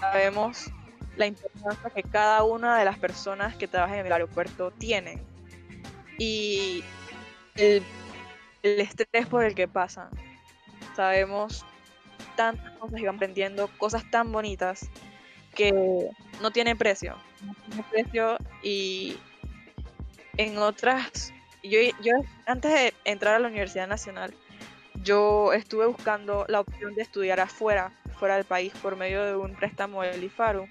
Sabemos 0.00 0.70
la 1.16 1.26
importancia 1.26 1.90
que 1.90 2.02
cada 2.02 2.44
una 2.44 2.78
de 2.78 2.84
las 2.84 2.98
personas 2.98 3.56
que 3.56 3.66
trabajan 3.66 3.98
en 3.98 4.06
el 4.06 4.12
aeropuerto 4.12 4.70
tienen. 4.70 5.22
Y 6.18 6.82
el, 7.56 7.82
estrés 8.62 9.26
por 9.26 9.44
el 9.44 9.54
que 9.54 9.68
pasan. 9.68 10.08
Sabemos 10.96 11.64
tantas 12.36 12.76
cosas 12.78 13.00
y 13.00 13.04
van 13.04 13.16
aprendiendo, 13.16 13.68
cosas 13.78 14.08
tan 14.10 14.30
bonitas 14.32 14.88
que 15.54 16.10
no 16.40 16.50
tienen 16.50 16.78
precio. 16.78 17.16
No 17.42 17.54
tienen 17.54 17.84
precio 17.90 18.38
y 18.62 19.16
en 20.36 20.58
otras, 20.58 21.32
yo, 21.62 21.80
yo 22.00 22.12
antes 22.46 22.72
de 22.72 22.94
entrar 23.04 23.34
a 23.34 23.38
la 23.40 23.48
Universidad 23.48 23.88
Nacional, 23.88 24.34
yo 25.02 25.52
estuve 25.52 25.86
buscando 25.86 26.44
la 26.48 26.60
opción 26.60 26.94
de 26.94 27.02
estudiar 27.02 27.40
afuera, 27.40 27.92
fuera 28.18 28.36
del 28.36 28.44
país, 28.44 28.72
por 28.82 28.96
medio 28.96 29.24
de 29.24 29.36
un 29.36 29.54
préstamo 29.54 30.02
del 30.02 30.24
IFARU. 30.24 30.66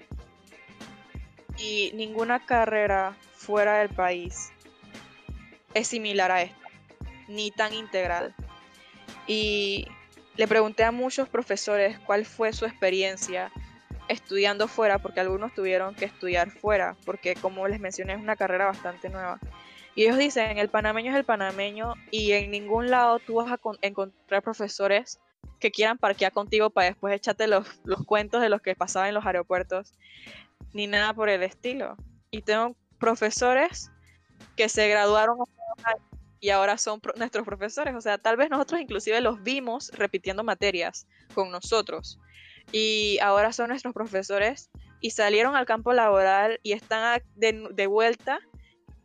Y 1.56 1.90
ninguna 1.94 2.44
carrera 2.44 3.16
fuera 3.34 3.78
del 3.78 3.88
país 3.88 4.52
es 5.74 5.88
similar 5.88 6.30
a 6.30 6.42
esta, 6.42 6.68
ni 7.26 7.50
tan 7.50 7.72
integral. 7.72 8.34
Y 9.26 9.86
le 10.36 10.46
pregunté 10.46 10.84
a 10.84 10.92
muchos 10.92 11.28
profesores 11.28 11.98
cuál 11.98 12.24
fue 12.24 12.52
su 12.52 12.64
experiencia 12.64 13.50
estudiando 14.08 14.68
fuera, 14.68 14.98
porque 14.98 15.20
algunos 15.20 15.52
tuvieron 15.54 15.94
que 15.94 16.06
estudiar 16.06 16.50
fuera, 16.50 16.96
porque 17.04 17.34
como 17.34 17.68
les 17.68 17.80
mencioné 17.80 18.14
es 18.14 18.20
una 18.20 18.36
carrera 18.36 18.66
bastante 18.66 19.10
nueva. 19.10 19.38
Y 19.98 20.04
ellos 20.04 20.16
dicen, 20.16 20.58
el 20.58 20.68
panameño 20.68 21.10
es 21.10 21.16
el 21.16 21.24
panameño 21.24 21.94
y 22.12 22.30
en 22.30 22.52
ningún 22.52 22.88
lado 22.88 23.18
tú 23.18 23.34
vas 23.34 23.50
a 23.50 23.58
encontrar 23.82 24.44
profesores 24.44 25.18
que 25.58 25.72
quieran 25.72 25.98
parquear 25.98 26.30
contigo 26.30 26.70
para 26.70 26.86
después 26.86 27.12
echarte 27.12 27.48
los, 27.48 27.66
los 27.82 28.04
cuentos 28.04 28.40
de 28.40 28.48
los 28.48 28.62
que 28.62 28.76
pasaban 28.76 29.08
en 29.08 29.16
los 29.16 29.26
aeropuertos, 29.26 29.92
ni 30.72 30.86
nada 30.86 31.14
por 31.14 31.28
el 31.28 31.42
estilo. 31.42 31.96
Y 32.30 32.42
tengo 32.42 32.76
profesores 33.00 33.90
que 34.54 34.68
se 34.68 34.86
graduaron 34.88 35.36
y 36.38 36.50
ahora 36.50 36.78
son 36.78 37.00
nuestros 37.16 37.44
profesores. 37.44 37.96
O 37.96 38.00
sea, 38.00 38.18
tal 38.18 38.36
vez 38.36 38.50
nosotros 38.50 38.80
inclusive 38.80 39.20
los 39.20 39.42
vimos 39.42 39.90
repitiendo 39.90 40.44
materias 40.44 41.08
con 41.34 41.50
nosotros. 41.50 42.20
Y 42.70 43.18
ahora 43.20 43.52
son 43.52 43.70
nuestros 43.70 43.94
profesores 43.94 44.70
y 45.00 45.10
salieron 45.10 45.56
al 45.56 45.66
campo 45.66 45.92
laboral 45.92 46.60
y 46.62 46.70
están 46.70 47.20
de, 47.34 47.68
de 47.72 47.86
vuelta 47.88 48.38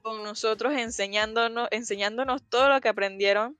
con 0.03 0.21
nosotros 0.21 0.73
enseñándonos, 0.73 1.69
enseñándonos 1.71 2.43
todo 2.43 2.69
lo 2.69 2.81
que 2.81 2.89
aprendieron 2.89 3.57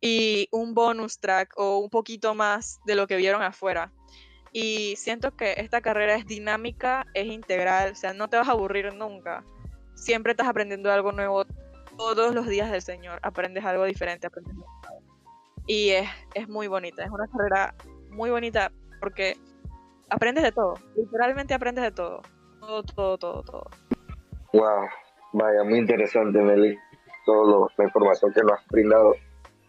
y 0.00 0.48
un 0.52 0.72
bonus 0.72 1.18
track 1.18 1.52
o 1.56 1.78
un 1.78 1.90
poquito 1.90 2.34
más 2.34 2.78
de 2.86 2.94
lo 2.94 3.08
que 3.08 3.16
vieron 3.16 3.42
afuera. 3.42 3.92
Y 4.52 4.94
siento 4.96 5.36
que 5.36 5.54
esta 5.58 5.80
carrera 5.80 6.14
es 6.14 6.26
dinámica, 6.26 7.06
es 7.12 7.26
integral, 7.26 7.92
o 7.92 7.94
sea, 7.96 8.14
no 8.14 8.28
te 8.28 8.36
vas 8.36 8.48
a 8.48 8.52
aburrir 8.52 8.94
nunca. 8.94 9.44
Siempre 9.94 10.30
estás 10.30 10.46
aprendiendo 10.46 10.92
algo 10.92 11.10
nuevo 11.10 11.44
todos 11.96 12.32
los 12.32 12.46
días 12.46 12.70
del 12.70 12.80
Señor, 12.80 13.18
aprendes 13.22 13.64
algo 13.64 13.84
diferente, 13.84 14.28
aprendes 14.28 14.54
Y 15.66 15.90
es, 15.90 16.08
es 16.34 16.48
muy 16.48 16.68
bonita, 16.68 17.02
es 17.02 17.10
una 17.10 17.26
carrera 17.26 17.74
muy 18.10 18.30
bonita 18.30 18.70
porque 19.00 19.36
aprendes 20.08 20.44
de 20.44 20.52
todo, 20.52 20.74
literalmente 20.96 21.52
aprendes 21.52 21.82
de 21.82 21.90
todo, 21.90 22.22
todo, 22.60 22.82
todo, 22.84 23.18
todo, 23.18 23.42
todo. 23.42 23.70
Wow, 24.52 24.88
Vaya, 25.32 25.62
muy 25.64 25.78
interesante, 25.78 26.40
Meli, 26.40 26.78
toda 27.26 27.68
la 27.76 27.84
información 27.84 28.32
que 28.32 28.42
nos 28.42 28.52
has 28.52 28.66
brindado 28.68 29.14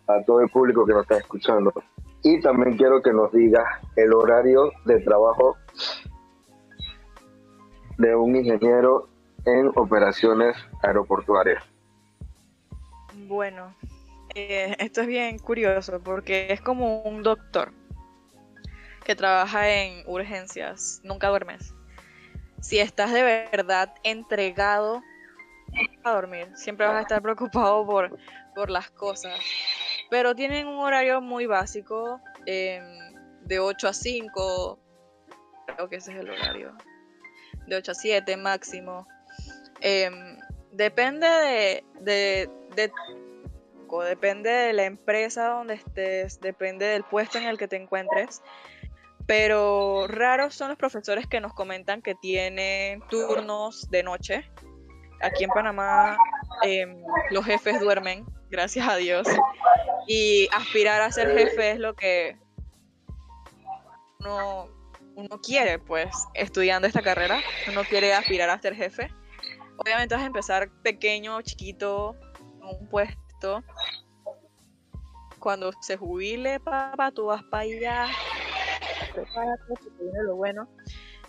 a 0.07 0.23
todo 0.25 0.41
el 0.41 0.49
público 0.49 0.85
que 0.85 0.93
nos 0.93 1.03
está 1.03 1.17
escuchando. 1.17 1.73
Y 2.23 2.39
también 2.41 2.77
quiero 2.77 3.01
que 3.01 3.13
nos 3.13 3.31
digas 3.31 3.65
el 3.95 4.13
horario 4.13 4.71
de 4.85 4.99
trabajo 5.01 5.57
de 7.97 8.15
un 8.15 8.35
ingeniero 8.35 9.07
en 9.45 9.71
operaciones 9.75 10.55
aeroportuarias. 10.83 11.63
Bueno, 13.27 13.75
eh, 14.35 14.75
esto 14.79 15.01
es 15.01 15.07
bien 15.07 15.39
curioso 15.39 15.99
porque 16.01 16.47
es 16.51 16.61
como 16.61 17.01
un 17.01 17.23
doctor 17.23 17.71
que 19.03 19.15
trabaja 19.15 19.69
en 19.69 20.03
urgencias, 20.07 21.01
nunca 21.03 21.29
duermes. 21.29 21.73
Si 22.61 22.79
estás 22.79 23.13
de 23.13 23.23
verdad 23.51 23.93
entregado 24.03 25.01
a 26.03 26.11
dormir, 26.11 26.49
siempre 26.55 26.85
vas 26.85 26.95
a 26.95 27.01
estar 27.01 27.21
preocupado 27.21 27.85
por, 27.85 28.17
por 28.55 28.69
las 28.69 28.89
cosas. 28.91 29.39
Pero 30.09 30.35
tienen 30.35 30.67
un 30.67 30.79
horario 30.79 31.21
muy 31.21 31.45
básico, 31.45 32.19
em, 32.45 32.83
de 33.43 33.59
8 33.59 33.87
a 33.87 33.93
5, 33.93 34.79
creo 35.75 35.89
que 35.89 35.97
ese 35.97 36.11
es 36.11 36.19
el 36.19 36.29
horario, 36.29 36.75
de 37.67 37.75
8 37.75 37.91
a 37.91 37.95
7 37.95 38.37
máximo. 38.37 39.07
Em, 39.81 40.37
depende 40.71 41.27
de, 41.27 41.83
de, 42.01 42.49
de, 42.75 42.91
depende 44.07 44.49
de 44.49 44.73
la 44.73 44.85
empresa 44.85 45.49
donde 45.49 45.75
estés, 45.75 46.39
depende 46.41 46.85
del 46.85 47.03
puesto 47.03 47.37
en 47.37 47.45
el 47.45 47.57
que 47.57 47.67
te 47.67 47.75
encuentres. 47.75 48.41
Pero 49.25 50.07
raros 50.07 50.55
son 50.55 50.69
los 50.69 50.77
profesores 50.77 51.27
que 51.27 51.39
nos 51.39 51.53
comentan 51.53 52.01
que 52.01 52.15
tienen 52.15 53.01
turnos 53.09 53.87
de 53.91 54.01
noche 54.01 54.49
aquí 55.21 55.43
en 55.43 55.49
Panamá 55.49 56.17
em, 56.63 57.03
los 57.31 57.45
jefes 57.45 57.79
duermen, 57.79 58.25
gracias 58.49 58.87
a 58.87 58.95
Dios. 58.95 59.27
Y 60.07 60.47
aspirar 60.55 61.01
a 61.01 61.11
ser 61.11 61.31
jefe 61.37 61.71
es 61.71 61.79
lo 61.79 61.93
que 61.93 62.37
uno, 64.19 64.67
uno 65.15 65.41
quiere, 65.41 65.79
pues, 65.79 66.09
estudiando 66.33 66.87
esta 66.87 67.01
carrera. 67.01 67.39
Uno 67.67 67.83
quiere 67.83 68.13
aspirar 68.13 68.49
a 68.49 68.59
ser 68.59 68.75
jefe. 68.75 69.11
Obviamente 69.77 70.15
vas 70.15 70.23
a 70.23 70.27
empezar 70.27 70.69
pequeño, 70.83 71.41
chiquito, 71.41 72.15
un 72.61 72.87
puesto. 72.89 73.63
Cuando 75.39 75.71
se 75.81 75.95
jubile, 75.95 76.59
papá, 76.59 77.11
tú 77.11 77.27
vas 77.27 77.43
para 77.43 77.63
allá. 77.63 78.07
Prepárate, 79.13 79.73
viene 80.01 80.23
lo 80.23 80.35
bueno. 80.35 80.67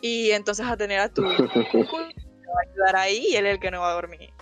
Y 0.01 0.31
entonces 0.31 0.67
a 0.67 0.77
tener 0.77 0.99
a 0.99 1.09
tu 1.13 1.23
va 2.51 2.61
a 2.61 2.71
ayudar 2.71 2.97
ahí 2.97 3.27
y 3.31 3.37
él 3.37 3.47
es 3.47 3.55
el 3.55 3.61
que 3.61 3.71
no 3.71 3.81
va 3.81 3.91
a 3.91 3.95
dormir. 3.95 4.33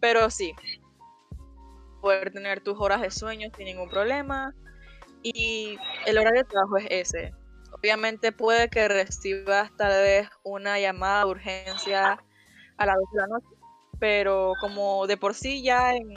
Pero 0.00 0.30
sí, 0.30 0.54
poder 2.00 2.32
tener 2.32 2.60
tus 2.60 2.78
horas 2.80 3.00
de 3.00 3.10
sueño 3.10 3.48
sin 3.56 3.66
ningún 3.66 3.88
problema. 3.88 4.54
Y 5.22 5.78
el 6.06 6.18
horario 6.18 6.42
de 6.42 6.48
trabajo 6.48 6.78
es 6.78 6.86
ese. 6.90 7.34
Obviamente 7.72 8.32
puede 8.32 8.68
que 8.68 8.88
recibas 8.88 9.74
tal 9.76 10.02
vez 10.02 10.28
una 10.42 10.80
llamada 10.80 11.24
de 11.24 11.30
urgencia 11.30 12.22
a 12.76 12.86
las 12.86 12.96
2 12.96 13.04
de 13.12 13.20
la 13.20 13.26
noche, 13.26 13.46
pero 13.98 14.54
como 14.60 15.06
de 15.06 15.16
por 15.16 15.34
sí 15.34 15.62
ya 15.62 15.94
en, 15.94 16.14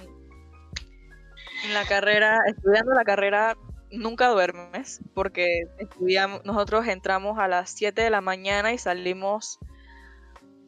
la 1.73 1.85
carrera, 1.87 2.39
estudiando 2.47 2.93
la 2.93 3.05
carrera, 3.05 3.55
nunca 3.91 4.27
duermes, 4.27 4.99
porque 5.13 5.63
estudiamos, 5.77 6.43
nosotros 6.43 6.87
entramos 6.87 7.39
a 7.39 7.47
las 7.47 7.69
7 7.69 8.01
de 8.01 8.09
la 8.09 8.19
mañana 8.19 8.73
y 8.73 8.77
salimos 8.77 9.59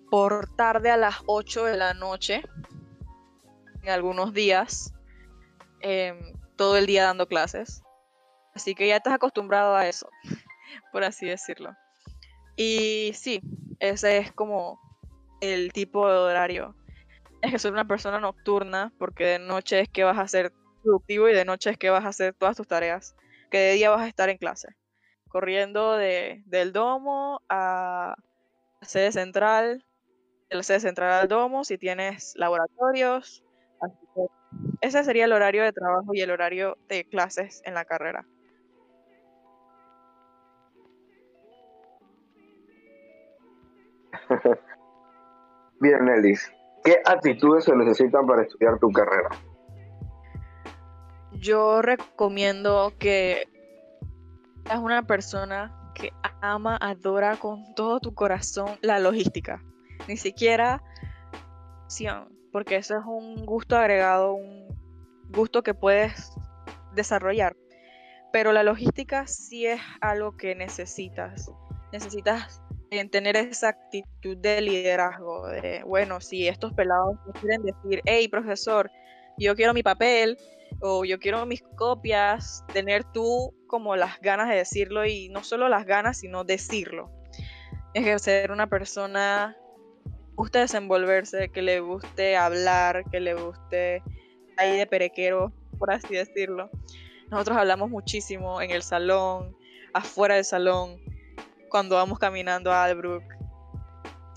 por 0.10 0.48
tarde 0.56 0.92
a 0.92 0.98
las 0.98 1.16
8 1.26 1.66
de 1.66 1.78
la 1.78 1.94
noche, 1.94 2.44
en 3.84 3.90
algunos 3.90 4.34
días, 4.34 4.94
em, 5.82 6.34
todo 6.56 6.78
el 6.78 6.86
día 6.86 7.04
dando 7.04 7.28
clases. 7.28 7.84
Así 8.54 8.74
que 8.74 8.88
ya 8.88 8.98
estás 8.98 9.14
acostumbrado 9.14 9.76
a 9.76 9.88
eso, 9.88 10.10
por 10.92 11.04
así 11.04 11.26
decirlo. 11.26 11.76
Y 12.56 13.12
sí, 13.14 13.42
ese 13.80 14.18
es 14.18 14.32
como 14.32 14.80
el 15.42 15.74
tipo 15.74 16.10
de 16.10 16.18
horario. 16.18 16.76
Es 17.42 17.52
que 17.52 17.60
soy 17.60 17.72
una 17.72 17.86
persona 17.86 18.20
nocturna, 18.20 18.94
porque 18.98 19.26
de 19.26 19.40
noche 19.40 19.82
es 19.82 19.90
que 19.90 20.04
vas 20.04 20.18
a 20.18 20.28
ser 20.28 20.54
productivo 20.82 21.28
y 21.30 21.34
de 21.34 21.46
noche 21.46 21.70
es 21.70 21.78
que 21.78 21.90
vas 21.90 22.06
a 22.06 22.10
hacer 22.10 22.34
todas 22.34 22.56
tus 22.56 22.68
tareas, 22.68 23.16
que 23.52 23.58
de 23.58 23.74
día 23.74 23.90
vas 23.90 24.02
a 24.02 24.08
estar 24.08 24.30
en 24.30 24.38
clase, 24.38 24.70
corriendo 25.28 25.94
de, 25.94 26.44
del 26.46 26.72
domo 26.72 27.42
a 27.50 28.16
sede 28.82 29.12
central, 29.12 29.86
la 30.50 30.64
sede 30.64 30.80
central 30.80 31.12
al 31.12 31.28
domo, 31.28 31.64
si 31.64 31.78
tienes 31.78 32.34
laboratorios. 32.36 33.44
ese 34.82 35.04
sería 35.04 35.26
el 35.26 35.34
horario 35.34 35.64
de 35.64 35.74
trabajo 35.74 36.14
y 36.14 36.22
el 36.22 36.32
horario 36.32 36.78
de 36.88 37.06
clases 37.06 37.62
en 37.66 37.74
la 37.74 37.86
carrera. 37.86 38.26
Bien, 45.80 46.08
Elis. 46.08 46.52
¿Qué 46.84 47.02
actitudes 47.06 47.66
se 47.66 47.76
necesitan 47.76 48.28
para 48.28 48.44
estudiar 48.44 48.80
tu 48.80 48.92
carrera? 48.92 49.30
Yo 51.34 51.82
recomiendo 51.82 52.94
que 53.00 53.48
seas 54.66 54.80
una 54.80 55.04
persona 55.04 55.92
que 55.96 56.12
ama, 56.42 56.78
adora 56.80 57.38
con 57.38 57.74
todo 57.76 58.00
tu 58.00 58.14
corazón 58.14 58.78
la 58.82 59.00
logística 59.00 59.62
ni 60.08 60.18
siquiera 60.18 60.82
porque 62.52 62.78
eso 62.78 62.98
es 62.98 63.06
un 63.06 63.46
gusto 63.46 63.78
agregado, 63.78 64.34
un 64.34 64.68
gusto 65.30 65.64
que 65.64 65.74
puedes 65.74 66.32
desarrollar. 66.94 67.56
Pero 68.32 68.52
la 68.52 68.64
logística 68.64 69.28
sí 69.28 69.66
es 69.66 69.82
algo 70.02 70.36
que 70.36 70.56
necesitas. 70.56 71.52
Necesitas 71.92 72.62
tener 73.12 73.36
esa 73.36 73.70
actitud 73.70 74.38
de 74.38 74.62
liderazgo, 74.62 75.48
de, 75.48 75.84
bueno, 75.84 76.22
si 76.22 76.48
estos 76.48 76.74
pelados 76.74 77.18
quieren 77.42 77.64
decir, 77.64 78.02
hey, 78.06 78.28
profesor, 78.28 78.90
yo 79.38 79.56
quiero 79.56 79.74
mi 79.74 79.84
papel 79.84 80.38
o 80.82 81.06
yo 81.06 81.20
quiero 81.20 81.46
mis 81.46 81.62
copias, 81.76 82.64
tener 82.74 83.04
tú 83.04 83.54
como 83.68 83.96
las 83.96 84.20
ganas 84.22 84.50
de 84.50 84.56
decirlo 84.56 85.06
y 85.06 85.30
no 85.30 85.44
solo 85.44 85.68
las 85.70 85.86
ganas, 85.86 86.20
sino 86.20 86.44
decirlo. 86.44 87.12
Es 87.94 88.22
ser 88.22 88.52
una 88.52 88.68
persona 88.68 89.58
guste 90.36 90.60
desenvolverse, 90.60 91.50
que 91.50 91.62
le 91.62 91.80
guste 91.80 92.38
hablar, 92.38 93.04
que 93.10 93.20
le 93.20 93.34
guste 93.34 94.04
ahí 94.58 94.78
de 94.78 94.86
perequero, 94.86 95.52
por 95.80 95.92
así 95.92 96.14
decirlo. 96.14 96.70
Nosotros 97.30 97.58
hablamos 97.58 97.90
muchísimo 97.90 98.62
en 98.62 98.72
el 98.72 98.84
salón, 98.84 99.56
afuera 99.94 100.36
del 100.36 100.46
salón, 100.46 101.00
cuando 101.70 101.96
vamos 101.96 102.20
caminando 102.20 102.72
a 102.72 102.84
Albrook. 102.84 103.24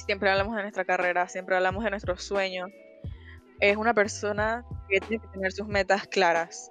siempre 0.07 0.31
hablamos 0.31 0.57
de 0.57 0.63
nuestra 0.63 0.85
carrera, 0.85 1.29
siempre 1.29 1.55
hablamos 1.57 1.85
de 1.85 1.91
nuestros 1.91 2.23
sueños. 2.23 2.71
Es 3.61 3.77
una 3.77 3.93
persona 3.93 4.65
que 4.89 5.01
tiene 5.01 5.23
que 5.23 5.29
tener 5.29 5.53
sus 5.53 5.67
metas 5.67 6.07
claras. 6.07 6.71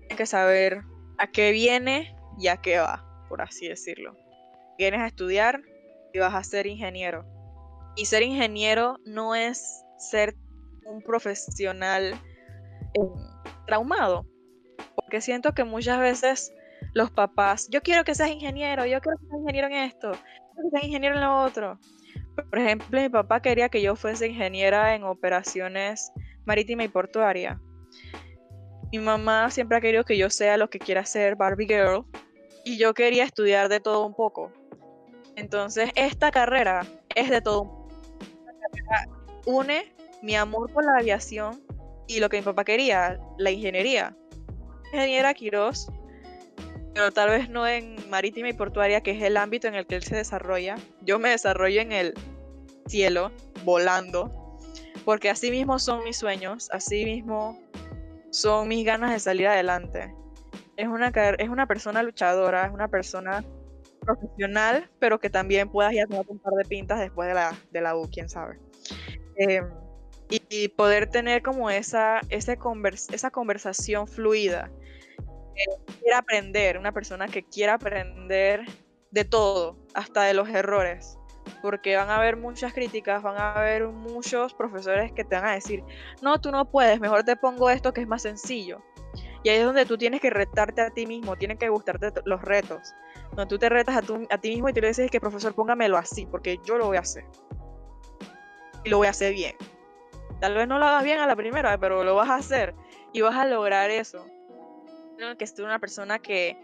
Tiene 0.00 0.16
que 0.16 0.26
saber 0.26 0.82
a 1.18 1.28
qué 1.28 1.52
viene 1.52 2.16
y 2.38 2.48
a 2.48 2.56
qué 2.56 2.78
va, 2.78 3.24
por 3.28 3.42
así 3.42 3.68
decirlo. 3.68 4.16
Vienes 4.78 5.00
a 5.00 5.06
estudiar 5.06 5.60
y 6.12 6.18
vas 6.18 6.34
a 6.34 6.42
ser 6.42 6.66
ingeniero. 6.66 7.39
Y 7.96 8.04
ser 8.06 8.22
ingeniero 8.22 8.98
no 9.04 9.34
es 9.34 9.84
ser 9.98 10.36
un 10.84 11.02
profesional 11.02 12.14
eh, 12.94 13.00
traumado. 13.66 14.26
Porque 14.94 15.20
siento 15.20 15.52
que 15.52 15.64
muchas 15.64 15.98
veces 15.98 16.52
los 16.94 17.10
papás, 17.10 17.68
yo 17.70 17.82
quiero 17.82 18.04
que 18.04 18.14
seas 18.14 18.30
ingeniero, 18.30 18.86
yo 18.86 19.00
quiero 19.00 19.18
que 19.18 19.26
seas 19.26 19.40
ingeniero 19.40 19.66
en 19.68 19.74
esto, 19.74 20.12
yo 20.12 20.18
quiero 20.54 20.70
que 20.70 20.70
seas 20.70 20.84
ingeniero 20.84 21.14
en 21.16 21.22
lo 21.22 21.42
otro. 21.42 21.78
Por 22.48 22.58
ejemplo, 22.58 23.00
mi 23.00 23.08
papá 23.08 23.40
quería 23.42 23.68
que 23.68 23.82
yo 23.82 23.96
fuese 23.96 24.28
ingeniera 24.28 24.94
en 24.94 25.04
operaciones 25.04 26.12
marítima 26.44 26.84
y 26.84 26.88
portuaria. 26.88 27.60
Mi 28.92 28.98
mamá 28.98 29.50
siempre 29.50 29.76
ha 29.78 29.80
querido 29.80 30.04
que 30.04 30.16
yo 30.16 30.30
sea 30.30 30.56
lo 30.56 30.68
que 30.68 30.78
quiera 30.78 31.04
ser 31.04 31.36
Barbie 31.36 31.66
Girl 31.66 32.04
y 32.64 32.76
yo 32.76 32.94
quería 32.94 33.24
estudiar 33.24 33.68
de 33.68 33.80
todo 33.80 34.04
un 34.04 34.14
poco. 34.14 34.52
Entonces, 35.36 35.90
esta 35.94 36.30
carrera 36.30 36.84
es 37.14 37.30
de 37.30 37.40
todo 37.40 37.62
un 37.62 37.68
poco. 37.68 37.79
Une 39.46 39.92
mi 40.22 40.36
amor 40.36 40.72
por 40.72 40.84
la 40.84 40.98
aviación 40.98 41.62
y 42.06 42.20
lo 42.20 42.28
que 42.28 42.38
mi 42.38 42.42
papá 42.42 42.64
quería, 42.64 43.18
la 43.38 43.50
ingeniería. 43.50 44.16
Ingeniera 44.92 45.34
Quirós, 45.34 45.88
pero 46.94 47.12
tal 47.12 47.30
vez 47.30 47.48
no 47.48 47.66
en 47.66 47.96
marítima 48.10 48.48
y 48.48 48.52
portuaria, 48.52 49.00
que 49.00 49.12
es 49.12 49.22
el 49.22 49.36
ámbito 49.36 49.68
en 49.68 49.74
el 49.74 49.86
que 49.86 49.96
él 49.96 50.02
se 50.02 50.16
desarrolla. 50.16 50.76
Yo 51.02 51.18
me 51.18 51.30
desarrollo 51.30 51.80
en 51.80 51.92
el 51.92 52.14
cielo, 52.86 53.30
volando, 53.64 54.58
porque 55.04 55.30
así 55.30 55.50
mismo 55.50 55.78
son 55.78 56.02
mis 56.04 56.16
sueños, 56.16 56.68
así 56.72 57.04
mismo 57.04 57.60
son 58.30 58.68
mis 58.68 58.84
ganas 58.84 59.12
de 59.12 59.20
salir 59.20 59.46
adelante. 59.46 60.14
Es 60.76 60.88
una, 60.88 61.08
es 61.08 61.48
una 61.48 61.66
persona 61.66 62.02
luchadora, 62.02 62.66
es 62.66 62.72
una 62.72 62.88
persona 62.88 63.44
profesional, 64.00 64.90
pero 64.98 65.18
que 65.20 65.30
también 65.30 65.68
puedas 65.68 65.92
ir 65.92 66.06
tomar 66.06 66.24
un 66.28 66.38
par 66.38 66.54
de 66.54 66.64
pintas 66.64 66.98
después 66.98 67.28
de 67.28 67.34
la, 67.34 67.56
de 67.70 67.80
la 67.80 67.96
U, 67.96 68.08
quién 68.10 68.28
sabe. 68.28 68.58
Em, 69.36 69.64
y, 70.28 70.68
poder 70.68 71.08
tener 71.08 71.42
como 71.42 71.70
esa, 71.70 72.20
esa 72.28 72.56
conversación 72.56 74.06
fluida 74.06 74.70
quiere 76.00 76.16
aprender, 76.16 76.78
una 76.78 76.92
persona 76.92 77.28
que 77.28 77.42
quiera 77.42 77.74
aprender 77.74 78.64
de 79.10 79.24
todo, 79.24 79.76
hasta 79.94 80.22
de 80.24 80.34
los 80.34 80.48
errores. 80.48 81.16
Porque 81.62 81.96
van 81.96 82.10
a 82.10 82.16
haber 82.16 82.36
muchas 82.36 82.72
críticas, 82.72 83.22
van 83.22 83.36
a 83.36 83.52
haber 83.52 83.88
muchos 83.88 84.54
profesores 84.54 85.12
que 85.12 85.24
te 85.24 85.36
van 85.36 85.46
a 85.46 85.52
decir, 85.52 85.82
no, 86.22 86.40
tú 86.40 86.50
no 86.50 86.70
puedes, 86.70 87.00
mejor 87.00 87.24
te 87.24 87.36
pongo 87.36 87.70
esto 87.70 87.92
que 87.92 88.00
es 88.00 88.06
más 88.06 88.22
sencillo. 88.22 88.82
Y 89.42 89.48
ahí 89.48 89.58
es 89.58 89.64
donde 89.64 89.86
tú 89.86 89.96
tienes 89.96 90.20
que 90.20 90.30
retarte 90.30 90.82
a 90.82 90.90
ti 90.90 91.06
mismo, 91.06 91.36
tienen 91.36 91.58
que 91.58 91.68
gustarte 91.68 92.12
los 92.24 92.42
retos. 92.42 92.94
Donde 93.30 93.46
tú 93.46 93.58
te 93.58 93.68
retas 93.68 93.96
a, 93.96 94.34
a 94.34 94.38
ti 94.38 94.50
mismo 94.50 94.68
y 94.68 94.72
te 94.72 94.80
le 94.80 94.88
dices 94.88 95.10
que 95.10 95.20
profesor, 95.20 95.54
póngamelo 95.54 95.96
así, 95.96 96.26
porque 96.26 96.58
yo 96.64 96.76
lo 96.76 96.86
voy 96.86 96.96
a 96.96 97.00
hacer. 97.00 97.24
Y 98.84 98.90
lo 98.90 98.98
voy 98.98 99.06
a 99.06 99.10
hacer 99.10 99.32
bien. 99.32 99.56
Tal 100.40 100.54
vez 100.54 100.68
no 100.68 100.78
lo 100.78 100.86
hagas 100.86 101.04
bien 101.04 101.20
a 101.20 101.26
la 101.26 101.36
primera, 101.36 101.78
pero 101.78 102.04
lo 102.04 102.14
vas 102.14 102.30
a 102.30 102.36
hacer 102.36 102.74
y 103.12 103.20
vas 103.20 103.36
a 103.36 103.46
lograr 103.46 103.90
eso 103.90 104.26
que 105.36 105.46
ser 105.46 105.64
una 105.64 105.78
persona 105.78 106.18
que 106.18 106.56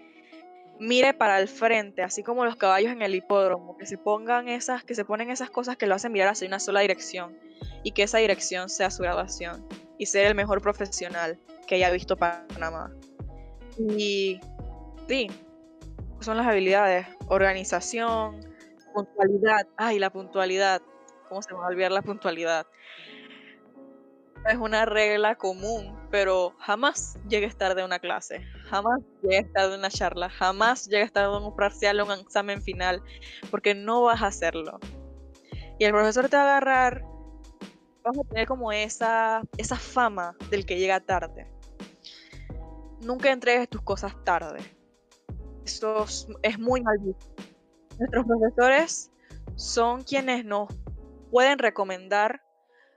mire 0.78 1.14
para 1.14 1.38
el 1.38 1.48
frente, 1.48 2.02
así 2.02 2.22
como 2.22 2.44
los 2.44 2.56
caballos 2.56 2.92
en 2.92 3.02
el 3.02 3.14
hipódromo, 3.14 3.76
que 3.76 3.86
se 3.86 3.98
pongan 3.98 4.48
esas, 4.48 4.82
que 4.84 4.94
se 4.94 5.04
ponen 5.04 5.30
esas 5.30 5.50
cosas 5.50 5.76
que 5.76 5.86
lo 5.86 5.94
hacen 5.94 6.12
mirar 6.12 6.28
hacia 6.28 6.48
una 6.48 6.58
sola 6.58 6.80
dirección 6.80 7.38
y 7.82 7.92
que 7.92 8.02
esa 8.02 8.18
dirección 8.18 8.68
sea 8.68 8.90
su 8.90 9.02
graduación 9.02 9.66
y 9.98 10.06
ser 10.06 10.26
el 10.26 10.34
mejor 10.34 10.60
profesional 10.62 11.38
que 11.66 11.76
haya 11.76 11.90
visto 11.90 12.16
Panamá. 12.16 12.92
Y 13.78 14.40
sí, 15.08 15.28
son 16.20 16.36
las 16.36 16.46
habilidades, 16.46 17.06
organización, 17.28 18.40
puntualidad, 18.94 19.66
ay, 19.76 19.98
la 19.98 20.10
puntualidad, 20.10 20.80
¿cómo 21.28 21.42
se 21.42 21.52
me 21.52 21.60
va 21.60 21.66
a 21.66 21.68
olvidar 21.68 21.92
la 21.92 22.02
puntualidad? 22.02 22.66
es 24.48 24.58
una 24.58 24.84
regla 24.84 25.34
común, 25.34 25.96
pero 26.10 26.54
jamás 26.58 27.18
llegues 27.28 27.56
tarde 27.56 27.82
a 27.82 27.84
una 27.84 27.98
clase, 27.98 28.42
jamás 28.64 29.00
llegues 29.22 29.52
tarde 29.52 29.74
a 29.74 29.78
una 29.78 29.90
charla, 29.90 30.30
jamás 30.30 30.86
llegues 30.86 31.12
tarde 31.12 31.34
a 31.34 31.38
un 31.38 31.56
parcial 31.56 32.00
o 32.00 32.06
un 32.06 32.12
examen 32.12 32.62
final, 32.62 33.02
porque 33.50 33.74
no 33.74 34.02
vas 34.02 34.22
a 34.22 34.28
hacerlo. 34.28 34.78
Y 35.78 35.84
el 35.84 35.92
profesor 35.92 36.28
te 36.28 36.36
va 36.36 36.42
a 36.42 36.46
agarrar, 36.56 37.04
vas 38.04 38.18
a 38.18 38.28
tener 38.28 38.46
como 38.46 38.72
esa, 38.72 39.42
esa 39.58 39.76
fama 39.76 40.36
del 40.50 40.64
que 40.64 40.78
llega 40.78 41.00
tarde. 41.00 41.46
Nunca 43.00 43.30
entregues 43.30 43.68
tus 43.68 43.82
cosas 43.82 44.14
tarde. 44.24 44.60
Eso 45.64 46.04
es 46.42 46.58
muy 46.58 46.80
mal 46.80 46.98
visto. 46.98 47.26
Nuestros 47.98 48.26
profesores 48.26 49.10
son 49.56 50.02
quienes 50.02 50.44
nos 50.44 50.68
pueden 51.30 51.58
recomendar 51.58 52.42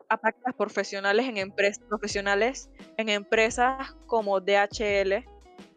a 0.10 0.18
prácticas 0.18 0.56
profesionales 0.56 1.28
en 1.28 1.38
empresas 1.38 1.84
profesionales 1.88 2.70
en 2.98 3.10
empresas 3.10 3.96
como 4.08 4.42
DHL, 4.42 5.26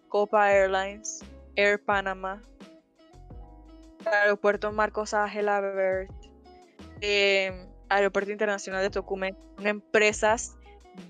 Copa 0.09 0.51
Airlines, 0.51 1.21
Air 1.55 1.83
Panama, 1.85 2.43
Aeropuerto 4.05 4.73
Marcos 4.73 5.15
Ángel 5.15 5.47
Bert, 5.47 6.11
em, 7.01 7.69
Aeropuerto 7.89 8.33
Internacional 8.33 8.83
de 8.83 8.91
Tocumen, 8.91 9.37
son 9.57 9.67
empresas 9.67 10.57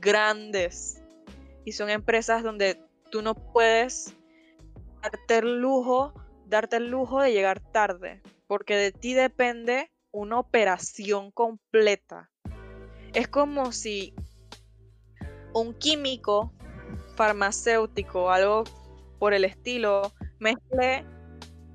grandes 0.01 1.03
y 1.65 1.73
son 1.73 1.91
empresas 1.91 2.43
donde 2.43 2.81
tú 3.13 3.23
no 3.23 3.37
puedes 3.37 4.17
darte 5.03 5.39
el 5.39 5.61
lujo, 5.61 6.13
darte 6.47 6.79
el 6.79 6.91
lujo 6.91 7.21
de 7.21 7.33
llegar 7.33 7.61
tarde, 7.61 8.21
porque 8.49 8.75
de 8.75 8.91
ti 8.91 9.15
depende 9.15 9.93
una 10.11 10.41
operación 10.41 11.31
completa 11.31 12.33
es 13.15 13.29
como 13.29 13.73
si 13.73 14.15
un 15.55 15.75
químico 15.75 16.53
farmacéutico, 17.17 18.31
algo 18.31 18.65
por 19.19 19.35
el 19.35 19.45
estilo, 19.45 20.13
mezcle 20.39 21.05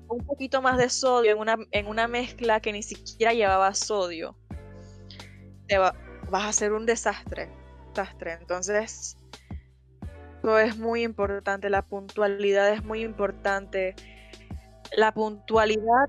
un 0.08 0.24
poquito 0.26 0.62
más 0.62 0.78
de 0.78 0.88
sodio 0.88 1.32
en 1.32 1.38
una, 1.38 1.56
en 1.70 1.86
una 1.86 2.08
mezcla 2.08 2.60
que 2.60 2.72
ni 2.72 2.82
siquiera 2.82 3.32
llevaba 3.32 3.72
sodio. 3.74 4.36
Te 5.66 5.78
vas 5.78 5.94
a 6.32 6.48
hacer 6.48 6.72
un 6.72 6.86
desastre. 6.86 7.50
desastre. 7.88 8.38
Entonces, 8.40 9.16
es 10.42 10.78
muy 10.78 11.02
importante. 11.02 11.70
La 11.70 11.82
puntualidad 11.82 12.72
es 12.72 12.84
muy 12.84 13.02
importante. 13.02 13.94
La 14.96 15.12
puntualidad 15.12 16.08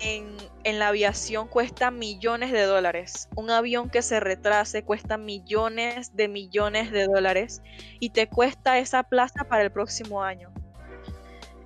en, 0.00 0.78
la 0.78 0.88
aviación 0.88 1.48
cuesta 1.48 1.90
millones 1.90 2.52
de 2.52 2.62
dólares. 2.62 3.28
Un 3.36 3.50
avión 3.50 3.90
que 3.90 4.02
se 4.02 4.20
retrase 4.20 4.84
cuesta 4.84 5.16
millones 5.16 6.14
de 6.14 6.28
millones 6.28 6.90
de 6.92 7.06
dólares 7.06 7.62
y 8.00 8.10
te 8.10 8.28
cuesta 8.28 8.78
esa 8.78 9.04
plaza 9.04 9.44
para 9.44 9.62
el 9.62 9.72
próximo 9.72 10.22
año. 10.22 10.52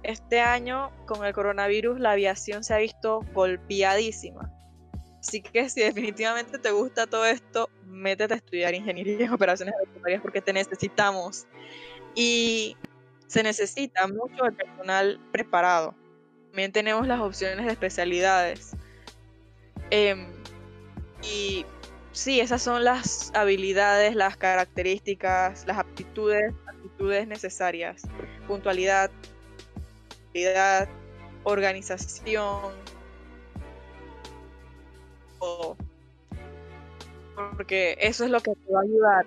Este 0.02 0.40
año, 0.40 0.90
con 1.06 1.24
el 1.24 1.34
coronavirus, 1.34 2.00
la 2.00 2.12
aviación 2.12 2.64
se 2.64 2.74
ha 2.74 2.78
visto 2.78 3.20
golpeadísima. 3.34 4.50
Así 5.20 5.42
que 5.42 5.68
si 5.68 5.82
definitivamente 5.82 6.58
te 6.58 6.70
gusta 6.70 7.06
todo 7.06 7.26
esto, 7.26 7.68
métete 7.84 8.34
a 8.34 8.36
estudiar 8.38 8.74
ingeniería 8.74 9.26
en 9.26 9.32
operaciones 9.32 9.74
aeroportuarias 9.74 10.22
porque 10.22 10.40
te 10.40 10.52
necesitamos. 10.52 11.46
Y 12.14 12.76
se 13.26 13.42
necesita 13.42 14.08
mucho 14.08 14.44
el 14.44 14.54
personal 14.54 15.20
preparado 15.30 15.94
también 16.50 16.72
tenemos 16.72 17.06
las 17.06 17.20
opciones 17.20 17.64
de 17.64 17.72
especialidades. 17.72 18.72
Em, 19.90 20.32
y 21.22 21.64
sí, 22.10 22.40
esas 22.40 22.60
son 22.60 22.82
las 22.82 23.30
habilidades, 23.34 24.16
las 24.16 24.36
características, 24.36 25.64
las 25.66 25.78
aptitudes, 25.78 26.52
aptitudes 26.66 27.28
necesarias. 27.28 28.02
Puntualidad, 28.48 29.10
organización. 31.44 32.72
Porque 37.56 37.96
eso 38.00 38.24
es 38.24 38.30
lo 38.30 38.40
que 38.40 38.52
te 38.52 38.72
va 38.72 38.80
a 38.80 38.82
ayudar. 38.82 39.26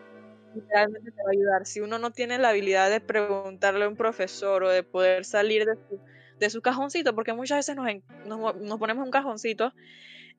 Literalmente 0.55 1.11
te 1.11 1.23
va 1.23 1.29
a 1.29 1.31
ayudar. 1.31 1.65
Si 1.65 1.81
uno 1.81 1.97
no 1.97 2.11
tiene 2.11 2.37
la 2.37 2.49
habilidad 2.49 2.89
de 2.89 3.01
preguntarle 3.01 3.85
a 3.85 3.89
un 3.89 3.95
profesor 3.95 4.63
o 4.63 4.69
de 4.69 4.83
poder 4.83 5.25
salir 5.25 5.65
de 5.65 5.75
su 5.75 5.99
de 6.39 6.49
su 6.49 6.61
cajoncito, 6.61 7.15
porque 7.15 7.33
muchas 7.33 7.59
veces 7.59 7.75
nos, 7.75 8.55
nos, 8.57 8.79
ponemos 8.79 9.05
un 9.05 9.11
cajoncito 9.11 9.73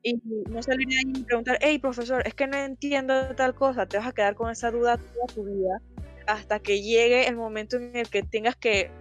y 0.03 0.21
no 0.49 0.61
salir 0.61 0.87
de 0.87 0.97
ahí 0.97 1.23
preguntar, 1.23 1.57
hey 1.61 1.79
profesor, 1.79 2.21
es 2.25 2.33
que 2.33 2.47
no 2.47 2.57
entiendo 2.57 3.35
tal 3.35 3.55
cosa, 3.55 3.87
te 3.87 3.97
vas 3.97 4.07
a 4.07 4.11
quedar 4.11 4.35
con 4.35 4.51
esa 4.51 4.71
duda 4.71 4.97
toda 4.97 5.25
tu 5.33 5.43
vida 5.43 5.81
hasta 6.27 6.59
que 6.59 6.81
llegue 6.81 7.27
el 7.27 7.35
momento 7.35 7.77
en 7.77 7.95
el 7.95 8.09
que 8.09 8.23
tengas 8.23 8.55
que 8.55 8.91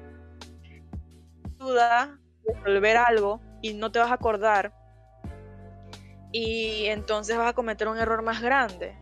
duda 1.58 2.18
resolver 2.46 2.96
algo 2.96 3.40
y 3.62 3.74
no 3.74 3.92
te 3.92 3.98
vas 3.98 4.10
a 4.10 4.14
acordar 4.14 4.72
y 6.34 6.86
entonces 6.86 7.36
vas 7.36 7.50
a 7.50 7.52
cometer 7.52 7.86
un 7.86 7.96
error 7.96 8.20
más 8.22 8.42
grande. 8.42 8.98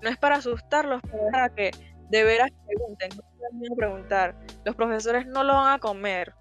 No 0.00 0.08
es 0.08 0.16
para 0.16 0.36
asustarlos, 0.36 1.02
pero 1.02 1.24
para 1.32 1.52
que 1.52 1.72
de 2.08 2.22
veras 2.22 2.52
pregunten, 2.64 3.10
no 3.50 3.74
preguntar. 3.74 4.36
Los 4.64 4.76
profesores 4.76 5.26
no 5.26 5.42
lo 5.42 5.54
van 5.54 5.74
a 5.74 5.80
comer. 5.80 6.34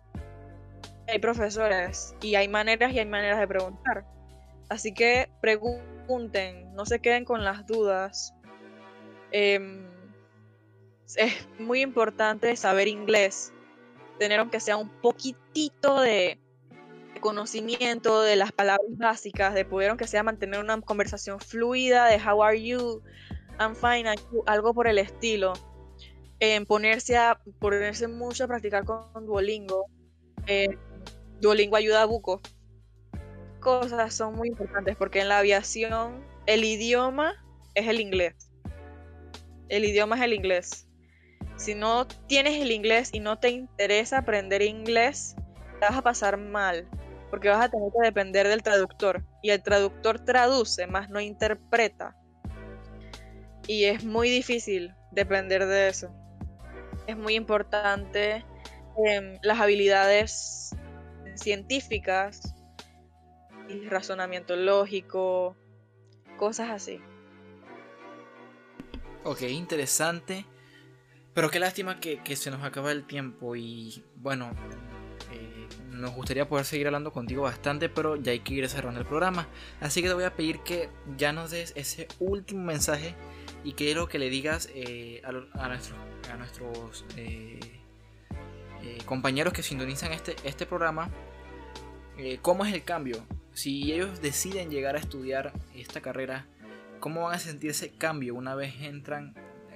Hay 1.07 1.17
profesores 1.17 2.15
y 2.21 2.35
hay 2.35 2.47
maneras 2.47 2.93
y 2.93 2.99
hay 2.99 3.05
maneras 3.07 3.39
de 3.39 3.47
preguntar. 3.47 4.05
Así 4.69 4.93
que 4.93 5.27
pregunten, 5.41 6.71
no 6.75 6.85
se 6.85 6.99
queden 6.99 7.25
con 7.25 7.43
las 7.43 7.65
dudas. 7.65 8.35
Em, 9.31 9.87
es 11.15 11.47
muy 11.57 11.81
importante 11.81 12.55
saber 12.55 12.87
inglés, 12.87 13.53
tener 14.19 14.39
aunque 14.39 14.59
sea 14.59 14.77
un 14.77 14.89
poquitito 15.01 15.99
de 15.99 16.39
conocimiento 17.21 18.21
de 18.21 18.35
las 18.35 18.51
palabras 18.51 18.85
básicas, 18.97 19.53
de 19.53 19.63
poder 19.63 19.89
aunque 19.89 20.07
sea 20.07 20.23
mantener 20.23 20.59
una 20.59 20.81
conversación 20.81 21.39
fluida, 21.39 22.07
de 22.07 22.17
how 22.17 22.43
are 22.43 22.61
you, 22.61 23.01
I'm 23.59 23.75
fine, 23.75 24.05
algo 24.45 24.73
por 24.73 24.87
el 24.87 24.97
estilo. 24.97 25.53
En 26.39 26.65
ponerse, 26.65 27.15
a, 27.17 27.39
ponerse 27.59 28.07
mucho 28.07 28.43
a 28.43 28.47
practicar 28.47 28.83
con 28.83 29.25
Duolingo. 29.25 29.85
Eh, 30.47 30.77
Duolingo 31.39 31.77
ayuda 31.77 32.01
a 32.01 32.05
Buco. 32.05 32.41
Cosas 33.59 34.13
son 34.13 34.35
muy 34.35 34.49
importantes 34.49 34.97
porque 34.97 35.21
en 35.21 35.29
la 35.29 35.37
aviación 35.37 36.25
el 36.47 36.65
idioma 36.65 37.35
es 37.75 37.87
el 37.87 38.01
inglés. 38.01 38.51
El 39.69 39.85
idioma 39.85 40.17
es 40.17 40.23
el 40.23 40.33
inglés. 40.33 40.87
Si 41.55 41.75
no 41.75 42.07
tienes 42.07 42.59
el 42.59 42.71
inglés 42.71 43.11
y 43.13 43.19
no 43.19 43.37
te 43.37 43.49
interesa 43.49 44.17
aprender 44.17 44.63
inglés, 44.63 45.35
te 45.79 45.85
vas 45.87 45.97
a 45.97 46.01
pasar 46.01 46.37
mal, 46.37 46.89
porque 47.31 47.49
vas 47.49 47.65
a 47.65 47.71
tener 47.71 47.91
que 47.91 48.05
depender 48.05 48.47
del 48.47 48.61
traductor. 48.61 49.23
Y 49.41 49.49
el 49.49 49.63
traductor 49.63 50.19
traduce, 50.19 50.85
más 50.85 51.09
no 51.09 51.19
interpreta. 51.19 52.15
Y 53.65 53.85
es 53.85 54.03
muy 54.03 54.29
difícil 54.29 54.93
depender 55.11 55.65
de 55.65 55.87
eso. 55.87 56.13
Es 57.07 57.17
muy 57.17 57.33
importante 57.35 58.45
em, 59.05 59.39
las 59.41 59.59
habilidades 59.59 60.75
científicas 61.35 62.53
y 63.69 63.87
razonamiento 63.87 64.55
lógico, 64.55 65.55
cosas 66.37 66.69
así. 66.69 66.99
Ok, 69.23 69.43
interesante. 69.43 70.45
Pero 71.33 71.49
qué 71.49 71.59
lástima 71.59 71.99
que, 71.99 72.19
se 72.35 72.51
nos 72.51 72.63
acaba 72.63 72.91
el 72.91 73.05
tiempo 73.05 73.55
y 73.55 74.03
bueno, 74.15 74.51
nos 76.01 76.13
gustaría 76.13 76.47
poder 76.47 76.65
seguir 76.65 76.87
hablando 76.87 77.11
contigo 77.11 77.43
bastante, 77.43 77.89
pero 77.89 78.15
ya 78.15 78.31
hay 78.31 78.39
que 78.39 78.53
ir 78.53 78.67
cerrando 78.69 78.99
el 78.99 79.05
programa. 79.05 79.47
Así 79.79 80.01
que 80.01 80.07
te 80.07 80.13
voy 80.13 80.23
a 80.23 80.35
pedir 80.35 80.59
que 80.59 80.89
ya 81.17 81.31
nos 81.31 81.51
des 81.51 81.73
ese 81.75 82.07
último 82.19 82.63
mensaje 82.63 83.15
y 83.63 83.73
quiero 83.73 84.07
que 84.07 84.19
le 84.19 84.29
digas 84.29 84.69
eh, 84.73 85.21
a, 85.23 85.63
a, 85.63 86.37
nuestros 86.37 87.05
eh, 87.15 87.59
compañeros 89.05 89.53
que 89.53 89.63
sintonizan 89.63 90.11
este, 90.13 90.35
este 90.43 90.65
programa 90.65 91.09
cómo 92.41 92.65
es 92.65 92.73
el 92.73 92.83
cambio. 92.83 93.17
Si 93.53 93.91
ellos 93.91 94.21
deciden 94.21 94.69
llegar 94.69 94.95
a 94.95 94.99
estudiar 94.99 95.53
esta 95.75 96.01
carrera, 96.01 96.45
¿cómo 96.99 97.23
van 97.23 97.35
a 97.35 97.39
sentir 97.39 97.71
ese 97.71 97.91
cambio 97.91 98.35
una 98.35 98.55
vez 98.55 98.75
entran 98.81 99.33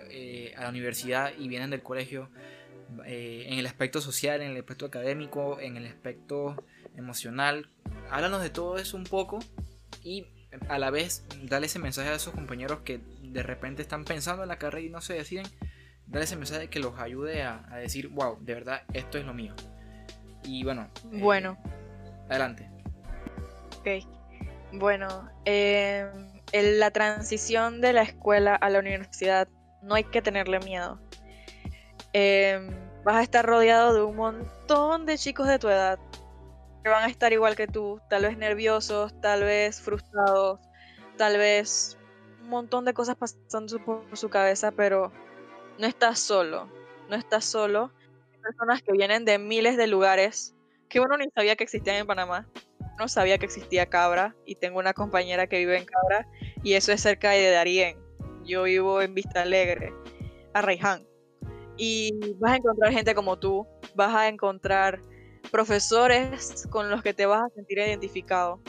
eh, 0.10 0.54
a 0.58 0.64
la 0.64 0.70
universidad 0.70 1.34
y 1.38 1.50
vienen 1.50 1.72
del 1.72 1.82
colegio 1.82 2.30
eh, 3.06 3.46
en 3.48 3.60
el 3.60 3.66
aspecto 3.66 4.02
social, 4.02 4.42
en 4.42 4.52
el 4.52 4.58
aspecto 4.58 4.86
académico, 4.86 5.60
en 5.60 5.78
el 5.78 5.86
aspecto 5.88 6.64
emocional. 6.96 7.70
Háblanos 8.10 8.42
de 8.42 8.50
todo 8.50 8.78
eso 8.78 8.98
un 8.98 9.04
poco 9.04 9.40
y 10.04 10.28
a 10.70 10.80
la 10.80 10.90
vez 10.90 11.26
dale 11.44 11.66
ese 11.66 11.80
mensaje 11.80 12.10
a 12.10 12.16
esos 12.16 12.34
compañeros 12.34 12.80
que 12.80 13.02
de 13.22 13.44
repente 13.44 13.82
están 13.82 14.06
pensando 14.06 14.44
en 14.44 14.50
la 14.50 14.58
carrera 14.58 14.86
y 14.86 14.90
no 14.90 15.02
se 15.02 15.14
deciden. 15.14 15.46
Dale 16.08 16.26
ese 16.26 16.36
mensaje 16.36 16.70
que 16.70 16.80
los 16.80 17.00
ayude 17.00 17.42
a, 17.44 17.68
decir, 17.78 18.10
wow, 18.10 18.38
de 18.40 18.54
verdad, 18.54 18.84
esto 18.94 19.18
es 19.18 19.26
lo 19.26 19.34
mío. 19.34 19.54
Y 20.44 20.64
bueno. 20.64 20.90
Eh, 21.12 21.20
bueno. 21.20 21.58
adelante. 22.30 22.70
Ok. 23.80 24.06
Bueno, 24.74 25.30
en 25.46 26.80
la 26.80 26.92
transición 26.92 27.82
de 27.82 27.94
la 27.94 28.04
escuela 28.04 28.56
a 28.56 28.70
la 28.70 28.80
universidad 28.80 29.48
no 29.82 29.96
hay 29.96 30.04
que 30.04 30.22
tenerle 30.22 30.60
miedo. 30.60 31.00
Em, 32.18 32.70
vas 33.04 33.18
a 33.18 33.24
estar 33.24 33.46
rodeado 33.46 33.94
de 33.94 34.02
un 34.02 34.16
montón 34.16 35.06
de 35.06 35.18
chicos 35.18 35.50
de 35.50 35.60
tu 35.60 35.68
edad 35.68 36.00
que 36.82 36.90
van 36.90 37.04
a 37.04 37.08
estar 37.08 37.34
igual 37.34 37.58
que 37.58 37.68
tú, 37.68 38.00
tal 38.10 38.24
vez 38.24 38.38
nerviosos, 38.38 39.20
tal 39.20 39.44
vez 39.44 39.82
frustrados, 39.82 40.62
tal 41.18 41.38
vez 41.38 41.98
un 42.42 42.48
montón 42.48 42.86
de 42.86 42.94
cosas 42.94 43.18
pasando 43.18 43.84
por 43.84 44.06
su 44.14 44.30
cabeza, 44.30 44.72
pero 44.72 45.12
no 45.78 45.88
estás 45.88 46.20
solo, 46.20 46.70
no 47.10 47.18
estás 47.18 47.44
solo. 47.44 47.92
Hay 48.32 48.40
personas 48.40 48.82
que 48.82 48.94
vienen 48.94 49.26
de 49.26 49.38
miles 49.38 49.76
de 49.76 49.88
lugares 49.88 50.56
que 50.88 51.02
uno 51.02 51.18
ni 51.18 51.26
sabía 51.36 51.58
que 51.58 51.66
existían 51.66 51.98
en 51.98 52.08
Panamá. 52.08 52.48
No 52.98 53.10
sabía 53.10 53.40
que 53.40 53.46
existía 53.46 53.88
Cabra 53.88 54.36
y 54.46 54.56
tengo 54.56 54.80
una 54.80 54.94
compañera 54.94 55.48
que 55.48 55.58
vive 55.58 55.78
en 55.78 55.86
Cabra 55.86 56.28
y 56.64 56.76
eso 56.76 56.94
es 56.94 57.02
cerca 57.02 57.32
de 57.32 57.52
Darien 57.52 57.98
yo 58.46 58.64
vivo 58.64 59.02
en 59.02 59.14
Vista 59.16 59.42
Alegre, 59.42 59.92
a 60.54 60.62
Raiján. 60.62 61.06
Y 61.78 62.34
vas 62.40 62.54
a 62.54 62.56
encontrar 62.58 62.92
gente 62.92 63.14
como 63.14 63.38
tú, 63.38 63.68
vas 63.96 64.14
a 64.16 64.28
encontrar 64.28 65.02
profesores 65.52 66.68
con 66.70 66.90
los 66.90 67.02
que 67.04 67.14
te 67.14 67.26
vas 67.26 67.44
a 67.44 67.50
sentir 67.56 67.78
identificado. 67.78 68.62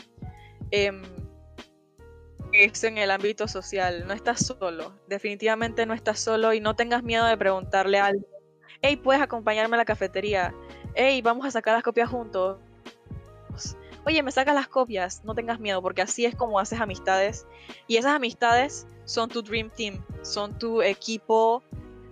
Eh, 0.70 0.92
eso 2.52 2.86
en 2.86 2.98
el 2.98 3.10
ámbito 3.10 3.48
social, 3.48 4.06
no 4.06 4.14
estás 4.14 4.46
solo, 4.46 4.94
definitivamente 5.08 5.84
no 5.86 5.94
estás 5.94 6.20
solo 6.20 6.52
y 6.52 6.60
no 6.60 6.74
tengas 6.74 7.02
miedo 7.02 7.26
de 7.26 7.36
preguntarle 7.36 7.98
a 7.98 8.06
alguien, 8.06 8.26
hey, 8.82 8.96
puedes 8.96 9.20
acompañarme 9.20 9.76
a 9.76 9.78
la 9.78 9.84
cafetería, 9.84 10.54
hey, 10.94 11.20
vamos 11.22 11.46
a 11.46 11.50
sacar 11.50 11.74
las 11.74 11.82
copias 11.82 12.08
juntos, 12.08 12.58
oye, 14.06 14.22
me 14.22 14.32
sacas 14.32 14.54
las 14.54 14.68
copias, 14.68 15.24
no 15.24 15.34
tengas 15.34 15.60
miedo, 15.60 15.82
porque 15.82 16.02
así 16.02 16.24
es 16.24 16.34
como 16.34 16.58
haces 16.58 16.80
amistades 16.80 17.46
y 17.86 17.96
esas 17.96 18.14
amistades 18.14 18.86
son 19.04 19.28
tu 19.28 19.42
Dream 19.42 19.70
Team, 19.70 20.02
son 20.22 20.58
tu 20.58 20.82
equipo 20.82 21.62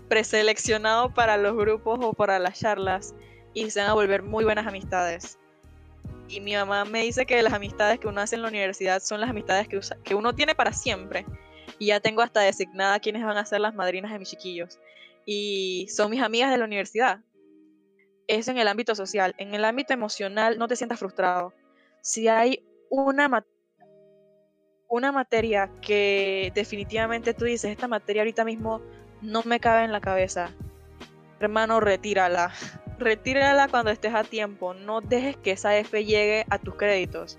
preseleccionado 0.08 1.12
para 1.12 1.36
los 1.36 1.56
grupos 1.56 1.98
o 2.02 2.12
para 2.12 2.38
las 2.38 2.58
charlas 2.58 3.14
y 3.52 3.70
se 3.70 3.80
van 3.80 3.90
a 3.90 3.94
volver 3.94 4.22
muy 4.22 4.44
buenas 4.44 4.66
amistades. 4.66 5.38
Y 6.28 6.40
mi 6.40 6.54
mamá 6.54 6.84
me 6.84 7.02
dice 7.02 7.26
que 7.26 7.42
las 7.42 7.52
amistades 7.52 7.98
que 8.00 8.08
uno 8.08 8.20
hace 8.20 8.36
en 8.36 8.42
la 8.42 8.48
universidad 8.48 9.02
son 9.02 9.20
las 9.20 9.30
amistades 9.30 9.68
que, 9.68 10.14
uno 10.14 10.34
tiene 10.34 10.54
para 10.54 10.72
siempre. 10.72 11.26
Y 11.78 11.86
ya 11.86 12.00
tengo 12.00 12.22
hasta 12.22 12.40
designada 12.40 13.00
quiénes 13.00 13.24
van 13.24 13.36
a 13.36 13.44
ser 13.44 13.60
las 13.60 13.74
madrinas 13.74 14.12
de 14.12 14.18
mis 14.18 14.30
chiquillos. 14.30 14.78
Y 15.26 15.86
son 15.90 16.10
mis 16.10 16.22
amigas 16.22 16.50
de 16.50 16.58
la 16.58 16.64
universidad. 16.64 17.20
Eso 18.26 18.50
en 18.50 18.58
el 18.58 18.68
ámbito 18.68 18.94
social. 18.94 19.34
En 19.38 19.54
el 19.54 19.64
ámbito 19.64 19.92
emocional 19.92 20.58
no 20.58 20.66
te 20.66 20.76
sientas 20.76 20.98
frustrado. 20.98 21.52
Si 22.00 22.28
hay 22.28 22.64
una, 22.90 23.44
una 24.88 25.12
materia 25.12 25.70
que 25.82 26.52
definitivamente 26.54 27.34
tú 27.34 27.44
dices, 27.44 27.70
esta 27.70 27.88
materia 27.88 28.22
ahorita 28.22 28.44
mismo 28.44 28.80
no 29.24 29.42
me 29.44 29.58
cabe 29.58 29.84
en 29.84 29.92
la 29.92 30.00
cabeza, 30.00 30.50
hermano, 31.40 31.80
retírala. 31.80 32.52
Retírala 32.98 33.68
cuando 33.68 33.90
estés 33.90 34.14
a 34.14 34.22
tiempo. 34.22 34.72
No 34.72 35.00
dejes 35.00 35.36
que 35.38 35.50
esa 35.50 35.76
F 35.76 36.04
llegue 36.04 36.46
a 36.48 36.58
tus 36.58 36.76
créditos. 36.76 37.38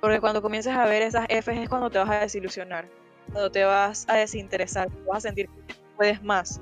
Porque 0.00 0.20
cuando 0.20 0.42
comiences 0.42 0.74
a 0.74 0.84
ver 0.86 1.02
esas 1.02 1.26
F 1.28 1.62
es 1.62 1.68
cuando 1.68 1.90
te 1.90 1.98
vas 1.98 2.10
a 2.10 2.20
desilusionar. 2.20 2.88
Cuando 3.30 3.50
te 3.50 3.64
vas 3.64 4.04
a 4.08 4.16
desinteresar. 4.16 4.88
Vas 5.06 5.18
a 5.18 5.28
sentir 5.28 5.48
que 5.48 5.74
puedes 5.96 6.22
más. 6.22 6.60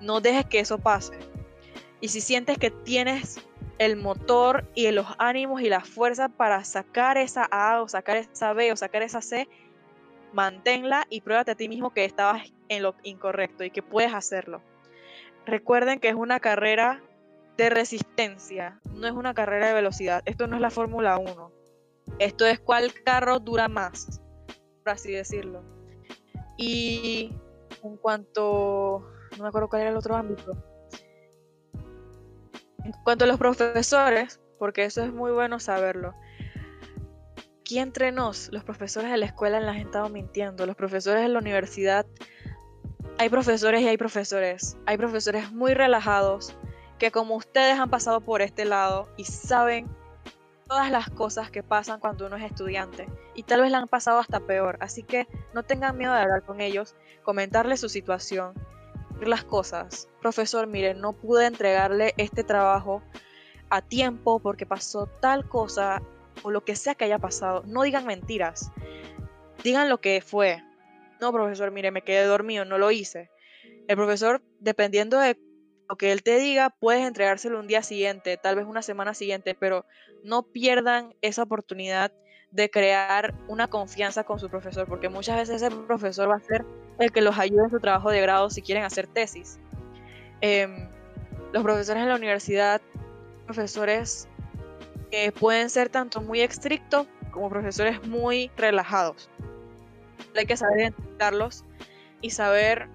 No 0.00 0.20
dejes 0.20 0.46
que 0.46 0.60
eso 0.60 0.78
pase. 0.78 1.18
Y 2.00 2.08
si 2.08 2.20
sientes 2.20 2.58
que 2.58 2.70
tienes 2.70 3.40
el 3.78 3.96
motor 3.96 4.70
y 4.74 4.88
los 4.92 5.06
ánimos 5.18 5.60
y 5.60 5.68
la 5.68 5.80
fuerza 5.80 6.28
para 6.28 6.62
sacar 6.62 7.18
esa 7.18 7.48
A 7.50 7.82
o 7.82 7.88
sacar 7.88 8.16
esa 8.18 8.52
B 8.52 8.70
o 8.70 8.76
sacar 8.76 9.02
esa 9.02 9.20
C, 9.20 9.48
manténla 10.32 11.06
y 11.10 11.22
pruébate 11.22 11.50
a 11.50 11.54
ti 11.56 11.68
mismo 11.68 11.90
que 11.90 12.04
estabas 12.04 12.52
en 12.68 12.82
lo 12.82 12.94
incorrecto 13.02 13.64
y 13.64 13.70
que 13.70 13.82
puedes 13.82 14.14
hacerlo. 14.14 14.62
Recuerden 15.46 16.00
que 16.00 16.08
es 16.08 16.14
una 16.14 16.40
carrera 16.40 17.02
de 17.56 17.70
resistencia, 17.70 18.80
no 18.92 19.06
es 19.06 19.12
una 19.12 19.34
carrera 19.34 19.68
de 19.68 19.74
velocidad. 19.74 20.22
Esto 20.26 20.46
no 20.46 20.56
es 20.56 20.62
la 20.62 20.70
Fórmula 20.70 21.18
1. 21.18 21.52
Esto 22.18 22.46
es 22.46 22.58
cuál 22.60 22.92
carro 23.04 23.38
dura 23.38 23.68
más, 23.68 24.20
por 24.82 24.92
así 24.92 25.12
decirlo. 25.12 25.62
Y 26.56 27.32
en 27.82 27.96
cuanto, 27.96 29.10
no 29.36 29.42
me 29.42 29.48
acuerdo 29.48 29.68
cuál 29.68 29.82
era 29.82 29.90
el 29.90 29.96
otro 29.96 30.16
ámbito 30.16 30.56
en 32.88 33.02
cuanto 33.04 33.24
a 33.24 33.28
los 33.28 33.38
profesores, 33.38 34.40
porque 34.58 34.84
eso 34.84 35.02
es 35.02 35.12
muy 35.12 35.30
bueno 35.30 35.60
saberlo, 35.60 36.14
aquí 37.60 37.78
entre 37.78 38.12
nos, 38.12 38.50
los 38.50 38.64
profesores 38.64 39.10
de 39.10 39.18
la 39.18 39.26
escuela 39.26 39.60
les 39.60 39.68
han 39.68 39.76
estado 39.76 40.08
mintiendo, 40.08 40.64
los 40.64 40.74
profesores 40.74 41.22
de 41.22 41.28
la 41.28 41.38
universidad, 41.38 42.06
hay 43.18 43.28
profesores 43.28 43.82
y 43.82 43.88
hay 43.88 43.96
profesores, 43.96 44.76
hay 44.86 44.96
profesores 44.96 45.50
muy 45.50 45.74
relajados 45.74 46.56
que 46.98 47.10
como 47.10 47.36
ustedes 47.36 47.78
han 47.78 47.90
pasado 47.90 48.20
por 48.20 48.42
este 48.42 48.64
lado 48.64 49.08
y 49.16 49.24
saben 49.24 49.88
todas 50.68 50.90
las 50.90 51.10
cosas 51.10 51.50
que 51.50 51.62
pasan 51.62 51.98
cuando 51.98 52.26
uno 52.26 52.36
es 52.36 52.44
estudiante 52.44 53.08
y 53.34 53.42
tal 53.42 53.62
vez 53.62 53.72
la 53.72 53.78
han 53.78 53.88
pasado 53.88 54.20
hasta 54.20 54.40
peor, 54.40 54.78
así 54.80 55.02
que 55.02 55.26
no 55.52 55.64
tengan 55.64 55.96
miedo 55.96 56.12
de 56.12 56.20
hablar 56.20 56.42
con 56.42 56.60
ellos, 56.60 56.94
comentarles 57.24 57.80
su 57.80 57.88
situación, 57.88 58.54
las 59.20 59.44
cosas. 59.44 60.08
Profesor, 60.20 60.66
mire, 60.66 60.94
no 60.94 61.12
pude 61.12 61.46
entregarle 61.46 62.14
este 62.18 62.44
trabajo 62.44 63.02
a 63.68 63.82
tiempo 63.82 64.38
porque 64.38 64.66
pasó 64.66 65.06
tal 65.06 65.48
cosa 65.48 66.02
o 66.42 66.50
lo 66.50 66.64
que 66.64 66.76
sea 66.76 66.94
que 66.94 67.04
haya 67.04 67.18
pasado. 67.18 67.62
No 67.66 67.82
digan 67.82 68.06
mentiras. 68.06 68.70
Digan 69.64 69.88
lo 69.88 70.00
que 70.00 70.22
fue. 70.24 70.62
No, 71.20 71.32
profesor, 71.32 71.70
mire, 71.70 71.90
me 71.90 72.02
quedé 72.02 72.24
dormido, 72.24 72.64
no 72.64 72.78
lo 72.78 72.90
hice. 72.90 73.30
El 73.88 73.96
profesor, 73.96 74.42
dependiendo 74.60 75.18
de 75.18 75.36
lo 75.88 75.96
que 75.96 76.12
él 76.12 76.22
te 76.22 76.38
diga, 76.38 76.70
puedes 76.70 77.06
entregárselo 77.06 77.58
un 77.58 77.66
día 77.66 77.82
siguiente, 77.82 78.36
tal 78.36 78.56
vez 78.56 78.66
una 78.66 78.82
semana 78.82 79.14
siguiente, 79.14 79.54
pero 79.54 79.86
no 80.22 80.42
pierdan 80.42 81.14
esa 81.22 81.42
oportunidad 81.42 82.12
de 82.50 82.70
crear 82.70 83.34
una 83.48 83.68
confianza 83.68 84.24
con 84.24 84.38
su 84.38 84.48
profesor, 84.48 84.86
porque 84.86 85.08
muchas 85.08 85.36
veces 85.36 85.62
ese 85.62 85.74
profesor 85.74 86.30
va 86.30 86.36
a 86.36 86.40
ser 86.40 86.64
el 86.98 87.12
que 87.12 87.20
los 87.20 87.38
ayude 87.38 87.64
en 87.64 87.70
su 87.70 87.80
trabajo 87.80 88.10
de 88.10 88.20
grado 88.20 88.50
si 88.50 88.62
quieren 88.62 88.84
hacer 88.84 89.06
tesis. 89.06 89.58
Em, 90.40 90.88
los 91.52 91.62
profesores 91.62 92.02
en 92.02 92.08
la 92.08 92.16
universidad, 92.16 92.80
profesores 93.44 94.28
que 95.10 95.32
pueden 95.32 95.70
ser 95.70 95.88
tanto 95.88 96.20
muy 96.20 96.40
estrictos 96.40 97.06
como 97.30 97.48
profesores 97.48 98.06
muy 98.06 98.50
relajados. 98.56 99.30
Hay 100.36 100.46
que 100.46 100.56
saber 100.56 100.80
identificarlos 100.80 101.64
y 102.20 102.30
saber 102.30 102.88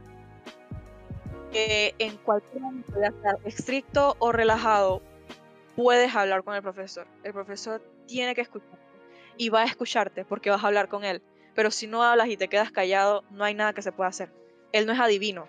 que 1.51 1.95
en 1.99 2.17
cualquier 2.17 2.61
momento, 2.61 2.93
ya 2.99 3.11
sea 3.21 3.37
estricto 3.45 4.15
o 4.19 4.31
relajado, 4.31 5.01
puedes 5.75 6.15
hablar 6.15 6.43
con 6.43 6.55
el 6.55 6.61
profesor. 6.61 7.07
El 7.23 7.33
profesor 7.33 7.81
tiene 8.07 8.35
que 8.35 8.41
escucharte 8.41 8.77
y 9.37 9.49
va 9.49 9.61
a 9.61 9.65
escucharte 9.65 10.25
porque 10.25 10.49
vas 10.49 10.63
a 10.63 10.67
hablar 10.67 10.89
con 10.89 11.03
él. 11.03 11.21
Pero 11.55 11.71
si 11.71 11.87
no 11.87 12.03
hablas 12.03 12.29
y 12.29 12.37
te 12.37 12.47
quedas 12.47 12.71
callado, 12.71 13.23
no 13.29 13.43
hay 13.43 13.53
nada 13.53 13.73
que 13.73 13.81
se 13.81 13.91
pueda 13.91 14.09
hacer. 14.09 14.31
Él 14.71 14.85
no 14.85 14.93
es 14.93 14.99
adivino. 14.99 15.47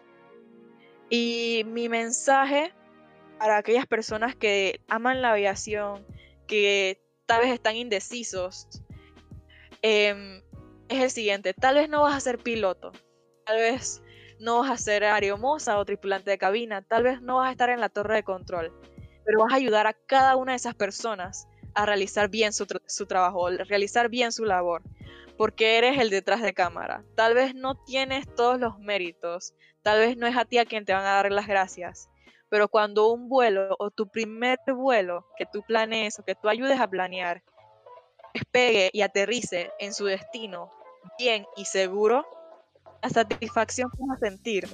Y 1.09 1.64
mi 1.66 1.89
mensaje 1.89 2.72
para 3.39 3.59
aquellas 3.59 3.87
personas 3.87 4.37
que 4.37 4.81
aman 4.89 5.22
la 5.22 5.33
aviación, 5.33 6.07
que 6.47 7.01
tal 7.27 7.43
vez 7.43 7.53
están 7.53 7.77
indecisos, 7.77 8.68
em, 9.83 10.43
es 10.89 11.03
el 11.03 11.11
siguiente. 11.11 11.55
Tal 11.55 11.76
vez 11.76 11.89
no 11.89 12.03
vas 12.03 12.14
a 12.14 12.20
ser 12.20 12.39
piloto. 12.39 12.93
Tal 13.47 13.57
vez 13.59 14.03
no 14.39 14.61
vas 14.61 14.70
a 14.70 14.76
ser 14.76 15.05
aeromoza 15.05 15.78
o 15.78 15.85
tripulante 15.85 16.30
de 16.30 16.39
cabina. 16.39 16.82
Tal 16.82 17.03
vez 17.03 17.20
no 17.20 17.37
vas 17.37 17.49
a 17.49 17.53
estar 17.53 17.70
en 17.70 17.80
la 17.80 17.89
torre 17.89 18.16
de 18.16 18.22
control. 18.22 18.72
Pero 19.24 19.41
vas 19.41 19.53
a 19.53 19.57
ayudar 19.57 19.87
a 19.87 19.95
cada 19.95 20.37
una 20.37 20.53
de 20.53 20.57
esas 20.57 20.74
personas 20.74 21.49
a 21.74 21.87
realizar 21.87 22.28
bien 22.28 22.53
su, 22.53 22.66
su 22.87 23.07
trabajo, 23.07 23.49
realizar 23.51 24.09
bien 24.09 24.32
su 24.32 24.45
labor 24.45 24.82
porque 25.37 25.78
eres 25.78 25.99
el 25.99 26.11
detrás 26.11 26.43
de 26.43 26.55
cámara. 26.55 27.05
Tal 27.14 27.35
vez 27.35 27.55
no 27.55 27.74
tienes 27.74 28.32
todos 28.35 28.59
los 28.59 28.78
méritos, 28.78 29.55
tal 29.82 29.99
vez 29.99 30.16
no 30.16 30.26
es 30.26 30.37
a 30.37 30.45
ti 30.45 30.59
a 30.59 30.64
quien 30.64 30.85
te 30.85 30.93
van 30.93 31.05
a 31.05 31.14
dar 31.14 31.32
las 31.32 31.47
gracias, 31.47 32.09
pero 32.49 32.68
cuando 32.68 33.09
un 33.12 33.28
vuelo 33.28 33.74
o 33.78 33.91
tu 33.91 34.09
primer 34.09 34.59
vuelo 34.66 35.26
que 35.37 35.47
tú 35.47 35.62
planees 35.62 36.18
o 36.18 36.24
que 36.24 36.35
tú 36.35 36.49
ayudes 36.49 36.80
a 36.80 36.89
planear 36.89 37.43
despegue 38.35 38.91
y 38.93 39.01
aterrice 39.01 39.70
en 39.78 39.95
su 39.95 40.05
destino 40.05 40.70
bien 41.18 41.47
y 41.57 41.64
seguro, 41.64 42.26
la 43.03 43.09
satisfacción 43.09 43.91
que 43.91 43.99
vas 44.07 44.22
a 44.22 44.26
sentir 44.26 44.68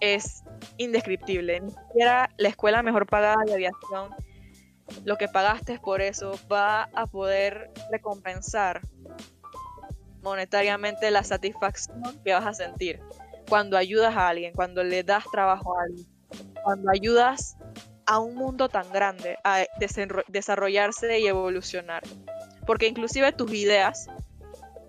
es 0.00 0.42
indescriptible. 0.78 1.60
Ni 1.60 1.70
siquiera 1.70 2.30
la 2.36 2.48
escuela 2.48 2.82
mejor 2.82 3.06
pagada 3.06 3.42
de 3.46 3.54
aviación, 3.54 4.14
lo 5.04 5.16
que 5.16 5.28
pagaste 5.28 5.78
por 5.78 6.00
eso 6.00 6.38
va 6.50 6.84
a 6.94 7.06
poder 7.06 7.70
recompensar 7.90 8.80
monetariamente 10.22 11.10
la 11.10 11.22
satisfacción 11.22 12.02
que 12.24 12.32
vas 12.32 12.46
a 12.46 12.54
sentir 12.54 13.00
cuando 13.48 13.76
ayudas 13.76 14.16
a 14.16 14.28
alguien, 14.28 14.52
cuando 14.54 14.82
le 14.82 15.02
das 15.02 15.24
trabajo 15.30 15.78
a 15.78 15.82
alguien, 15.84 16.06
cuando 16.62 16.90
ayudas 16.90 17.56
a 18.06 18.18
un 18.18 18.34
mundo 18.34 18.68
tan 18.68 18.90
grande 18.92 19.36
a 19.44 19.64
desarrollarse 20.28 21.18
y 21.18 21.26
evolucionar. 21.26 22.02
Porque 22.68 22.86
inclusive 22.86 23.32
tus 23.32 23.52
ideas, 23.52 24.06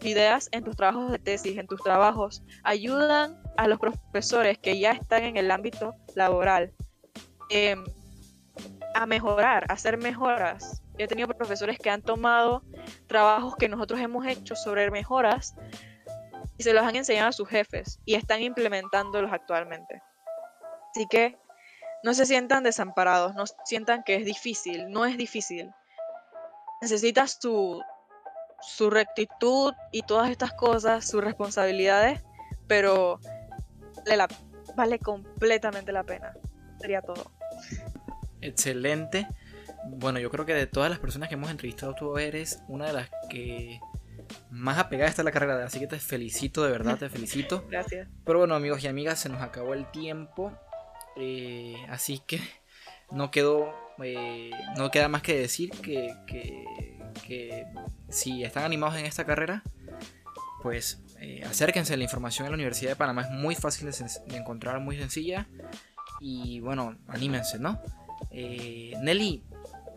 ideas 0.02 0.50
en 0.52 0.64
tus 0.64 0.76
trabajos 0.76 1.12
de 1.12 1.18
tesis, 1.18 1.58
en 1.58 1.66
tus 1.66 1.82
trabajos, 1.82 2.44
ayudan 2.64 3.42
a 3.58 3.68
los 3.68 3.80
profesores 3.80 4.60
que 4.60 4.80
ya 4.80 4.92
están 4.92 5.24
en 5.24 5.36
el 5.36 5.50
ámbito 5.50 5.96
laboral 6.14 6.72
em, 7.50 7.84
a 8.94 9.08
mejorar, 9.08 9.66
a 9.68 9.74
hacer 9.74 9.98
mejoras 9.98 10.84
he 11.00 11.08
tenido 11.08 11.30
profesores 11.30 11.80
que 11.80 11.90
han 11.90 12.02
tomado 12.02 12.62
trabajos 13.08 13.56
que 13.56 13.70
nosotros 13.70 14.00
hemos 14.02 14.26
hecho 14.28 14.56
sobre 14.56 14.92
mejoras 14.92 15.56
y 16.58 16.64
se 16.64 16.74
los 16.74 16.84
han 16.84 16.98
enseñado 16.98 17.30
a 17.30 17.32
sus 17.32 17.48
jefes 17.48 18.00
y 18.06 18.16
están 18.16 18.42
implementándolos 18.42 19.32
actualmente. 19.32 20.02
Así 20.94 21.08
que 21.08 21.38
no 22.04 22.14
se 22.14 22.26
sientan 22.26 22.64
desamparados, 22.64 23.34
no 23.34 23.46
sientan 23.64 24.04
que 24.04 24.16
es 24.16 24.26
difícil, 24.26 24.90
no 24.90 25.06
es 25.06 25.18
difícil. 25.18 25.72
Necesitas 26.82 27.38
su, 27.42 27.82
su 28.62 28.90
rectitud 28.90 29.74
y 29.92 30.04
todas 30.04 30.30
estas 30.30 30.54
cosas, 30.54 31.08
sus 31.08 31.24
responsabilidades, 31.24 32.22
pero 32.68 33.20
vale, 34.06 34.26
vale 34.76 35.00
completamente 35.00 35.92
la 35.92 36.04
pena. 36.04 36.34
Sería 36.80 37.02
todo. 37.02 37.32
Excelente. 38.42 39.28
Bueno, 39.86 40.20
yo 40.20 40.30
creo 40.30 40.46
que 40.46 40.54
de 40.54 40.68
todas 40.68 40.90
las 40.90 41.00
personas 41.00 41.30
que 41.30 41.36
hemos 41.36 41.52
entrevistado, 41.52 41.96
tú 41.96 42.18
eres 42.18 42.62
una 42.68 42.88
de 42.88 42.94
las 42.94 43.10
que 43.30 43.80
más 44.50 44.78
apegada 44.78 45.10
está 45.10 45.24
la 45.24 45.32
carrera. 45.32 45.64
Así 45.66 45.80
que 45.80 45.88
te 45.88 46.00
felicito, 46.00 46.64
de 46.64 46.72
verdad, 46.72 46.98
te 46.98 47.10
felicito. 47.10 47.66
Gracias. 47.70 48.08
Pero 48.26 48.40
bueno, 48.40 48.56
amigos 48.56 48.84
y 48.84 48.88
amigas, 48.88 49.20
se 49.20 49.30
nos 49.30 49.42
acabó 49.42 49.74
el 49.74 49.90
tiempo. 49.92 50.52
Eh, 51.16 51.76
así 51.90 52.20
que 52.20 52.40
no 53.12 53.32
quedó. 53.32 53.74
Eh, 54.04 54.52
no 54.78 54.92
queda 54.92 55.08
más 55.08 55.22
que 55.22 55.38
decir 55.38 55.72
que, 55.72 56.16
que, 56.26 57.66
si 58.10 58.44
están 58.44 58.64
animados 58.64 58.98
en 58.98 59.06
esta 59.06 59.26
carrera, 59.26 59.64
pues 60.62 61.02
eh, 61.20 61.44
acérquense. 61.46 61.96
La 61.98 62.04
información 62.04 62.46
en 62.46 62.52
la 62.52 62.56
Universidad 62.56 62.92
de 62.92 62.96
Panamá 62.96 63.22
es 63.24 63.30
muy 63.30 63.56
fácil 63.56 63.90
de, 63.90 64.38
encontrar, 64.38 64.80
muy 64.80 64.98
sencilla. 64.98 65.48
Y 66.20 66.60
bueno, 66.60 66.98
anímense, 67.08 67.60
¿no? 67.60 67.82
Nelly, 68.32 69.44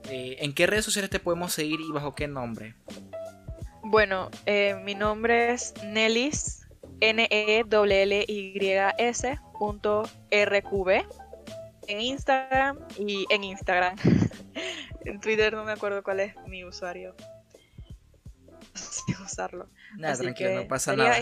eh, 0.08 0.36
¿En 0.40 0.52
qué 0.52 0.66
redes 0.66 0.84
sociales 0.84 1.10
te 1.10 1.20
podemos 1.20 1.52
seguir 1.52 1.80
y 1.80 1.90
bajo 1.90 2.14
qué 2.14 2.28
nombre? 2.28 2.74
Bueno, 3.82 4.30
eh, 4.46 4.80
mi 4.84 4.94
nombre 4.94 5.52
es 5.52 5.74
Nelis, 5.84 6.66
n 7.00 7.26
e 7.30 7.60
l 7.60 8.24
y 8.28 8.70
s 8.98 9.38
RQB 10.30 10.88
en 11.92 12.00
Instagram 12.00 12.78
y 12.98 13.26
en 13.28 13.44
Instagram. 13.44 13.96
en 15.04 15.20
Twitter 15.20 15.52
no 15.52 15.64
me 15.64 15.72
acuerdo 15.72 16.02
cuál 16.02 16.20
es 16.20 16.34
mi 16.46 16.64
usuario. 16.64 17.14
No 19.08 19.24
usarlo. 19.24 19.68
Nada, 19.96 20.16
tranquilo, 20.16 20.54
no 20.54 20.68
pasa 20.68 20.96
nada. 20.96 21.20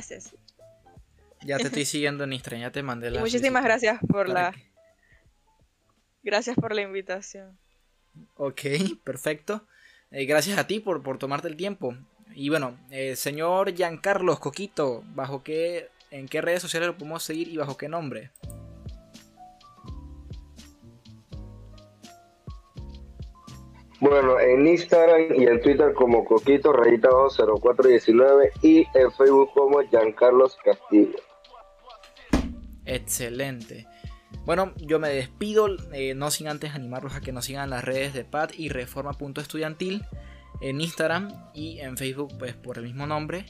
Ya 1.42 1.56
te 1.56 1.64
estoy 1.64 1.84
siguiendo 1.86 2.24
en 2.24 2.32
Instagram, 2.32 2.62
ya 2.62 2.70
te 2.70 2.82
mandé 2.82 3.10
la. 3.10 3.20
muchísimas 3.20 3.64
gracias 3.64 3.98
por 4.08 4.28
la. 4.28 4.54
Gracias 6.22 6.54
por 6.56 6.74
la 6.74 6.82
invitación. 6.82 7.58
Ok, 8.36 8.60
perfecto. 9.04 9.66
Eh, 10.10 10.26
gracias 10.26 10.58
a 10.58 10.66
ti 10.66 10.80
por, 10.80 11.18
tomarte 11.18 11.48
el 11.48 11.56
tiempo. 11.56 11.96
Y 12.34 12.48
bueno, 12.48 12.78
eh, 12.90 13.16
señor 13.16 13.74
Giancarlos 13.74 14.38
Coquito, 14.38 15.02
¿bajo 15.14 15.42
qué, 15.42 15.88
¿en 16.10 16.28
qué 16.28 16.40
redes 16.40 16.62
sociales 16.62 16.88
lo 16.88 16.96
podemos 16.96 17.22
seguir 17.22 17.48
y 17.48 17.56
bajo 17.56 17.76
qué 17.76 17.88
nombre? 17.88 18.30
Bueno, 24.00 24.40
en 24.40 24.66
Instagram 24.66 25.34
y 25.36 25.44
en 25.44 25.60
Twitter 25.60 25.92
como 25.92 26.24
Coquito 26.24 26.72
Rayita 26.72 27.10
0419 27.10 28.52
y 28.62 28.86
en 28.94 29.12
Facebook 29.12 29.50
como 29.52 29.80
Giancarlos 29.82 30.56
Castillo. 30.64 31.18
Excelente. 32.86 33.86
Bueno, 34.46 34.72
yo 34.78 34.98
me 34.98 35.10
despido, 35.10 35.68
eh, 35.92 36.14
no 36.14 36.30
sin 36.30 36.48
antes 36.48 36.74
animarlos 36.74 37.14
a 37.14 37.20
que 37.20 37.30
nos 37.30 37.44
sigan 37.44 37.68
las 37.68 37.84
redes 37.84 38.14
de 38.14 38.24
PAD 38.24 38.52
y 38.56 38.70
Reforma.estudiantil 38.70 40.02
en 40.62 40.80
Instagram 40.80 41.50
y 41.52 41.80
en 41.80 41.96
Facebook, 41.96 42.32
pues 42.38 42.54
por 42.54 42.78
el 42.78 42.84
mismo 42.84 43.06
nombre. 43.06 43.44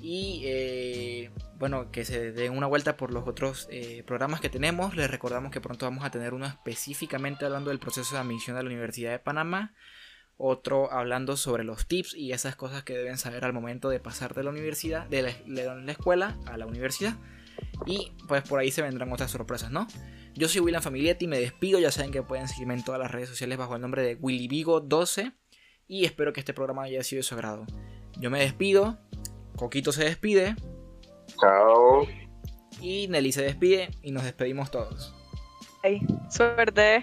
Y 0.00 0.42
eh, 0.46 1.30
bueno, 1.58 1.90
que 1.90 2.04
se 2.04 2.32
den 2.32 2.52
una 2.52 2.66
vuelta 2.66 2.96
por 2.96 3.12
los 3.12 3.26
otros 3.26 3.66
eh, 3.70 4.02
programas 4.06 4.40
que 4.40 4.48
tenemos. 4.48 4.94
Les 4.94 5.10
recordamos 5.10 5.50
que 5.50 5.60
pronto 5.60 5.86
vamos 5.86 6.04
a 6.04 6.10
tener 6.10 6.34
uno 6.34 6.46
específicamente 6.46 7.44
hablando 7.44 7.70
del 7.70 7.78
proceso 7.78 8.14
de 8.14 8.20
admisión 8.20 8.56
a 8.56 8.62
la 8.62 8.66
Universidad 8.66 9.12
de 9.12 9.18
Panamá. 9.18 9.74
Otro 10.38 10.92
hablando 10.92 11.36
sobre 11.38 11.64
los 11.64 11.86
tips 11.86 12.14
y 12.14 12.32
esas 12.32 12.56
cosas 12.56 12.82
que 12.82 12.96
deben 12.96 13.16
saber 13.16 13.44
al 13.46 13.54
momento 13.54 13.88
de 13.88 14.00
pasar 14.00 14.34
de 14.34 14.44
la 14.44 14.50
universidad, 14.50 15.06
de 15.06 15.22
la 15.22 15.92
escuela 15.92 16.36
a 16.46 16.58
la 16.58 16.66
universidad. 16.66 17.16
Y 17.86 18.12
pues 18.28 18.42
por 18.42 18.60
ahí 18.60 18.70
se 18.70 18.82
vendrán 18.82 19.10
otras 19.12 19.30
sorpresas, 19.30 19.70
¿no? 19.70 19.86
Yo 20.34 20.48
soy 20.48 20.60
William 20.60 20.82
Familietti, 20.82 21.26
me 21.26 21.38
despido, 21.38 21.78
ya 21.78 21.90
saben 21.90 22.10
que 22.10 22.22
pueden 22.22 22.48
seguirme 22.48 22.74
en 22.74 22.84
todas 22.84 23.00
las 23.00 23.10
redes 23.10 23.30
sociales 23.30 23.56
bajo 23.56 23.74
el 23.74 23.80
nombre 23.80 24.02
de 24.02 24.16
Willy 24.16 24.48
Vigo 24.48 24.80
12 24.80 25.32
y 25.88 26.04
espero 26.04 26.34
que 26.34 26.40
este 26.40 26.52
programa 26.52 26.82
haya 26.82 27.02
sido 27.02 27.20
de 27.20 27.22
su 27.22 27.34
agrado. 27.34 27.64
Yo 28.18 28.30
me 28.30 28.40
despido, 28.40 28.98
Coquito 29.56 29.92
se 29.92 30.04
despide 30.04 30.54
Chao. 31.40 32.06
y 32.80 33.08
Nelly 33.08 33.32
se 33.32 33.42
despide 33.42 33.90
y 34.02 34.10
nos 34.10 34.24
despedimos 34.24 34.70
todos. 34.70 35.14
Ay, 35.82 36.00
suerte. 36.30 37.02